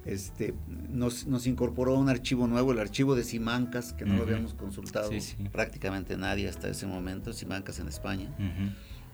este, 0.05 0.55
nos, 0.89 1.27
nos, 1.27 1.47
incorporó 1.47 1.95
un 1.95 2.09
archivo 2.09 2.47
nuevo, 2.47 2.73
el 2.73 2.79
archivo 2.79 3.15
de 3.15 3.25
Simancas, 3.25 3.93
que 3.93 4.07
no 4.07 4.17
lo 4.17 4.23
habíamos 4.23 4.55
consultado 4.55 5.11
prácticamente 5.53 6.17
nadie 6.17 6.49
hasta 6.49 6.69
ese 6.69 6.87
momento, 6.87 7.33
Simancas 7.35 7.79
en 7.79 7.89
España, 7.89 8.35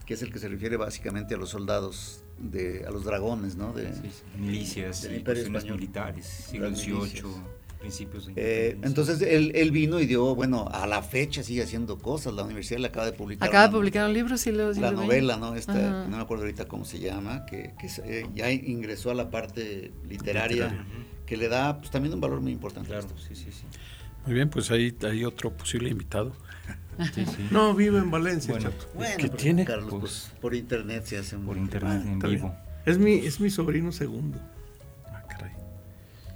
que 0.06 0.14
es 0.14 0.22
el 0.22 0.32
que 0.32 0.38
se 0.38 0.48
refiere 0.48 0.76
básicamente 0.76 1.34
a 1.34 1.38
los 1.38 1.50
soldados, 1.50 2.22
de, 2.38 2.84
a 2.86 2.90
los 2.90 3.04
dragones, 3.04 3.56
¿no? 3.56 3.72
De, 3.72 3.90
milicias, 4.38 5.08
militares, 5.08 6.26
siglo 6.26 6.74
XVIII. 6.74 7.22
Principios 7.80 8.30
eh, 8.36 8.78
entonces 8.82 9.20
él, 9.20 9.52
él, 9.54 9.70
vino 9.70 10.00
y 10.00 10.06
dio, 10.06 10.34
bueno, 10.34 10.66
a 10.72 10.86
la 10.86 11.02
fecha 11.02 11.42
sigue 11.42 11.62
haciendo 11.62 11.98
cosas. 11.98 12.32
La 12.32 12.42
universidad 12.42 12.80
le 12.80 12.86
acaba 12.86 13.04
de 13.04 13.12
publicar. 13.12 13.46
Acaba 13.46 13.66
de 13.66 13.72
publicar 13.74 14.06
un 14.08 14.14
libro, 14.14 14.38
sí 14.38 14.52
lo 14.52 14.72
La 14.72 14.90
novela, 14.90 15.36
¿no? 15.36 15.54
Esta, 15.54 16.06
no 16.08 16.16
me 16.16 16.22
acuerdo 16.22 16.44
ahorita 16.44 16.66
cómo 16.66 16.86
se 16.86 16.98
llama, 16.98 17.44
que, 17.44 17.74
que 17.78 17.90
eh, 18.04 18.26
ya 18.34 18.50
ingresó 18.50 19.10
a 19.10 19.14
la 19.14 19.28
parte 19.28 19.92
literaria, 20.08 20.86
que 21.26 21.36
le 21.36 21.48
da 21.48 21.78
pues, 21.78 21.90
también 21.90 22.14
un 22.14 22.22
valor 22.22 22.40
muy 22.40 22.52
importante. 22.52 22.88
Claro, 22.88 23.06
sí, 23.18 23.34
sí, 23.34 23.52
sí. 23.52 23.64
Muy 24.24 24.34
bien, 24.34 24.48
pues 24.48 24.70
ahí 24.70 24.96
hay 25.02 25.26
otro 25.26 25.54
posible 25.54 25.90
invitado. 25.90 26.32
No, 27.50 27.74
vive 27.74 27.98
en 27.98 28.10
Valencia, 28.10 28.54
bueno, 28.54 28.70
¿Qué 29.18 29.28
tiene? 29.28 29.64
Carlos, 29.64 29.90
pues, 29.90 30.00
pues, 30.00 30.40
por 30.40 30.54
internet 30.54 31.04
se 31.06 31.18
hace 31.18 31.36
Por 31.36 31.56
internet 31.56 32.02
en 32.04 32.18
vivo. 32.18 32.54
Es 32.86 32.98
mi, 32.98 33.14
es 33.14 33.40
mi 33.40 33.50
sobrino 33.50 33.92
segundo. 33.92 34.38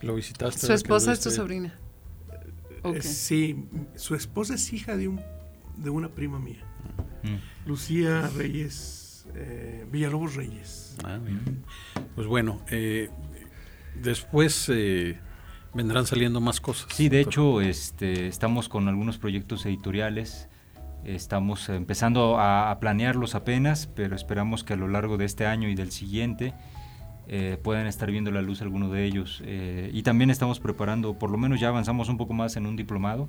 ¿Lo 0.03 0.15
visitaste? 0.15 0.67
¿Su 0.67 0.73
esposa 0.73 1.13
es 1.13 1.21
tu 1.21 1.31
sobrina? 1.31 1.75
Eh, 2.85 3.03
sí, 3.03 3.65
su 3.97 4.15
esposa 4.15 4.55
es 4.55 4.73
hija 4.73 4.97
de, 4.97 5.09
un, 5.09 5.21
de 5.77 5.91
una 5.91 6.09
prima 6.09 6.39
mía. 6.39 6.63
Mm. 7.25 7.69
Lucía 7.69 8.31
Reyes, 8.37 9.27
eh, 9.35 9.85
Villalobos 9.91 10.37
Reyes. 10.37 10.97
Ah, 11.05 11.19
pues 12.15 12.27
bueno, 12.27 12.63
eh, 12.71 13.11
después 14.01 14.71
vendrán 15.75 16.07
saliendo 16.07 16.41
más 16.41 16.61
cosas. 16.61 16.89
Sí, 16.95 17.09
de 17.09 17.21
hecho, 17.21 17.61
este, 17.61 18.29
estamos 18.29 18.69
con 18.69 18.89
algunos 18.89 19.19
proyectos 19.19 19.67
editoriales. 19.67 20.48
Estamos 21.15 21.69
empezando 21.69 22.39
a, 22.39 22.71
a 22.71 22.81
planearlos 22.81 23.35
apenas, 23.35 23.87
pero 23.87 24.15
esperamos 24.15 24.65
que 24.65 24.75
a 24.75 24.77
lo 24.77 24.89
largo 24.89 25.17
de 25.17 25.25
este 25.25 25.47
año 25.47 25.69
y 25.69 25.75
del 25.75 25.91
siguiente 25.91 26.55
eh, 27.31 27.59
pueden 27.63 27.87
estar 27.87 28.11
viendo 28.11 28.31
la 28.31 28.41
luz 28.41 28.63
alguno 28.63 28.89
de 28.89 29.05
ellos. 29.05 29.43
Eh, 29.45 29.91
y 29.93 30.03
también 30.03 30.31
estamos 30.31 30.61
preparando, 30.61 31.19
por 31.19 31.31
lo 31.31 31.37
menos 31.37 31.61
ya 31.61 31.69
avanzamos 31.69 32.09
un 32.09 32.17
poco 32.17 32.33
más 32.33 32.57
en 32.57 32.67
un 32.67 32.75
diplomado. 32.75 33.29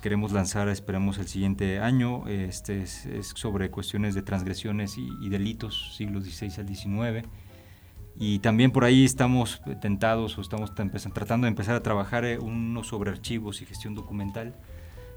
Queremos 0.00 0.32
lanzar, 0.32 0.68
esperamos, 0.68 1.18
el 1.18 1.28
siguiente 1.28 1.78
año. 1.78 2.26
Este 2.26 2.82
es, 2.82 3.06
sobre 3.34 3.70
cuestiones 3.70 4.14
de 4.14 4.22
transgresiones 4.22 4.96
y, 4.96 5.28
delitos, 5.28 5.94
siglos 5.94 6.24
XVI 6.24 6.52
al 6.58 6.68
XIX. 6.68 7.28
Y 8.16 8.38
también 8.40 8.70
por 8.70 8.84
ahí 8.84 9.04
estamos 9.04 9.60
tentados 9.80 10.38
o 10.38 10.40
estamos 10.40 10.74
tratando 10.74 11.44
de 11.44 11.48
empezar 11.48 11.74
a 11.74 11.82
trabajar 11.82 12.24
eh, 12.24 12.38
uno 12.38 12.82
sobre 12.82 13.10
archivos 13.10 13.60
y 13.62 13.66
gestión 13.66 13.94
documental 13.94 14.54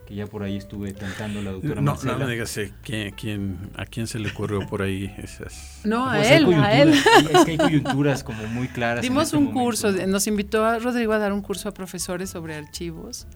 que 0.06 0.16
ya 0.16 0.28
por 0.28 0.44
ahí 0.44 0.58
estuve 0.58 0.94
tentando 0.94 1.42
la 1.42 1.52
doctora 1.52 1.82
no, 1.82 1.96
No 2.04 2.18
me 2.20 2.32
digas 2.32 2.56
eh, 2.58 2.74
¿quién, 2.84 3.58
a 3.76 3.86
quién 3.86 4.08
se 4.08 4.20
le 4.20 4.30
ocurrió 4.30 4.68
por 4.68 4.82
ahí 4.82 5.14
esas... 5.18 5.82
No, 5.84 6.08
a 6.08 6.22
él, 6.22 6.54
a 6.54 6.82
él. 6.82 6.94
Es 7.34 7.46
que 7.46 7.52
hay 7.52 7.58
coyunturas 7.58 8.24
como 8.24 8.46
muy 8.48 8.68
claras. 8.68 9.02
Dimos 9.02 9.26
este 9.26 9.38
un 9.38 9.52
curso, 9.52 9.92
nos 9.92 10.28
invitó 10.28 10.64
a 10.64 10.80
Rodrigo 10.80 11.14
a 11.14 11.18
dar 11.18 11.34
un 11.34 11.42
curso 11.42 11.70
a 11.70 11.74
profesores 11.74 12.30
sobre 12.30 12.56
archivos 12.56 13.28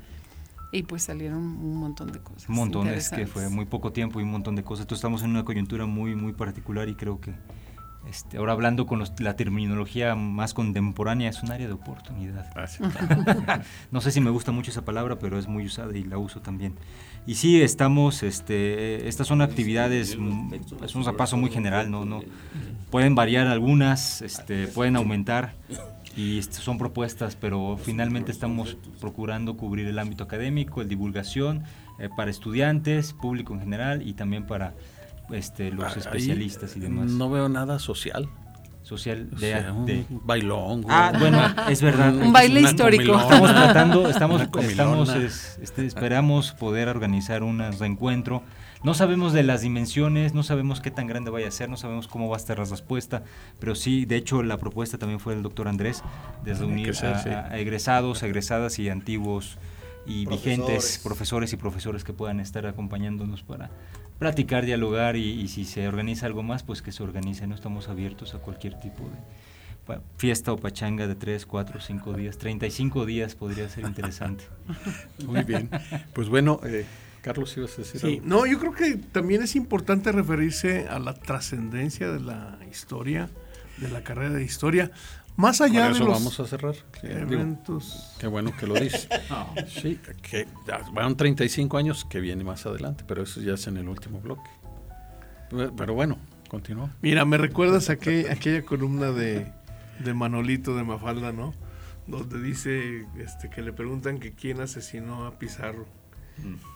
y 0.71 0.83
pues 0.83 1.03
salieron 1.03 1.39
un 1.39 1.77
montón 1.77 2.11
de 2.11 2.19
cosas. 2.19 2.47
Un 2.47 2.55
montón, 2.55 2.87
es 2.89 3.09
que 3.09 3.25
fue 3.25 3.49
muy 3.49 3.65
poco 3.65 3.91
tiempo 3.91 4.19
y 4.19 4.23
un 4.23 4.31
montón 4.31 4.55
de 4.55 4.63
cosas. 4.63 4.83
Entonces 4.83 4.99
estamos 4.99 5.23
en 5.23 5.31
una 5.31 5.43
coyuntura 5.43 5.85
muy, 5.85 6.15
muy 6.15 6.33
particular 6.33 6.87
y 6.89 6.95
creo 6.95 7.19
que 7.19 7.33
este, 8.09 8.37
ahora 8.37 8.53
hablando 8.53 8.85
con 8.85 9.03
la 9.19 9.35
terminología 9.35 10.15
más 10.15 10.53
contemporánea, 10.53 11.29
es 11.29 11.43
un 11.43 11.51
área 11.51 11.67
de 11.67 11.73
oportunidad. 11.73 12.49
Ah, 12.55 13.61
no 13.91 14.01
sé 14.01 14.11
si 14.11 14.19
me 14.19 14.31
gusta 14.31 14.51
mucho 14.51 14.71
esa 14.71 14.83
palabra, 14.83 15.19
pero 15.19 15.37
es 15.37 15.47
muy 15.47 15.65
usada 15.65 15.95
y 15.95 16.03
la 16.03 16.17
uso 16.17 16.41
también. 16.41 16.73
Y 17.27 17.35
sí, 17.35 17.61
estamos, 17.61 18.23
este, 18.23 19.07
estas 19.07 19.27
son 19.27 19.41
actividades, 19.41 20.17
es 20.83 20.95
un 20.95 21.03
zapazo 21.03 21.37
muy 21.37 21.51
general, 21.51 21.91
no, 21.91 22.05
no, 22.05 22.21
pueden 22.89 23.13
variar 23.13 23.47
algunas, 23.47 24.21
este, 24.21 24.67
pueden 24.67 24.95
aumentar 24.95 25.53
y 26.17 26.41
son 26.41 26.77
propuestas, 26.77 27.35
pero 27.35 27.77
finalmente 27.77 28.31
estamos 28.31 28.77
procurando 28.99 29.55
cubrir 29.55 29.87
el 29.87 29.99
ámbito 29.99 30.23
académico, 30.23 30.81
el 30.81 30.87
divulgación 30.87 31.63
eh, 31.99 32.09
para 32.15 32.31
estudiantes, 32.31 33.13
público 33.13 33.53
en 33.53 33.59
general 33.59 34.07
y 34.07 34.13
también 34.13 34.45
para 34.47 34.73
este, 35.31 35.71
los 35.71 35.97
especialistas 35.97 36.75
y 36.75 36.79
demás. 36.79 37.11
No 37.11 37.29
veo 37.29 37.49
nada 37.49 37.79
social. 37.79 38.29
Social 38.83 39.29
de, 39.29 40.05
un 40.09 40.21
bailón. 40.25 40.83
Ah, 40.89 41.13
bueno, 41.19 41.39
es 41.69 41.81
verdad. 41.81 42.15
un 42.15 42.33
baile 42.33 42.61
histórico. 42.61 43.19
Estamos 43.19 43.51
tratando, 43.51 44.09
estamos, 44.09 44.41
estamos 44.41 45.09
este, 45.61 45.85
esperamos 45.85 46.53
poder 46.53 46.87
organizar 46.87 47.43
un 47.43 47.59
reencuentro. 47.77 48.41
No 48.81 48.93
sabemos 48.93 49.33
de 49.33 49.43
las 49.43 49.61
dimensiones, 49.61 50.33
no 50.33 50.41
sabemos 50.41 50.79
qué 50.79 50.89
tan 50.89 51.05
grande 51.05 51.29
vaya 51.29 51.49
a 51.49 51.51
ser, 51.51 51.69
no 51.69 51.75
sabemos 51.75 52.07
cómo 52.07 52.29
va 52.29 52.37
a 52.37 52.39
estar 52.39 52.57
la 52.57 52.65
respuesta, 52.65 53.23
pero 53.59 53.75
sí, 53.75 54.05
de 54.05 54.15
hecho, 54.15 54.41
la 54.41 54.57
propuesta 54.57 54.97
también 54.97 55.19
fue 55.19 55.33
del 55.33 55.43
doctor 55.43 55.67
Andrés, 55.67 56.01
de 56.45 56.53
reunir 56.53 56.95
a, 57.03 57.59
egresados, 57.59 58.23
egresadas 58.23 58.79
y 58.79 58.87
antiguos 58.87 59.57
y 60.05 60.25
vigentes 60.25 61.01
profesores 61.03 61.51
y 61.51 61.57
profesores 61.57 62.05
que 62.05 62.13
puedan 62.13 62.39
estar 62.39 62.65
acompañándonos 62.65 63.43
para 63.43 63.69
platicar, 64.19 64.65
dialogar 64.65 65.15
y, 65.15 65.47
si 65.47 65.65
se 65.65 65.87
organiza 65.87 66.25
algo 66.25 66.43
más, 66.43 66.63
pues 66.63 66.81
que 66.81 66.91
se 66.91 67.01
organice. 67.01 67.47
No 67.47 67.55
estamos 67.55 67.87
abiertos 67.87 68.35
a 68.35 68.39
cualquier 68.39 68.79
tipo 68.79 69.03
de 69.05 69.97
fiesta 70.17 70.53
o 70.53 70.57
pachanga 70.57 71.07
de 71.07 71.15
3, 71.15 71.45
4, 71.45 71.79
5 71.79 72.13
días. 72.13 72.37
35 72.37 73.05
días 73.05 73.33
podría 73.35 73.67
ser 73.69 73.85
interesante. 73.85 74.43
Muy 75.25 75.43
bien. 75.43 75.69
Pues 76.13 76.29
bueno, 76.29 76.59
eh, 76.63 76.85
Carlos, 77.21 77.55
ibas 77.57 77.73
a 77.73 77.77
decir 77.77 78.01
sí, 78.01 78.21
No, 78.23 78.45
yo 78.45 78.59
creo 78.59 78.73
que 78.73 78.97
también 78.97 79.41
es 79.41 79.55
importante 79.55 80.11
referirse 80.11 80.87
a 80.87 80.99
la 80.99 81.13
trascendencia 81.13 82.11
de 82.11 82.19
la 82.19 82.59
historia, 82.69 83.29
de 83.77 83.89
la 83.89 84.03
carrera 84.03 84.35
de 84.35 84.43
historia. 84.43 84.91
Más 85.39 85.61
allá 85.61 85.87
de 85.89 85.99
los 85.99 86.09
vamos 86.09 86.37
a 86.41 86.45
cerrar. 86.45 86.75
Eventos. 87.01 88.13
qué 88.19 88.27
bueno 88.27 88.51
que 88.57 88.67
lo 88.67 88.73
dices. 88.73 89.07
Sí, 89.69 89.97
que 90.21 90.45
van 90.91 91.15
35 91.15 91.77
años 91.77 92.03
que 92.03 92.19
viene 92.19 92.43
más 92.43 92.65
adelante, 92.65 93.05
pero 93.07 93.23
eso 93.23 93.39
ya 93.39 93.53
es 93.53 93.65
en 93.67 93.77
el 93.77 93.87
último 93.87 94.19
bloque. 94.19 94.49
Pero 95.49 95.93
bueno, 95.93 96.17
continúa. 96.49 96.93
Mira, 97.01 97.23
me 97.23 97.37
recuerdas 97.37 97.89
aquella, 97.89 98.33
aquella 98.33 98.63
columna 98.63 99.11
de, 99.11 99.49
de 99.99 100.13
Manolito 100.13 100.75
de 100.75 100.83
Mafalda, 100.83 101.31
¿no? 101.31 101.53
Donde 102.05 102.41
dice 102.41 103.05
este, 103.17 103.49
que 103.49 103.61
le 103.61 103.71
preguntan 103.71 104.19
que 104.19 104.33
quién 104.33 104.59
asesinó 104.59 105.25
a 105.25 105.39
Pizarro 105.39 105.85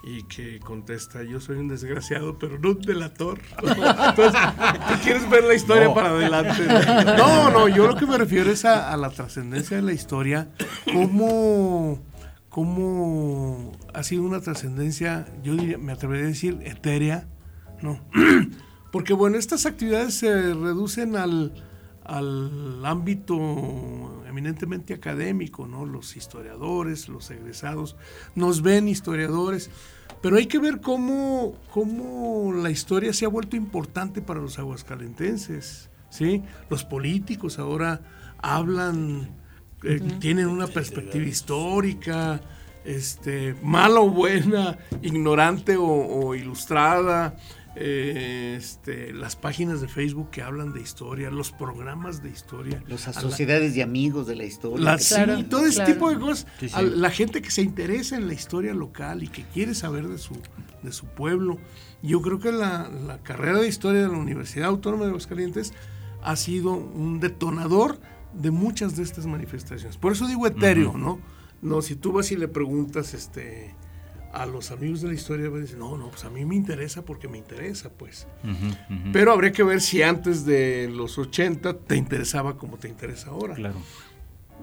y 0.02 0.22
que 0.24 0.60
contesta, 0.60 1.22
yo 1.22 1.40
soy 1.40 1.56
un 1.56 1.68
desgraciado, 1.68 2.38
pero 2.38 2.58
no 2.58 2.70
un 2.70 2.82
delator. 2.82 3.40
Entonces, 3.62 4.40
¿tú 4.88 4.94
quieres 5.02 5.28
ver 5.30 5.44
la 5.44 5.54
historia 5.54 5.92
para 5.92 6.10
adelante? 6.10 6.62
No, 7.16 7.50
no, 7.50 7.68
yo 7.68 7.86
lo 7.86 7.96
que 7.96 8.06
me 8.06 8.18
refiero 8.18 8.50
es 8.50 8.64
a, 8.64 8.96
la 8.96 9.10
trascendencia 9.10 9.76
de 9.76 9.82
la 9.82 9.92
historia, 9.92 10.48
cómo, 10.92 12.02
cómo 12.48 13.72
ha 13.92 14.02
sido 14.02 14.22
una 14.24 14.40
trascendencia, 14.40 15.26
yo 15.42 15.54
diría, 15.54 15.78
me 15.78 15.92
atrevería 15.92 16.26
a 16.26 16.28
decir, 16.28 16.58
etérea, 16.64 17.26
¿no? 17.82 18.00
Porque 18.92 19.12
bueno, 19.12 19.36
estas 19.38 19.66
actividades 19.66 20.14
se 20.14 20.30
reducen 20.54 21.16
al, 21.16 21.52
al 22.04 22.84
ámbito 22.84 24.22
eminentemente 24.28 24.94
académico, 24.94 25.66
¿no? 25.66 25.86
Los 25.86 26.16
historiadores, 26.16 27.08
los 27.08 27.30
egresados, 27.30 27.96
nos 28.34 28.62
ven 28.62 28.88
historiadores, 28.88 29.70
pero 30.20 30.36
hay 30.36 30.46
que 30.46 30.58
ver 30.58 30.80
cómo, 30.80 31.54
cómo 31.72 32.52
la 32.52 32.70
historia 32.70 33.12
se 33.12 33.24
ha 33.24 33.28
vuelto 33.28 33.56
importante 33.56 34.20
para 34.20 34.40
los 34.40 34.58
aguascalentenses, 34.58 35.88
¿sí? 36.10 36.42
Los 36.68 36.84
políticos 36.84 37.58
ahora 37.58 38.00
hablan, 38.38 39.30
eh, 39.82 40.00
tienen 40.20 40.48
una 40.48 40.66
perspectiva 40.66 41.24
histórica, 41.24 42.40
este, 42.84 43.54
mala 43.62 44.00
o 44.00 44.10
buena, 44.10 44.76
ignorante 45.00 45.76
o 45.78 46.34
ilustrada, 46.34 47.36
eh, 47.76 48.54
este, 48.56 49.12
las 49.12 49.34
páginas 49.34 49.80
de 49.80 49.88
Facebook 49.88 50.30
que 50.30 50.42
hablan 50.42 50.72
de 50.72 50.80
historia, 50.80 51.30
los 51.30 51.50
programas 51.50 52.22
de 52.22 52.30
historia. 52.30 52.82
Las 52.86 53.02
sociedades 53.02 53.74
de 53.74 53.82
amigos 53.82 54.26
de 54.26 54.36
la 54.36 54.44
historia. 54.44 54.98
todo 55.48 55.66
ese 55.66 55.84
tipo 55.84 56.10
de 56.10 56.18
cosas. 56.18 56.46
la 56.82 57.10
gente 57.10 57.42
que 57.42 57.50
se 57.50 57.62
interesa 57.62 58.16
en 58.16 58.28
la 58.28 58.34
historia 58.34 58.74
local 58.74 59.22
y 59.22 59.28
que 59.28 59.42
quiere 59.42 59.74
saber 59.74 60.06
de 60.08 60.18
su, 60.18 60.34
de 60.82 60.92
su 60.92 61.06
pueblo. 61.06 61.58
Yo 62.02 62.22
creo 62.22 62.38
que 62.38 62.52
la, 62.52 63.18
carrera 63.22 63.58
de 63.58 63.66
historia 63.66 64.02
de 64.02 64.08
la 64.08 64.18
Universidad 64.18 64.68
Autónoma 64.68 65.04
de 65.04 65.10
Aguascalientes 65.10 65.72
ha 66.22 66.36
sido 66.36 66.72
un 66.74 67.18
detonador 67.18 67.98
de 68.34 68.50
muchas 68.50 68.96
de 68.96 69.02
estas 69.02 69.26
manifestaciones. 69.26 69.96
Por 69.96 70.12
eso 70.12 70.28
digo 70.28 70.46
etéreo, 70.46 70.96
¿no? 70.96 71.18
No, 71.62 71.82
si 71.82 71.96
tú 71.96 72.12
vas 72.12 72.30
y 72.30 72.36
le 72.36 72.46
preguntas, 72.46 73.14
este, 73.14 73.74
a 74.34 74.46
los 74.46 74.72
amigos 74.72 75.00
de 75.00 75.08
la 75.08 75.14
historia 75.14 75.48
dicen, 75.48 75.78
no, 75.78 75.96
no, 75.96 76.08
pues 76.08 76.24
a 76.24 76.30
mí 76.30 76.44
me 76.44 76.56
interesa 76.56 77.04
porque 77.04 77.28
me 77.28 77.38
interesa, 77.38 77.90
pues. 77.90 78.26
Pero 79.12 79.32
habría 79.32 79.52
que 79.52 79.62
ver 79.62 79.80
si 79.80 80.02
antes 80.02 80.44
de 80.44 80.90
los 80.92 81.18
80 81.18 81.78
te 81.78 81.96
interesaba 81.96 82.56
como 82.56 82.76
te 82.76 82.88
interesa 82.88 83.30
ahora. 83.30 83.54
Claro. 83.54 83.76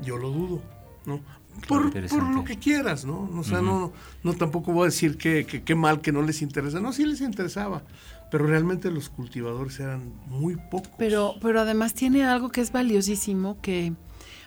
Yo 0.02 0.18
lo 0.18 0.30
dudo, 0.30 0.62
¿no? 1.06 1.22
Por, 1.68 1.94
lo 2.34 2.44
que 2.44 2.58
quieras, 2.58 3.06
¿no? 3.06 3.30
O 3.38 3.44
sea, 3.44 3.62
no, 3.62 3.94
no 4.24 4.34
tampoco 4.34 4.74
voy 4.74 4.84
a 4.84 4.86
decir 4.86 5.18
que, 5.18 5.46
que, 5.46 5.76
mal 5.76 6.02
que 6.02 6.12
no 6.12 6.22
les 6.22 6.42
interesa. 6.42 6.80
No, 6.80 6.92
sí 6.92 7.06
les 7.06 7.22
interesaba. 7.22 7.84
Pero 8.30 8.48
realmente 8.48 8.90
los 8.90 9.10
cultivadores 9.10 9.80
eran 9.80 10.14
muy 10.28 10.56
pocos. 10.56 10.92
Pero, 10.98 11.36
pero 11.42 11.62
además 11.62 11.94
tiene 11.94 12.26
algo 12.26 12.50
que 12.50 12.62
es 12.62 12.72
valiosísimo 12.72 13.60
que 13.62 13.94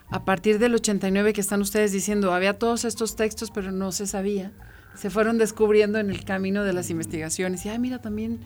a 0.08 0.24
partir 0.24 0.58
del 0.58 0.74
89 0.74 1.32
que 1.34 1.40
están 1.40 1.60
ustedes 1.60 1.92
diciendo, 1.92 2.32
había 2.32 2.58
todos 2.58 2.84
estos 2.84 3.16
textos, 3.16 3.50
pero 3.50 3.70
no 3.70 3.92
se 3.92 4.06
sabía 4.06 4.52
se 4.94 5.10
fueron 5.10 5.38
descubriendo 5.38 5.98
en 5.98 6.10
el 6.10 6.24
camino 6.24 6.64
de 6.64 6.72
las 6.72 6.90
investigaciones. 6.90 7.64
Y, 7.66 7.68
ay, 7.68 7.78
mira, 7.78 8.00
también 8.00 8.40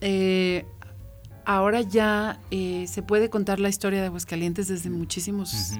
eh, 0.00 0.64
ahora 1.44 1.82
ya 1.82 2.40
eh, 2.50 2.86
se 2.88 3.02
puede 3.02 3.30
contar 3.30 3.60
la 3.60 3.68
historia 3.68 4.00
de 4.00 4.06
Aguascalientes 4.06 4.68
desde 4.68 4.90
muchísimos 4.90 5.72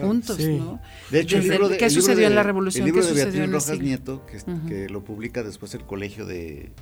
puntos, 0.00 0.38
¿no? 0.38 0.80
De 1.10 1.20
hecho, 1.20 1.36
el 1.36 1.48
libro 1.48 1.68
de, 1.68 1.78
¿qué 1.78 1.90
sucedió 1.90 2.26
en 2.26 2.34
la 2.34 2.42
Revolución? 2.42 2.86
El 2.86 2.94
libro 2.94 3.06
de 3.06 3.12
Beatriz 3.12 3.50
Rojas 3.50 3.78
Nieto, 3.78 4.26
que, 4.68 4.88
lo 4.88 5.04
publica 5.04 5.42
después 5.42 5.74
el 5.74 5.84
Colegio 5.84 6.26
de 6.26 6.72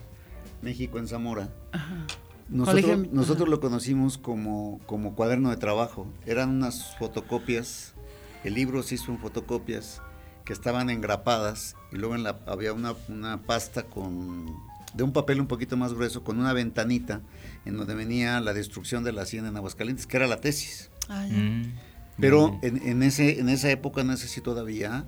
México 0.62 0.98
en 0.98 1.08
Zamora. 1.08 1.50
Nosotros, 2.48 3.12
nosotros 3.12 3.48
lo 3.48 3.60
conocimos 3.60 4.18
como, 4.18 4.80
como 4.86 5.14
cuaderno 5.14 5.50
de 5.50 5.56
trabajo. 5.56 6.12
Eran 6.26 6.50
unas 6.50 6.96
fotocopias. 6.98 7.94
El 8.42 8.54
libro 8.54 8.82
se 8.82 8.96
hizo 8.96 9.12
en 9.12 9.18
fotocopias 9.18 10.02
que 10.50 10.54
estaban 10.54 10.90
engrapadas 10.90 11.76
y 11.92 11.96
luego 11.96 12.16
en 12.16 12.24
la, 12.24 12.40
había 12.46 12.72
una, 12.72 12.96
pasta 13.46 13.84
con 13.84 14.52
de 14.94 15.04
un 15.04 15.12
papel 15.12 15.40
un 15.40 15.46
poquito 15.46 15.76
más 15.76 15.94
grueso 15.94 16.24
con 16.24 16.40
una 16.40 16.52
ventanita 16.52 17.20
en 17.64 17.76
donde 17.76 17.94
venía 17.94 18.40
la 18.40 18.52
destrucción 18.52 19.04
de 19.04 19.12
la 19.12 19.22
hacienda 19.22 19.50
en 19.50 19.56
Aguascalientes, 19.56 20.08
que 20.08 20.16
era 20.16 20.26
la 20.26 20.40
tesis. 20.40 20.90
Ah, 21.08 21.24
mm. 21.30 21.72
Pero 22.18 22.58
en, 22.62 23.04
ese, 23.04 23.38
en 23.38 23.48
esa 23.48 23.70
época, 23.70 24.02
no 24.02 24.16
sé 24.16 24.26
si 24.26 24.40
todavía, 24.40 25.04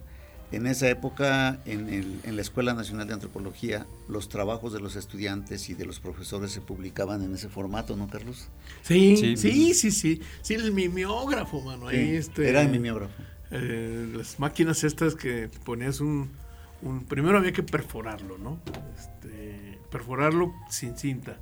en 0.53 0.69
esa 0.69 0.89
época 0.89 1.59
en, 1.67 1.89
el, 1.89 2.21
en, 2.23 2.37
la 2.37 2.43
Escuela 2.43 2.73
Nacional 2.73 3.09
de 3.09 3.15
Antropología, 3.15 3.85
los 4.09 4.29
trabajos 4.29 4.73
de 4.73 4.79
los 4.79 4.95
estudiantes 4.95 5.69
y 5.71 5.75
de 5.75 5.87
los 5.87 5.99
profesores 5.99 6.53
se 6.53 6.61
publicaban 6.61 7.21
en 7.25 7.35
ese 7.35 7.49
formato, 7.49 7.97
¿no, 7.97 8.07
Carlos? 8.07 8.47
Sí, 8.83 9.17
sí, 9.17 9.37
sí, 9.37 9.75
sí, 9.75 9.91
sí, 9.91 10.21
sí, 10.41 10.55
el 10.55 10.71
mimeógrafo, 10.71 11.63
mano. 11.63 11.91
este, 11.91 12.49
era 12.49 12.63
el 12.63 12.69
mimeógrafo. 12.69 13.13
Eh, 13.55 14.11
las 14.17 14.41
máquinas 14.41 14.83
estas 14.83 15.15
que 15.15 15.51
ponías 15.65 16.01
un, 16.01 16.31
primero 17.07 17.37
había 17.37 17.53
que 17.53 17.63
perforarlo, 17.63 18.39
¿no? 18.39 18.59
Este, 18.99 19.79
perforarlo 19.91 20.55
sin 20.71 20.97
cinta. 20.97 21.37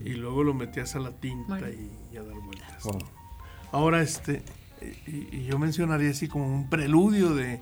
Y 0.00 0.10
luego 0.10 0.44
lo 0.44 0.54
metías 0.54 0.94
a 0.94 1.00
la 1.00 1.10
tinta 1.10 1.68
y, 1.68 2.16
a 2.16 2.22
dar 2.22 2.36
vueltas. 2.36 2.84
Ahora, 3.72 4.02
este, 4.02 4.42
y, 5.06 5.44
yo 5.44 5.58
mencionaría 5.58 6.10
así 6.10 6.28
como 6.28 6.46
un 6.46 6.70
preludio 6.70 7.34
de, 7.34 7.60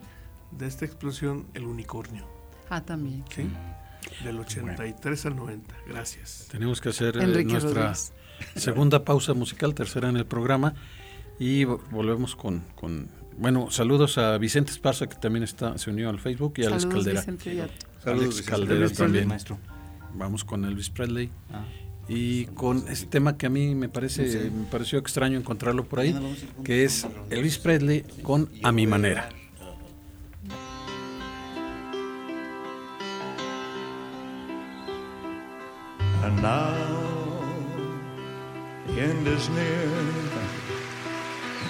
esta 0.60 0.84
explosión, 0.84 1.46
el 1.54 1.64
unicornio. 1.64 2.26
Ah, 2.68 2.82
también. 2.82 3.24
Sí. 3.34 3.48
Del 4.24 4.38
83 4.38 5.26
al 5.26 5.36
90. 5.36 5.74
Gracias. 5.88 6.48
Tenemos 6.50 6.82
que 6.82 6.90
hacer 6.90 7.16
eh, 7.16 7.44
nuestra 7.44 7.94
segunda 8.56 9.04
pausa 9.04 9.32
musical, 9.32 9.74
tercera 9.74 10.10
en 10.10 10.18
el 10.18 10.26
programa, 10.26 10.74
y 11.38 11.64
volvemos 11.64 12.36
con 12.36 12.62
bueno, 13.38 13.70
saludos 13.70 14.18
a 14.18 14.36
Vicente 14.38 14.70
Esparza, 14.70 15.08
que 15.08 15.16
también 15.16 15.42
está, 15.42 15.78
se 15.78 15.90
unió 15.90 16.08
al 16.10 16.18
Facebook, 16.18 16.54
y 16.56 16.64
a 16.64 16.68
Alex 16.68 16.86
Caldera. 16.86 17.24
Alex 18.04 18.42
Caldera 18.42 18.88
también. 18.90 19.28
Maestro. 19.28 19.58
Vamos 20.14 20.44
con 20.44 20.64
Elvis 20.64 20.90
Presley. 20.90 21.30
Ah. 21.52 21.64
Y 22.08 22.46
con 22.46 22.84
este 22.88 23.06
tema 23.06 23.38
que 23.38 23.46
a 23.46 23.48
mí 23.48 23.74
me 23.74 23.88
parece 23.88 24.50
me 24.50 24.66
pareció 24.66 24.98
extraño 24.98 25.38
encontrarlo 25.38 25.84
por 25.84 26.00
ahí, 26.00 26.14
que 26.64 26.84
es 26.84 27.06
Elvis 27.30 27.58
Presley 27.58 28.04
con 28.22 28.50
A 28.62 28.72
mi 28.72 28.86
manera. 28.86 29.28
And 36.22 36.40
now, 36.40 36.92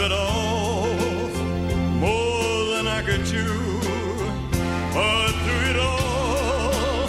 bit 0.00 0.12
off 0.12 1.34
more 2.00 2.64
than 2.72 2.86
I 2.88 3.02
could 3.02 3.22
chew. 3.26 3.80
But 4.94 5.32
through 5.42 5.64
it 5.72 5.76
all, 5.76 7.06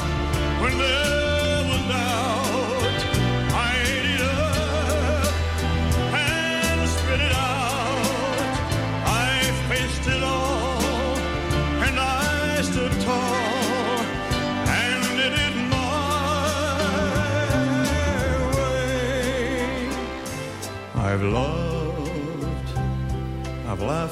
when 0.62 0.74
there 0.78 1.60
was 1.70 1.82
doubt, 1.94 3.00
I 3.68 3.72
ate 3.92 4.10
it 4.16 4.22
up 4.22 5.34
and 6.14 6.90
spit 6.96 7.22
it 7.28 7.32
out. 7.32 8.56
I 9.24 9.30
faced 9.70 10.08
it 10.16 10.24
all 10.24 11.16
and 11.88 11.98
I 11.98 12.62
stood 12.62 12.94
tall 13.06 13.36
it. 13.36 14.22
I've 20.94 21.24
loved, 21.24 21.61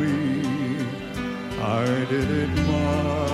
Me. 0.00 0.86
I 1.60 1.84
did 2.10 2.30
it 2.30 2.50
my 2.66 3.29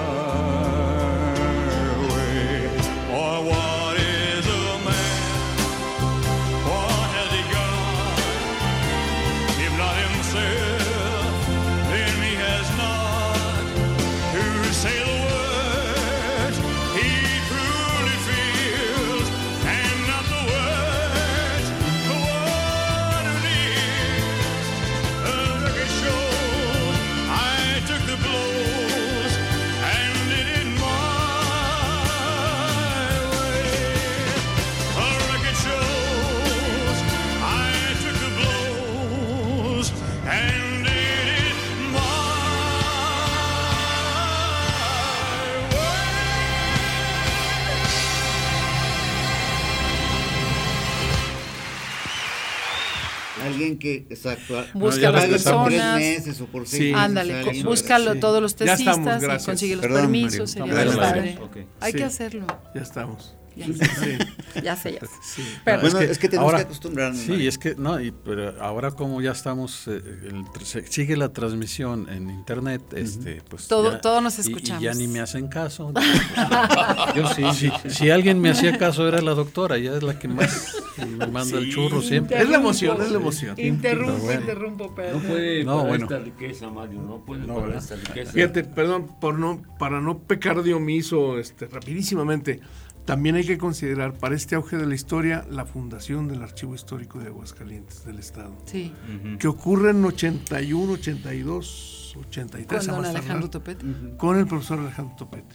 que, 53.86 54.06
exacto, 54.14 54.64
Busca 54.74 55.12
pague 55.12 55.28
las 55.28 55.42
por 55.44 55.52
personas. 55.68 55.96
tres 55.96 56.18
meses 56.18 56.40
o 56.40 56.46
por 56.46 56.66
seis 56.66 56.82
Sí. 56.82 56.88
meses. 56.90 57.00
Ándale, 57.04 57.62
búscalo 57.62 58.12
Sí. 58.14 58.20
todos 58.20 58.42
los 58.42 58.52
estamos, 58.52 58.76
tesistas 58.78 59.42
y 59.42 59.46
consigue 59.46 59.76
los 59.76 59.82
Perdón, 59.82 60.00
permisos, 60.02 60.56
Mario. 60.56 60.74
sería 60.76 60.84
No, 60.92 60.98
padre. 61.00 61.38
Hay 61.80 61.92
Sí. 61.92 61.98
que 61.98 62.04
hacerlo. 62.04 62.46
Ya 62.74 62.80
estamos. 62.82 63.34
Ya, 63.56 63.66
Sí. 63.66 63.72
ya 64.62 64.76
sé, 64.76 64.92
ya 64.92 65.00
sé. 65.00 65.06
Sí. 65.22 65.42
Pero- 65.64 65.80
Bueno, 65.80 66.00
es 66.00 66.18
que, 66.18 66.28
tenemos 66.28 66.44
ahora- 66.46 66.58
que 66.58 66.64
acostumbrarnos. 66.64 67.20
Sí, 67.22 67.46
es 67.46 67.56
que 67.58 67.74
no, 67.74 67.98
y, 68.00 68.10
pero 68.10 68.54
ahora 68.62 68.90
como 68.90 69.20
ya 69.22 69.32
estamos, 69.32 69.88
eh, 69.88 70.00
el 70.24 70.44
sigue 70.90 71.16
la 71.16 71.32
transmisión 71.32 72.06
en 72.10 72.28
internet, 72.30 72.82
este, 72.94 73.40
pues 73.48 73.66
Todo- 73.66 73.92
ya- 73.92 74.00
todo 74.00 74.20
nos 74.20 74.36
y- 74.38 74.42
escuchamos. 74.42 74.82
Y, 74.82 74.84
ya 74.84 74.94
ni 74.94 75.08
me 75.08 75.20
hacen 75.20 75.48
caso. 75.48 75.92
Yo 77.16 77.26
sí, 77.28 77.44
sí. 77.54 77.70
Si 77.88 78.10
alguien 78.10 78.40
me 78.40 78.50
hacía 78.50 78.76
caso 78.78 79.06
era 79.08 79.20
la 79.20 79.32
doctora, 79.34 79.76
ella 79.76 79.96
es 79.96 80.02
la 80.02 80.18
que 80.18 80.28
más 80.28 80.76
me 81.18 81.26
manda 81.26 81.58
el 81.58 81.72
churro 81.72 82.02
siempre. 82.02 82.38
Es 82.40 82.48
la 82.48 82.56
emoción, 82.58 83.00
es 83.00 83.10
la 83.10 83.16
emoción. 83.18 83.58
Interrumpo, 83.58 84.18
bueno. 84.18 84.40
interrumpo, 84.40 84.94
pero. 84.94 85.14
No 85.18 85.20
puede 85.28 85.64
No, 85.64 85.76
para 85.76 85.88
bueno. 85.88 86.04
esta 86.04 86.18
riqueza, 86.18 86.68
Mario, 86.68 87.00
no 87.02 87.24
puede 87.24 87.46
No, 87.46 87.66
esta 87.72 87.96
riqueza. 87.96 88.32
Fíjate, 88.32 88.64
perdón, 88.64 89.08
por 89.20 89.38
no, 89.38 89.62
para 89.78 90.00
no 90.00 90.18
pecar 90.18 90.62
de 90.62 90.74
omiso, 90.74 91.38
este, 91.38 91.66
rapidísimamente, 91.66 92.60
también 93.06 93.36
hay 93.36 93.46
que 93.46 93.56
considerar 93.56 94.14
para 94.18 94.34
este 94.34 94.56
auge 94.56 94.76
de 94.76 94.84
la 94.84 94.94
historia 94.94 95.46
la 95.48 95.64
fundación 95.64 96.28
del 96.28 96.42
Archivo 96.42 96.74
Histórico 96.74 97.18
de 97.20 97.28
Aguascalientes 97.28 98.04
del 98.04 98.18
Estado, 98.18 98.52
Sí, 98.66 98.92
que 99.38 99.48
ocurre 99.48 99.90
en 99.90 100.04
81, 100.04 100.92
82, 100.92 102.16
83 102.28 102.88
con 102.88 103.04
Alejandro 103.04 103.48
tardar, 103.48 103.76
Topete. 103.78 104.16
con 104.16 104.38
el 104.38 104.46
profesor 104.46 104.80
Alejandro 104.80 105.16
Topete. 105.16 105.54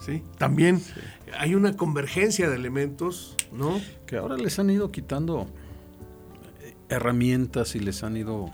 ¿sí? 0.00 0.22
También 0.38 0.82
hay 1.38 1.54
una 1.54 1.76
convergencia 1.76 2.50
de 2.50 2.56
elementos, 2.56 3.36
¿no? 3.52 3.80
Que 4.06 4.16
ahora 4.18 4.36
les 4.36 4.58
han 4.58 4.68
ido 4.68 4.92
quitando 4.92 5.48
eh, 6.60 6.74
herramientas 6.88 7.74
y 7.74 7.80
les 7.80 8.02
han 8.04 8.16
ido 8.16 8.50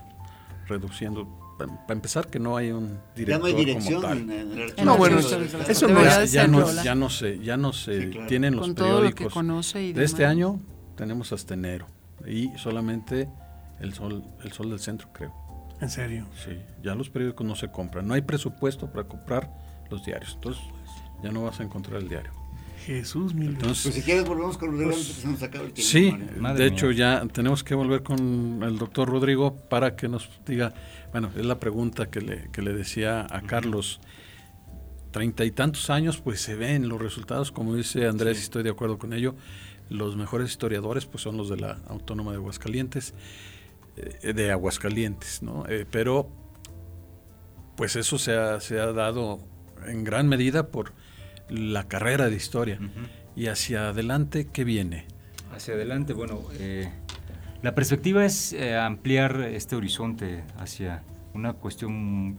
reduciendo. 0.67 1.27
Para 1.67 1.93
empezar, 1.93 2.27
que 2.27 2.39
no 2.39 2.55
hay 2.55 2.71
un 2.71 2.93
Ya 2.93 3.13
director 3.15 3.39
no 3.41 3.45
hay 3.47 3.51
como 3.53 3.65
dirección 3.65 4.01
tal. 4.01 4.17
en, 4.17 4.31
en 4.31 4.51
el 4.59 4.85
No, 4.85 4.95
bueno, 4.97 5.19
eso- 5.19 5.39
eso 5.41 5.87
la- 5.87 5.93
no 5.93 5.99
debería 5.99 6.25
ya, 6.25 6.41
ya 6.43 6.47
no, 6.47 6.59
ya 6.71 7.09
se, 7.09 7.39
ya 7.39 7.57
no 7.57 7.73
se 7.73 8.01
Sí, 8.01 8.09
claro. 8.11 8.27
tienen 8.27 8.55
los 8.55 8.61
Con 8.65 8.75
todo 8.75 8.87
lo 8.87 8.93
que 8.95 9.01
periódicos. 9.11 9.33
conoce 9.33 9.83
y 9.83 9.93
de 9.93 10.03
este 10.05 10.25
año 10.25 10.59
tenemos 10.95 11.33
hasta 11.33 11.53
enero 11.55 11.85
y 12.25 12.49
solamente 12.57 13.27
el 13.81 13.93
sol, 13.93 14.23
el 14.43 14.51
sol 14.53 14.69
del 14.69 14.79
centro, 14.79 15.09
creo. 15.11 15.33
En 15.81 15.89
serio. 15.89 16.27
Sí, 16.45 16.57
ya 16.83 16.95
los 16.95 17.09
periódicos 17.09 17.45
no 17.45 17.55
se 17.55 17.69
compran, 17.71 18.07
no 18.07 18.13
hay 18.13 18.21
presupuesto 18.21 18.89
para 18.91 19.05
comprar 19.07 19.49
los 19.89 20.05
diarios, 20.05 20.33
entonces 20.35 20.63
ya 21.23 21.31
no 21.31 21.43
vas 21.43 21.59
a 21.59 21.63
encontrar 21.63 22.01
el 22.01 22.07
diario. 22.07 22.31
Jesús, 22.85 23.33
mil 23.33 23.49
Entonces, 23.49 23.83
Pues 23.83 23.95
si 23.95 24.01
quieres 24.01 24.25
volvemos 24.25 24.57
con 24.57 24.71
Rodrigo 24.71 24.91
antes 24.91 25.07
que 25.07 25.21
se 25.21 25.27
nos 25.27 25.43
acabe 25.43 25.65
el 25.65 25.73
tiempo. 25.73 25.91
Sí. 25.91 26.39
Madre 26.39 26.63
de 26.63 26.69
mía. 26.69 26.77
hecho 26.77 26.91
ya 26.91 27.25
tenemos 27.31 27.63
que 27.63 27.75
volver 27.75 28.03
con 28.03 28.61
el 28.63 28.77
doctor 28.77 29.09
Rodrigo 29.09 29.55
para 29.69 29.95
que 29.95 30.07
nos 30.07 30.29
diga, 30.45 30.73
bueno, 31.11 31.31
es 31.35 31.45
la 31.45 31.59
pregunta 31.59 32.09
que 32.09 32.21
le, 32.21 32.49
que 32.51 32.61
le 32.61 32.73
decía 32.73 33.27
a 33.29 33.41
Carlos, 33.41 33.99
treinta 35.11 35.45
y 35.45 35.51
tantos 35.51 35.89
años 35.89 36.21
pues 36.21 36.41
se 36.41 36.55
ven 36.55 36.87
los 36.87 37.01
resultados, 37.01 37.51
como 37.51 37.75
dice 37.75 38.07
Andrés, 38.07 38.39
y 38.39 38.41
estoy 38.41 38.63
de 38.63 38.69
acuerdo 38.69 38.97
con 38.97 39.13
ello, 39.13 39.35
los 39.89 40.15
mejores 40.15 40.49
historiadores 40.49 41.05
pues 41.05 41.23
son 41.23 41.37
los 41.37 41.49
de 41.49 41.57
la 41.57 41.79
Autónoma 41.87 42.31
de 42.31 42.37
Aguascalientes, 42.37 43.13
eh, 43.97 44.33
de 44.33 44.51
Aguascalientes, 44.51 45.41
¿no? 45.41 45.65
Eh, 45.67 45.85
pero 45.89 46.29
pues 47.75 47.95
eso 47.95 48.17
se 48.17 48.33
ha, 48.35 48.59
se 48.59 48.79
ha 48.79 48.91
dado 48.91 49.39
en 49.87 50.03
gran 50.03 50.27
medida 50.27 50.67
por 50.67 50.93
la 51.49 51.87
carrera 51.87 52.29
de 52.29 52.35
historia. 52.35 52.79
Y 53.35 53.47
hacia 53.47 53.89
adelante, 53.89 54.47
¿qué 54.51 54.63
viene? 54.63 55.05
Hacia 55.53 55.73
adelante, 55.73 56.13
bueno, 56.13 56.41
eh, 56.59 56.89
La 57.61 57.75
perspectiva 57.75 58.25
es 58.25 58.53
eh, 58.53 58.77
ampliar 58.77 59.41
este 59.41 59.75
horizonte 59.75 60.43
hacia 60.57 61.03
una 61.33 61.53
cuestión 61.53 62.37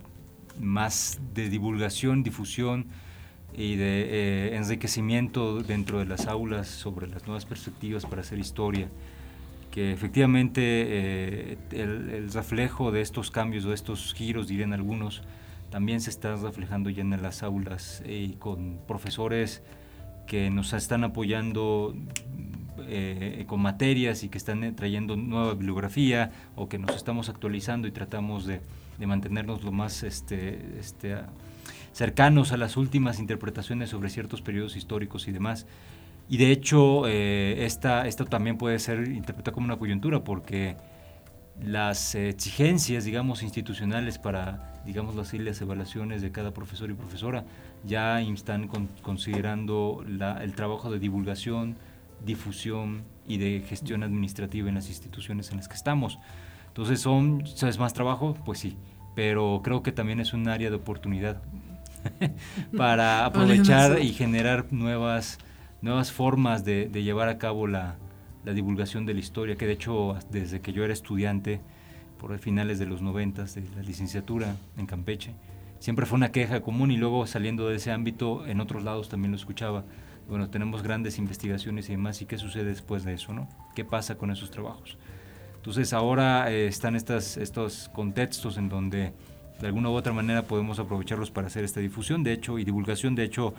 más 0.59 1.21
de 1.35 1.49
divulgación, 1.49 2.23
difusión 2.23 2.87
y 3.53 3.77
de 3.77 4.03
eh, 4.03 4.57
enriquecimiento 4.57 5.63
dentro 5.63 5.99
de 5.99 6.07
las 6.07 6.27
aulas 6.27 6.69
sobre 6.69 7.07
las 7.09 7.27
nuevas 7.27 7.45
perspectivas 7.45 8.07
para 8.07 8.23
hacer 8.23 8.39
historia, 8.39 8.89
que 9.71 9.93
efectivamente 9.93 11.59
el, 11.71 12.33
reflejo 12.33 12.91
de 12.91 13.03
estos 13.03 13.31
cambios, 13.31 13.65
de 13.65 13.75
estos 13.75 14.15
giros, 14.15 14.49
dirían 14.49 14.73
algunos, 14.73 15.23
también 15.71 16.01
se 16.01 16.11
está 16.11 16.37
reflejando 16.37 16.91
ya 16.91 17.03
en 17.03 17.23
las 17.23 17.43
aulas 17.43 18.03
y 18.07 18.35
con 18.35 18.81
profesores 18.87 19.63
que 20.27 20.51
nos 20.51 20.73
están 20.73 21.05
apoyando 21.05 21.95
eh, 22.87 23.45
con 23.47 23.61
materias 23.61 24.23
y 24.23 24.29
que 24.29 24.39
están 24.39 24.65
eh, 24.65 24.73
trayendo 24.73 25.17
nueva 25.17 25.55
bibliografía 25.55 26.33
o 26.57 26.69
que 26.69 26.79
nos 26.79 26.95
estamos 26.97 27.29
actualizando 27.29 27.87
y 27.89 27.93
tratamos 27.93 28.47
de, 28.47 28.61
mantenernos 28.99 29.65
lo 29.65 29.73
más 29.73 30.03
este, 30.03 30.79
este, 30.79 31.17
cercanos 31.93 32.53
a 32.53 32.59
las 32.59 32.77
últimas 32.77 33.19
interpretaciones 33.19 33.91
sobre 33.91 34.11
ciertos 34.11 34.43
periodos 34.43 34.77
históricos 34.77 35.27
y 35.27 35.33
demás. 35.33 35.67
Y 36.29 36.37
de 36.37 36.53
hecho, 36.53 37.09
eh, 37.09 37.65
esta, 37.65 38.07
esto 38.07 38.25
también 38.25 38.59
puede 38.59 38.79
ser 38.79 39.09
interpretado 39.09 39.55
como 39.55 39.65
una 39.65 39.79
coyuntura 39.79 40.23
porque 40.23 40.77
las 41.63 42.15
exigencias, 42.15 43.05
digamos, 43.05 43.43
institucionales 43.43 44.19
para, 44.19 44.70
digamos 44.85 45.17
así, 45.17 45.39
las 45.39 45.61
evaluaciones 45.61 46.23
de 46.23 46.33
cada 46.33 46.53
profesor 46.53 46.91
y 46.91 46.95
profesora 46.95 47.45
ya 47.85 48.21
están 48.21 48.69
considerando 49.03 50.05
el 50.07 50.55
trabajo 50.55 50.91
de 50.91 50.99
divulgación, 50.99 51.77
difusión 52.25 53.03
y 53.27 53.39
de 53.39 53.61
gestión 53.67 54.03
administrativa 54.03 54.69
en 54.69 54.75
las 54.75 54.89
instituciones 54.89 55.51
en 55.51 55.59
las 55.59 55.69
que 55.69 55.75
estamos. 55.75 56.19
Entonces, 56.69 57.01
son, 57.01 57.43
¿es 57.43 57.79
más 57.79 57.95
trabajo? 57.95 58.35
Pues 58.45 58.59
sí, 58.59 58.77
pero 59.15 59.61
creo 59.63 59.83
que 59.83 59.93
también 59.93 60.21
es 60.21 60.33
un 60.33 60.49
área 60.49 60.71
de 60.71 60.77
oportunidad 60.77 61.43
para 62.77 63.27
aprovechar 63.27 64.01
y 64.01 64.13
generar 64.13 64.67
nuevas, 64.73 65.39
nuevas 65.83 66.13
formas 66.13 66.65
de, 66.65 66.89
llevar 66.89 67.29
a 67.29 67.39
cabo 67.39 67.67
la, 67.67 67.97
la, 68.45 68.53
divulgación 68.53 69.07
de 69.07 69.15
la 69.15 69.21
historia, 69.21 69.57
que 69.57 69.67
de 69.67 69.73
hecho 69.73 70.17
desde 70.31 70.61
que 70.61 70.73
yo 70.73 70.85
era 70.85 70.93
estudiante, 70.93 71.61
por 72.21 72.39
finales 72.39 72.79
de 72.79 72.87
los 72.87 73.01
noventas 73.01 73.55
de 73.55 73.63
la 73.75 73.83
licenciatura 73.83 74.57
en 74.77 74.87
Campeche, 74.87 75.33
siempre 75.79 76.05
fue 76.05 76.17
una 76.17 76.31
queja 76.31 76.61
común 76.61 76.91
y 76.91 76.97
luego 76.97 77.27
saliendo 77.27 77.69
de 77.69 77.77
ese 77.77 77.91
ámbito 77.91 78.47
en 78.47 78.61
otros 78.61 78.85
lados 78.85 79.09
también 79.09 79.33
lo 79.33 79.37
escuchaba 79.37 79.85
bueno, 80.31 80.49
tenemos 80.49 80.85
grandes 80.85 81.19
investigaciones 81.19 81.89
y 81.89 81.93
demás, 81.93 82.23
¿y 82.23 82.27
qué 82.27 82.39
sucede 82.39 82.67
después 82.67 83.03
de 83.05 83.15
eso? 83.15 83.33
¿no? 83.33 83.49
¿Qué 83.75 83.85
pasa 83.85 84.17
con 84.17 84.31
esos 84.31 84.51
trabajos? 84.53 84.97
Entonces 85.57 85.93
ahora 85.93 86.53
eh, 86.53 86.69
están 86.69 86.95
estas, 86.95 87.37
estos 87.37 87.91
contextos 87.93 88.57
en 88.57 88.69
donde 88.69 89.13
de 89.61 89.67
alguna 89.67 89.91
u 89.91 89.93
otra 89.93 90.13
manera 90.13 90.43
podemos 90.43 90.79
aprovecharlos 90.79 91.33
para 91.33 91.49
hacer 91.49 91.65
esta 91.65 91.81
difusión, 91.81 92.23
de 92.23 92.33
hecho, 92.33 92.61
y 92.61 92.65
divulgación, 92.65 93.17
de 93.17 93.25
hecho, 93.25 93.55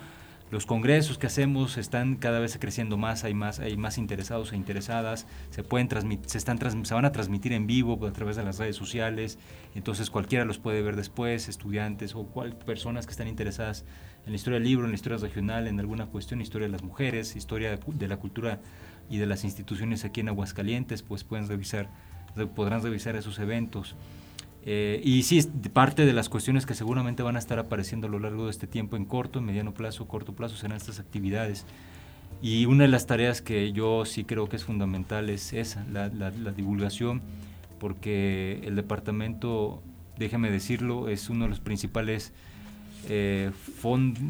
los 0.52 0.66
congresos 0.66 1.16
que 1.16 1.26
hacemos 1.26 1.78
están 1.78 2.16
cada 2.16 2.38
vez 2.38 2.58
creciendo 2.60 2.98
más, 2.98 3.24
hay 3.24 3.32
más, 3.32 3.58
hay 3.58 3.78
más 3.78 3.96
interesados 3.96 4.52
e 4.52 4.56
interesadas, 4.56 5.26
se 5.48 5.64
pueden 5.64 5.88
se 6.26 6.36
están 6.36 6.58
se 6.84 6.92
van 6.94 7.06
a 7.06 7.10
transmitir 7.10 7.54
en 7.54 7.66
vivo 7.66 7.98
a 8.06 8.12
través 8.12 8.36
de 8.36 8.44
las 8.44 8.58
redes 8.58 8.76
sociales, 8.76 9.38
entonces 9.74 10.10
cualquiera 10.10 10.44
los 10.44 10.58
puede 10.58 10.82
ver 10.82 10.94
después, 10.94 11.48
estudiantes 11.48 12.14
o 12.14 12.26
personas 12.66 13.06
que 13.06 13.12
están 13.12 13.28
interesadas 13.28 13.86
en 14.26 14.32
la 14.32 14.36
historia 14.36 14.58
del 14.58 14.68
libro, 14.68 14.84
en 14.84 14.90
la 14.90 14.96
historia 14.96 15.16
regional, 15.16 15.68
en 15.68 15.80
alguna 15.80 16.04
cuestión, 16.04 16.42
historia 16.42 16.68
de 16.68 16.72
las 16.72 16.82
mujeres, 16.82 17.34
historia 17.34 17.78
de 17.86 18.08
la 18.08 18.18
cultura 18.18 18.60
y 19.08 19.16
de 19.16 19.24
las 19.24 19.44
instituciones 19.44 20.04
aquí 20.04 20.20
en 20.20 20.28
Aguascalientes, 20.28 21.02
pues 21.02 21.24
pueden 21.24 21.48
revisar, 21.48 21.88
podrán 22.54 22.82
revisar 22.82 23.16
esos 23.16 23.38
eventos. 23.38 23.96
Eh, 24.64 25.00
y 25.02 25.22
sí, 25.24 25.42
parte 25.72 26.06
de 26.06 26.12
las 26.12 26.28
cuestiones 26.28 26.66
que 26.66 26.74
seguramente 26.74 27.22
van 27.22 27.36
a 27.36 27.38
estar 27.38 27.58
apareciendo 27.58 28.06
a 28.06 28.10
lo 28.10 28.18
largo 28.18 28.44
de 28.44 28.50
este 28.50 28.66
tiempo 28.66 28.96
en 28.96 29.04
corto, 29.04 29.38
en 29.38 29.46
mediano 29.46 29.74
plazo, 29.74 30.06
corto 30.06 30.34
plazo, 30.34 30.56
serán 30.56 30.76
estas 30.76 31.00
actividades. 31.00 31.66
Y 32.40 32.66
una 32.66 32.84
de 32.84 32.88
las 32.88 33.06
tareas 33.06 33.42
que 33.42 33.72
yo 33.72 34.04
sí 34.04 34.24
creo 34.24 34.48
que 34.48 34.56
es 34.56 34.64
fundamental 34.64 35.30
es 35.30 35.52
esa, 35.52 35.84
la, 35.92 36.08
la 36.08 36.52
divulgación, 36.52 37.22
porque 37.78 38.60
el 38.64 38.76
departamento, 38.76 39.82
déjeme 40.18 40.50
decirlo, 40.50 41.08
es 41.08 41.30
uno 41.30 41.44
de 41.44 41.50
los 41.50 41.60
principales 41.60 42.32
eh, 43.08 43.50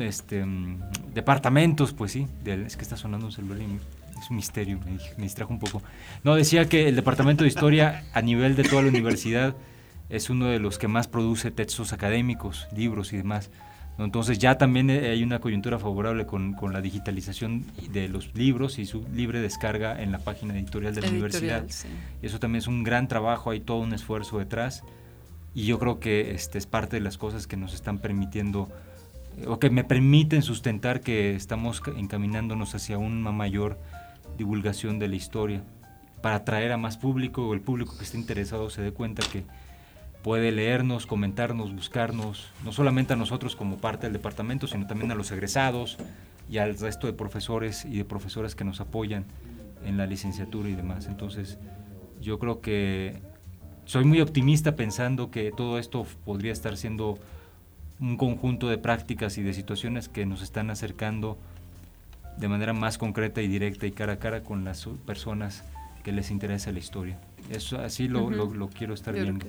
este, 0.01 0.45
mm, 0.45 0.81
departamentos, 1.15 1.93
pues 1.93 2.13
sí, 2.13 2.27
es 2.45 2.77
que 2.77 2.83
está 2.83 2.97
sonando 2.97 3.27
un 3.27 3.33
celular 3.33 3.59
y 3.61 3.65
es 4.19 4.31
un 4.31 4.37
misterio, 4.37 4.81
me, 5.17 5.23
distrajo 5.23 5.53
un 5.53 5.59
poco. 5.59 5.83
No, 6.25 6.35
decía 6.35 6.69
que 6.69 6.89
el 6.89 6.97
departamento 6.97 7.45
de 7.45 7.49
historia 7.49 8.05
a 8.15 8.23
nivel 8.23 8.57
de 8.57 8.65
toda 8.65 8.83
la 8.83 8.89
universidad 8.89 9.55
es 10.13 10.29
uno 10.29 10.47
de 10.47 10.59
los 10.59 10.79
que 10.79 10.89
más 10.89 11.09
produce 11.09 11.51
textos 11.51 11.95
académicos, 11.95 12.69
libros 12.77 13.15
y 13.15 13.17
demás. 13.17 13.51
Entonces 13.99 14.39
ya 14.39 14.59
también 14.59 14.91
hay 14.91 15.23
una 15.23 15.41
coyuntura 15.41 15.79
favorable 15.79 16.27
con, 16.27 16.53
con, 16.53 16.75
la 16.75 16.83
digitalización 16.83 17.65
de 17.91 18.09
los 18.09 18.35
libros 18.35 18.79
y 18.79 18.85
su 18.85 19.07
libre 19.15 19.41
descarga 19.41 20.03
en 20.03 20.13
la 20.13 20.19
página 20.19 20.55
editorial 20.55 20.95
de 20.95 21.01
la 21.01 21.09
universidad. 21.09 21.65
Eso 22.21 22.39
también 22.39 22.61
es 22.61 22.67
un 22.67 22.83
gran 22.83 23.09
trabajo, 23.09 23.51
hay 23.51 23.61
todo 23.61 23.79
un 23.79 23.95
esfuerzo 23.95 24.39
detrás 24.39 24.83
y 25.55 25.65
yo 25.65 25.79
creo 25.79 25.99
que 25.99 26.33
este 26.33 26.59
es 26.59 26.67
parte 26.67 26.97
de 26.97 27.01
las 27.01 27.17
cosas 27.17 27.47
que 27.47 27.57
nos 27.57 27.73
están 27.73 27.99
permitiendo 27.99 28.69
eh, 29.39 29.47
o 29.47 29.59
que 29.59 29.71
me 29.71 29.85
permiten 29.85 30.43
sustentar 30.43 31.01
que 31.01 31.35
estamos 31.35 31.83
encaminándonos 31.97 32.75
hacia 32.75 32.99
una 32.99 33.33
mayor 33.33 33.79
divulgación 34.37 34.99
de 34.99 35.09
la 35.09 35.17
historia 35.17 35.63
para 36.21 36.37
atraer 36.37 36.73
a 36.73 36.77
más 36.77 36.99
público 36.99 37.49
o 37.49 37.55
el 37.55 37.61
público 37.61 37.97
que 37.97 38.05
esté 38.05 38.19
interesado 38.19 38.69
se 38.69 38.83
dé 38.83 38.93
cuenta 38.93 39.23
que 39.31 39.45
puede 40.23 40.53
leernos, 40.53 41.07
comentarnos, 41.07 41.75
buscarnos, 41.75 42.49
no 42.65 42.73
solamente 42.73 43.13
a 43.13 43.17
nosotros 43.17 43.57
como 43.57 43.79
parte 43.79 44.07
del 44.07 44.13
departamento, 44.13 44.67
sino 44.67 44.87
también 44.87 45.11
a 45.11 45.15
los 45.15 45.31
egresados 45.33 45.99
y 46.49 46.59
al 46.59 46.79
resto 46.79 47.07
de 47.07 47.13
profesores 47.13 47.85
y 47.85 47.99
de 47.99 48.05
profesoras 48.05 48.55
que 48.55 48.65
nos 48.65 48.81
apoyan 48.81 49.25
en 49.85 49.97
la 49.97 50.07
licenciatura 50.07 50.69
y 50.69 50.75
demás. 50.75 51.07
Entonces, 51.07 51.59
yo 52.21 52.39
creo 52.39 52.61
que 52.61 53.21
soy 53.85 54.05
muy 54.05 54.21
optimista 54.21 54.77
pensando 54.77 55.31
que 55.31 55.51
todo 55.51 55.79
esto 55.79 56.07
podría 56.25 56.53
estar 56.53 56.77
siendo 56.77 57.19
un 58.01 58.17
conjunto 58.17 58.69
de 58.69 58.79
prácticas 58.79 59.39
y 59.39 59.43
de 59.43 59.53
situaciones 59.55 60.09
que 60.09 60.25
nos 60.27 60.43
están 60.43 60.71
acercando 60.71 61.39
de 62.37 62.49
manera 62.49 62.73
más 62.73 62.97
concreta 62.97 63.43
y 63.43 63.49
directa 63.49 63.87
y 63.87 63.93
cara 63.93 64.15
a 64.15 64.19
cara 64.19 64.43
con 64.43 64.65
las 64.65 64.89
personas 65.07 65.65
que 66.03 66.13
les 66.13 66.31
interesa 66.31 66.73
la 66.73 66.79
historia. 66.79 67.19
Eso 67.51 67.79
así 67.79 68.09
lo, 68.09 68.31
lo, 68.31 68.69
quiero 68.69 68.95
estar 68.95 69.15
viendo. 69.15 69.47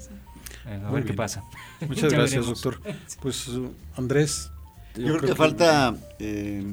Eh, 0.66 0.82
a 0.86 0.92
ver 0.92 1.04
qué 1.04 1.14
pasa. 1.14 1.44
Muchas 1.88 2.12
gracias, 2.12 2.46
doctor. 2.46 2.80
Pues 3.22 3.50
Andrés. 3.96 4.50
Yo, 4.96 5.18
creo, 5.18 5.30
que, 5.32 5.36
falta, 5.36 5.96
eh, 6.20 6.64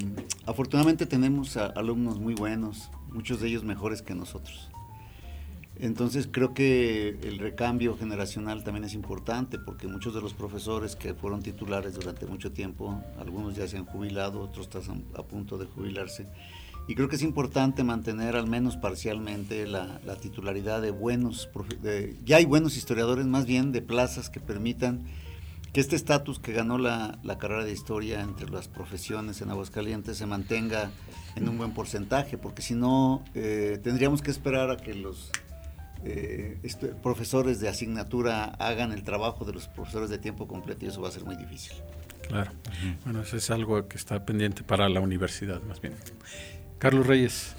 afortunadamente 0.45 1.07
tenemos 1.07 1.57
alumnos 1.57 2.21
muy 2.21 2.35
buenos, 2.35 2.91
muchos 3.11 3.41
de 3.41 3.49
ellos 3.49 3.65
mejores 3.65 4.03
que 4.03 4.15
nosotros. 4.15 4.71
Entonces 5.81 6.29
creo 6.31 6.53
que 6.53 7.19
el 7.23 7.39
recambio 7.39 7.97
generacional 7.97 8.63
también 8.63 8.85
es 8.85 8.93
importante 8.93 9.59
porque 9.59 9.87
muchos 9.87 10.15
de 10.15 10.21
los 10.21 10.35
profesores 10.35 10.95
que 10.95 11.15
fueron 11.15 11.43
titulares 11.43 11.95
durante 11.95 12.27
mucho 12.27 12.53
tiempo, 12.53 13.03
algunos 13.19 13.57
ya 13.57 13.67
se 13.67 13.79
han 13.79 13.87
jubilado, 13.87 14.41
otros 14.41 14.67
están 14.67 15.05
a 15.17 15.23
punto 15.23 15.57
de 15.57 15.65
jubilarse. 15.65 16.27
Y 16.89 16.95
creo 16.95 17.09
que 17.09 17.17
es 17.17 17.23
importante 17.23 17.85
mantener 17.85 18.37
al 18.37 18.49
menos 18.49 18.77
parcialmente 18.77 19.67
la, 19.67 20.01
titularidad 20.21 20.83
de 20.83 20.91
buenos, 20.91 21.49
ya 22.25 22.37
hay 22.37 22.45
buenos 22.45 22.77
historiadores 22.77 23.27
más 23.27 23.47
bien 23.47 23.71
de 23.71 23.81
plazas 23.81 24.29
que 24.29 24.41
permitan 24.41 25.05
que 25.73 25.81
este 25.81 25.95
estatus 25.95 26.41
que 26.41 26.53
ganó 26.53 26.79
la, 26.79 27.19
carrera 27.39 27.65
de 27.65 27.73
historia 27.73 28.21
entre 28.21 28.51
las 28.51 28.67
profesiones 28.67 29.41
en 29.41 29.51
Aguascalientes 29.51 30.19
se 30.19 30.27
mantenga 30.27 30.91
en 31.37 31.49
un 31.49 31.59
buen 31.59 31.73
porcentaje, 31.73 32.39
porque 32.39 32.61
si 32.61 32.75
no 32.75 33.25
eh, 33.35 33.79
tendríamos 33.83 34.21
que 34.21 34.33
esperar 34.33 34.71
a 34.71 34.77
que 34.77 34.95
los 34.95 35.31
eh, 36.03 36.59
este, 36.63 36.89
profesores 36.89 37.61
de 37.61 37.69
asignatura 37.69 38.45
hagan 38.59 38.91
el 38.93 39.05
trabajo 39.05 39.45
de 39.45 39.53
los 39.53 39.69
profesores 39.69 40.11
de 40.11 40.19
tiempo 40.19 40.49
completo 40.49 40.87
y 40.87 40.89
eso 40.89 41.03
va 41.03 41.09
a 41.09 41.13
ser 41.13 41.25
muy 41.25 41.37
difícil. 41.37 41.73
Claro. 42.27 42.53
Bueno, 43.05 43.23
eso 43.23 43.37
es 43.37 43.51
algo 43.51 43.87
que 43.87 43.97
está 43.97 44.25
pendiente 44.25 44.63
para 44.63 44.89
la 44.89 45.01
universidad, 45.01 45.61
más 45.63 45.81
bien. 45.81 45.95
Carlos 46.81 47.07
Reyes. 47.07 47.55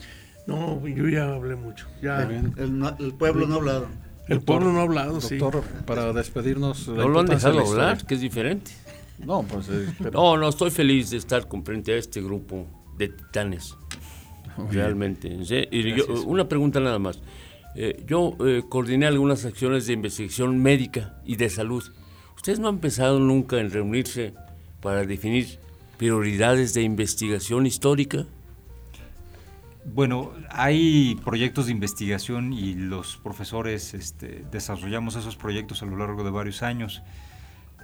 No, 0.47 0.85
yo 0.85 1.07
ya 1.07 1.33
hablé 1.33 1.55
mucho. 1.55 1.87
Ya. 2.01 2.23
El, 2.23 3.13
pueblo 3.17 3.47
no 3.47 3.53
ha 3.53 3.57
hablado. 3.57 3.87
El 4.27 4.41
pueblo 4.41 4.73
no 4.73 4.79
ha 4.79 4.83
hablado, 4.83 5.19
doctor, 5.19 5.63
para 5.85 6.11
despedirnos. 6.11 6.87
No 6.87 7.07
lo 7.07 7.21
han 7.21 7.27
dejado 7.27 7.59
hablar, 7.59 8.05
que 8.05 8.15
es 8.15 8.21
diferente. 8.21 8.71
No, 9.19 9.43
pues. 9.43 9.69
Eh, 9.69 9.87
no, 10.13 10.35
no, 10.37 10.49
estoy 10.49 10.71
feliz 10.71 11.11
de 11.11 11.17
estar 11.17 11.47
con 11.47 11.63
frente 11.63 11.93
a 11.93 11.97
este 11.97 12.21
grupo 12.21 12.65
de 12.97 13.09
titanes. 13.09 13.75
Realmente. 14.69 15.39
una 16.25 16.49
pregunta 16.49 16.79
nada 16.79 16.99
más. 16.99 17.21
Eh, 17.75 18.03
yo 18.05 18.35
eh, 18.45 18.63
coordiné 18.67 19.05
algunas 19.05 19.45
acciones 19.45 19.87
de 19.87 19.93
investigación 19.93 20.61
médica 20.61 21.21
y 21.25 21.37
de 21.37 21.49
salud. 21.49 21.83
¿Ustedes 22.35 22.59
no 22.59 22.67
han 22.67 22.79
pensado 22.79 23.19
nunca 23.19 23.59
en 23.59 23.69
reunirse 23.69 24.33
para 24.81 25.05
definir 25.05 25.59
prioridades 25.97 26.73
de 26.73 26.81
investigación 26.81 27.65
histórica? 27.65 28.25
Bueno, 29.83 30.31
hay 30.49 31.15
proyectos 31.23 31.65
de 31.65 31.71
investigación 31.71 32.53
y 32.53 32.75
los 32.75 33.17
profesores 33.17 33.93
este, 33.93 34.45
desarrollamos 34.51 35.15
esos 35.15 35.35
proyectos 35.35 35.81
a 35.81 35.85
lo 35.85 35.97
largo 35.97 36.23
de 36.23 36.29
varios 36.29 36.61
años. 36.61 37.01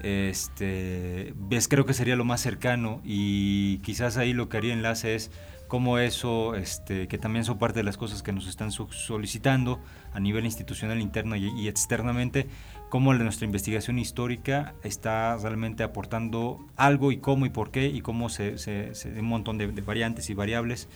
Este, 0.01 1.33
ves, 1.35 1.67
creo 1.67 1.87
que 1.87 1.93
sería 1.93 2.15
lo 2.15 2.23
más 2.23 2.41
cercano 2.41 3.01
y 3.03 3.79
quizás 3.79 4.17
ahí 4.17 4.33
lo 4.33 4.47
que 4.47 4.57
haría 4.57 4.73
enlace 4.73 5.15
es 5.15 5.31
cómo 5.67 5.97
eso, 5.97 6.55
este, 6.55 7.07
que 7.07 7.17
también 7.17 7.45
son 7.45 7.57
parte 7.57 7.79
de 7.79 7.83
las 7.83 7.97
cosas 7.97 8.23
que 8.23 8.31
nos 8.31 8.47
están 8.47 8.71
solicitando 8.71 9.79
a 10.13 10.19
nivel 10.19 10.45
institucional 10.45 11.01
interno 11.01 11.35
y, 11.35 11.67
externamente, 11.67 12.47
cómo 12.89 13.13
nuestra 13.13 13.45
investigación 13.45 13.99
histórica 13.99 14.75
está 14.83 15.35
realmente 15.37 15.83
aportando 15.83 16.65
algo 16.75 17.11
y 17.11 17.17
cómo 17.17 17.45
y 17.45 17.49
por 17.49 17.71
qué 17.71 17.87
y 17.87 18.01
cómo 18.01 18.29
se, 18.29 18.57
se, 18.57 18.93
un 19.19 19.25
montón 19.25 19.57
de, 19.57 19.67
variantes 19.81 20.29
y 20.29 20.33
variables 20.33 20.87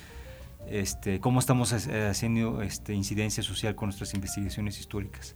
este, 0.67 1.19
cómo 1.19 1.39
estamos 1.39 1.71
eh, 1.73 2.07
haciendo 2.07 2.61
este, 2.61 2.93
incidencia 2.93 3.43
social 3.43 3.75
con 3.75 3.87
nuestras 3.87 4.13
investigaciones 4.13 4.79
históricas. 4.79 5.35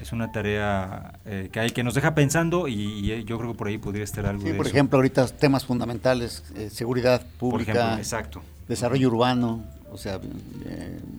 Es 0.00 0.12
una 0.12 0.30
tarea 0.30 1.20
eh, 1.24 1.48
que 1.50 1.60
hay 1.60 1.70
que 1.70 1.82
nos 1.82 1.94
deja 1.94 2.14
pensando 2.14 2.68
y, 2.68 3.10
eh, 3.10 3.24
yo 3.24 3.38
creo 3.38 3.52
que 3.52 3.58
por 3.58 3.68
ahí 3.68 3.78
podría 3.78 4.04
estar 4.04 4.26
algo. 4.26 4.46
Sí, 4.46 4.52
por 4.52 4.66
ejemplo, 4.66 4.98
ahorita 4.98 5.26
temas 5.28 5.64
fundamentales, 5.64 6.44
seguridad 6.70 7.24
pública, 7.38 7.96
exacto. 7.96 8.42
desarrollo 8.68 9.08
urbano, 9.08 9.64
o 9.90 9.96
sea, 9.96 10.20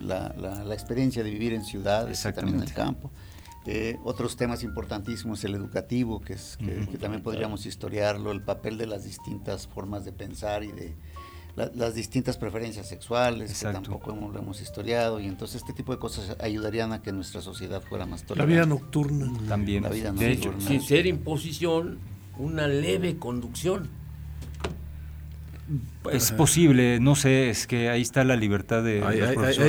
la, 0.00 0.32
la, 0.36 0.74
experiencia 0.74 1.24
de 1.24 1.30
vivir 1.30 1.54
en 1.54 1.64
ciudades, 1.64 2.22
también 2.22 2.58
en 2.58 2.62
el 2.62 2.72
campo. 2.72 3.10
otros 4.04 4.36
temas 4.36 4.62
importantísimos, 4.62 5.42
el 5.42 5.56
educativo, 5.56 6.20
que, 6.20 6.34
es, 6.34 6.56
que 6.58 6.98
también 6.98 7.24
podríamos 7.24 7.66
historiarlo, 7.66 8.30
el 8.30 8.42
papel 8.42 8.78
de 8.78 8.86
las 8.86 9.02
distintas 9.02 9.66
formas 9.66 10.04
de 10.04 10.12
pensar 10.12 10.62
y 10.62 10.70
de, 10.70 10.94
las 11.74 11.94
distintas 11.94 12.36
preferencias 12.36 12.88
sexuales, 12.88 13.58
que 13.58 13.72
tampoco 13.72 14.12
hemos, 14.12 14.32
lo 14.32 14.40
hemos 14.40 14.60
historiado, 14.60 15.20
y 15.20 15.26
entonces 15.26 15.56
este 15.62 15.72
tipo 15.72 15.92
de 15.92 15.98
cosas 15.98 16.36
ayudarían 16.40 16.92
a 16.92 17.02
que 17.02 17.12
nuestra 17.12 17.40
sociedad 17.40 17.82
fuera 17.82 18.06
más 18.06 18.24
tolerante. 18.24 18.54
La 18.54 18.60
vida 18.60 18.66
nocturna. 18.66 19.32
También. 19.48 19.82
La 19.82 19.90
vida 19.90 20.12
de 20.12 20.32
hecho, 20.32 20.54
sin 20.60 20.80
ser 20.80 21.06
imposición, 21.06 21.98
una 22.38 22.66
leve 22.66 23.18
conducción. 23.18 23.90
Es 26.12 26.32
posible, 26.32 26.98
no 27.00 27.14
sé, 27.14 27.50
es 27.50 27.66
que 27.66 27.90
ahí 27.90 28.00
está 28.00 28.24
la 28.24 28.36
libertad 28.36 28.82
de... 28.82 29.02
Ahí, 29.02 29.20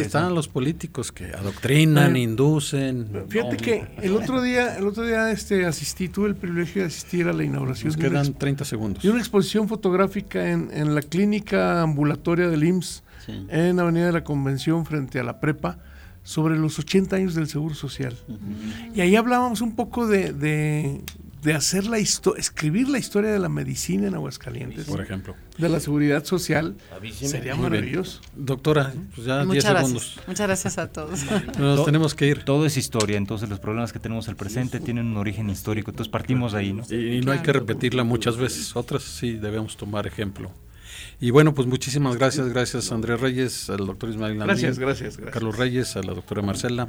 están 0.01 0.33
los 0.33 0.47
políticos 0.47 1.11
que 1.11 1.25
adoctrinan, 1.25 2.15
inducen. 2.15 3.25
Fíjate 3.27 3.57
que 3.57 3.87
el 4.01 4.15
otro 4.15 4.41
día, 4.41 4.77
el 4.77 4.87
otro 4.87 5.03
día 5.03 5.31
este, 5.31 5.65
asistí, 5.65 6.07
tuve 6.07 6.29
el 6.29 6.35
privilegio 6.35 6.83
de 6.83 6.87
asistir 6.87 7.27
a 7.27 7.33
la 7.33 7.43
inauguración. 7.43 7.87
Nos 7.87 7.97
quedan 7.97 8.33
30 8.33 8.65
segundos. 8.65 9.03
Y 9.03 9.09
una 9.09 9.19
exposición 9.19 9.67
fotográfica 9.67 10.49
en, 10.49 10.69
en 10.73 10.95
la 10.95 11.01
clínica 11.01 11.81
ambulatoria 11.81 12.47
del 12.47 12.63
IMSS, 12.63 13.03
en 13.49 13.79
Avenida 13.79 14.07
de 14.07 14.13
la 14.13 14.23
Convención, 14.23 14.85
frente 14.85 15.19
a 15.19 15.23
la 15.23 15.39
prepa, 15.39 15.77
sobre 16.23 16.57
los 16.57 16.77
80 16.79 17.15
años 17.15 17.35
del 17.35 17.47
Seguro 17.47 17.75
Social. 17.75 18.15
Y 18.93 19.01
ahí 19.01 19.15
hablábamos 19.15 19.61
un 19.61 19.75
poco 19.75 20.07
de, 20.07 20.31
de 20.31 21.01
hacer 21.53 21.85
la 21.87 21.99
historia, 21.99 22.39
escribir 22.39 22.89
la 22.89 22.97
historia 22.97 23.31
de 23.31 23.39
la 23.39 23.49
medicina 23.49 24.07
en 24.07 24.15
Aguascalientes. 24.15 24.85
Por 24.85 25.01
ejemplo. 25.01 25.35
De 25.57 25.69
la 25.69 25.79
seguridad 25.79 26.23
social. 26.25 26.75
Sería 27.13 27.55
maravilloso. 27.55 28.21
Doctora, 28.35 28.93
pues 29.15 29.27
ya 29.27 29.45
10 29.45 29.63
segundos. 29.63 30.19
Muchas 30.27 30.47
gracias 30.47 30.77
a 30.77 30.91
todos. 30.91 31.19
Nos 31.59 31.85
tenemos 31.85 32.15
que 32.15 32.27
ir. 32.27 32.43
Todo 32.43 32.65
es 32.65 32.77
historia, 32.77 33.17
entonces 33.17 33.49
los 33.49 33.59
problemas 33.59 33.93
que 33.93 33.99
tenemos 33.99 34.27
al 34.29 34.35
presente 34.35 34.79
tienen 34.79 35.07
un 35.07 35.17
origen 35.17 35.49
histórico, 35.49 35.91
entonces 35.91 36.11
partimos 36.11 36.53
de 36.53 36.59
ahí, 36.59 36.73
¿no? 36.73 36.83
Y, 36.89 37.21
no 37.21 37.31
hay 37.31 37.39
que 37.39 37.53
repetirla 37.53 38.03
muchas 38.03 38.37
veces, 38.37 38.75
otras 38.75 39.03
sí 39.03 39.33
debemos 39.33 39.77
tomar 39.77 40.07
ejemplo. 40.07 40.51
Y 41.21 41.31
bueno, 41.31 41.53
pues 41.53 41.67
muchísimas 41.67 42.15
gracias, 42.15 42.47
gracias 42.47 42.93
a 42.93 42.95
Andrés 42.95 43.19
Reyes, 43.19 43.69
al 43.69 43.85
doctor 43.85 44.09
Ismael 44.09 44.37
Gracias, 44.37 44.79
gracias, 44.79 45.17
gracias. 45.17 45.33
Carlos 45.33 45.57
Reyes, 45.57 45.97
a 45.97 46.01
la 46.01 46.13
doctora 46.13 46.41
Marcela, 46.41 46.87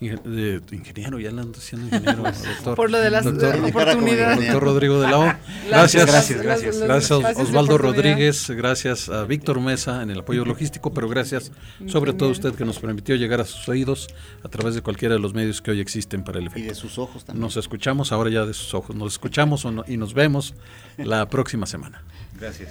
ingeniero, 0.00 1.18
ya 1.18 1.30
ando 1.30 1.58
siendo 1.58 1.86
ingeniero, 1.86 2.22
doctor. 2.56 2.76
Por 2.76 2.90
lo 2.90 3.00
de 3.00 3.10
las 3.10 3.26
oportunidades. 3.26 4.36
Doctor 4.38 4.62
Rodrigo 4.62 5.00
de 5.00 5.08
la 5.08 5.18
O. 5.18 5.34
Gracias, 5.66 6.06
gracias, 6.06 6.42
gracias. 6.42 6.78
Gracias 6.78 7.10
a 7.10 7.42
Osvaldo 7.42 7.76
Rodríguez, 7.76 8.50
gracias 8.50 9.08
a 9.08 9.24
Víctor 9.24 9.60
Mesa 9.60 10.00
en 10.02 10.10
el 10.10 10.20
apoyo 10.20 10.44
logístico, 10.44 10.94
pero 10.94 11.08
gracias 11.08 11.50
sobre 11.88 12.12
todo 12.12 12.28
a 12.28 12.32
usted 12.32 12.54
que 12.54 12.64
nos 12.64 12.78
permitió 12.78 13.16
llegar 13.16 13.40
a 13.40 13.44
sus 13.44 13.68
oídos 13.68 14.06
a 14.44 14.48
través 14.48 14.76
de 14.76 14.82
cualquiera 14.82 15.16
de 15.16 15.20
los 15.20 15.34
medios 15.34 15.60
que 15.60 15.72
hoy 15.72 15.80
existen 15.80 16.22
para 16.22 16.38
el 16.38 16.46
efecto. 16.46 16.60
Y 16.60 16.68
de 16.68 16.76
sus 16.76 16.98
ojos 16.98 17.24
también. 17.24 17.40
Nos 17.40 17.56
escuchamos 17.56 18.12
ahora 18.12 18.30
ya 18.30 18.46
de 18.46 18.54
sus 18.54 18.74
ojos, 18.74 18.94
nos 18.94 19.14
escuchamos 19.14 19.66
y 19.88 19.96
nos 19.96 20.14
vemos 20.14 20.54
la 20.98 21.28
próxima 21.28 21.66
semana. 21.66 22.04
Gracias. 22.38 22.70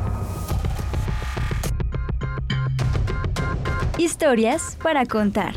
Historias 4.01 4.79
para 4.81 5.05
contar. 5.05 5.53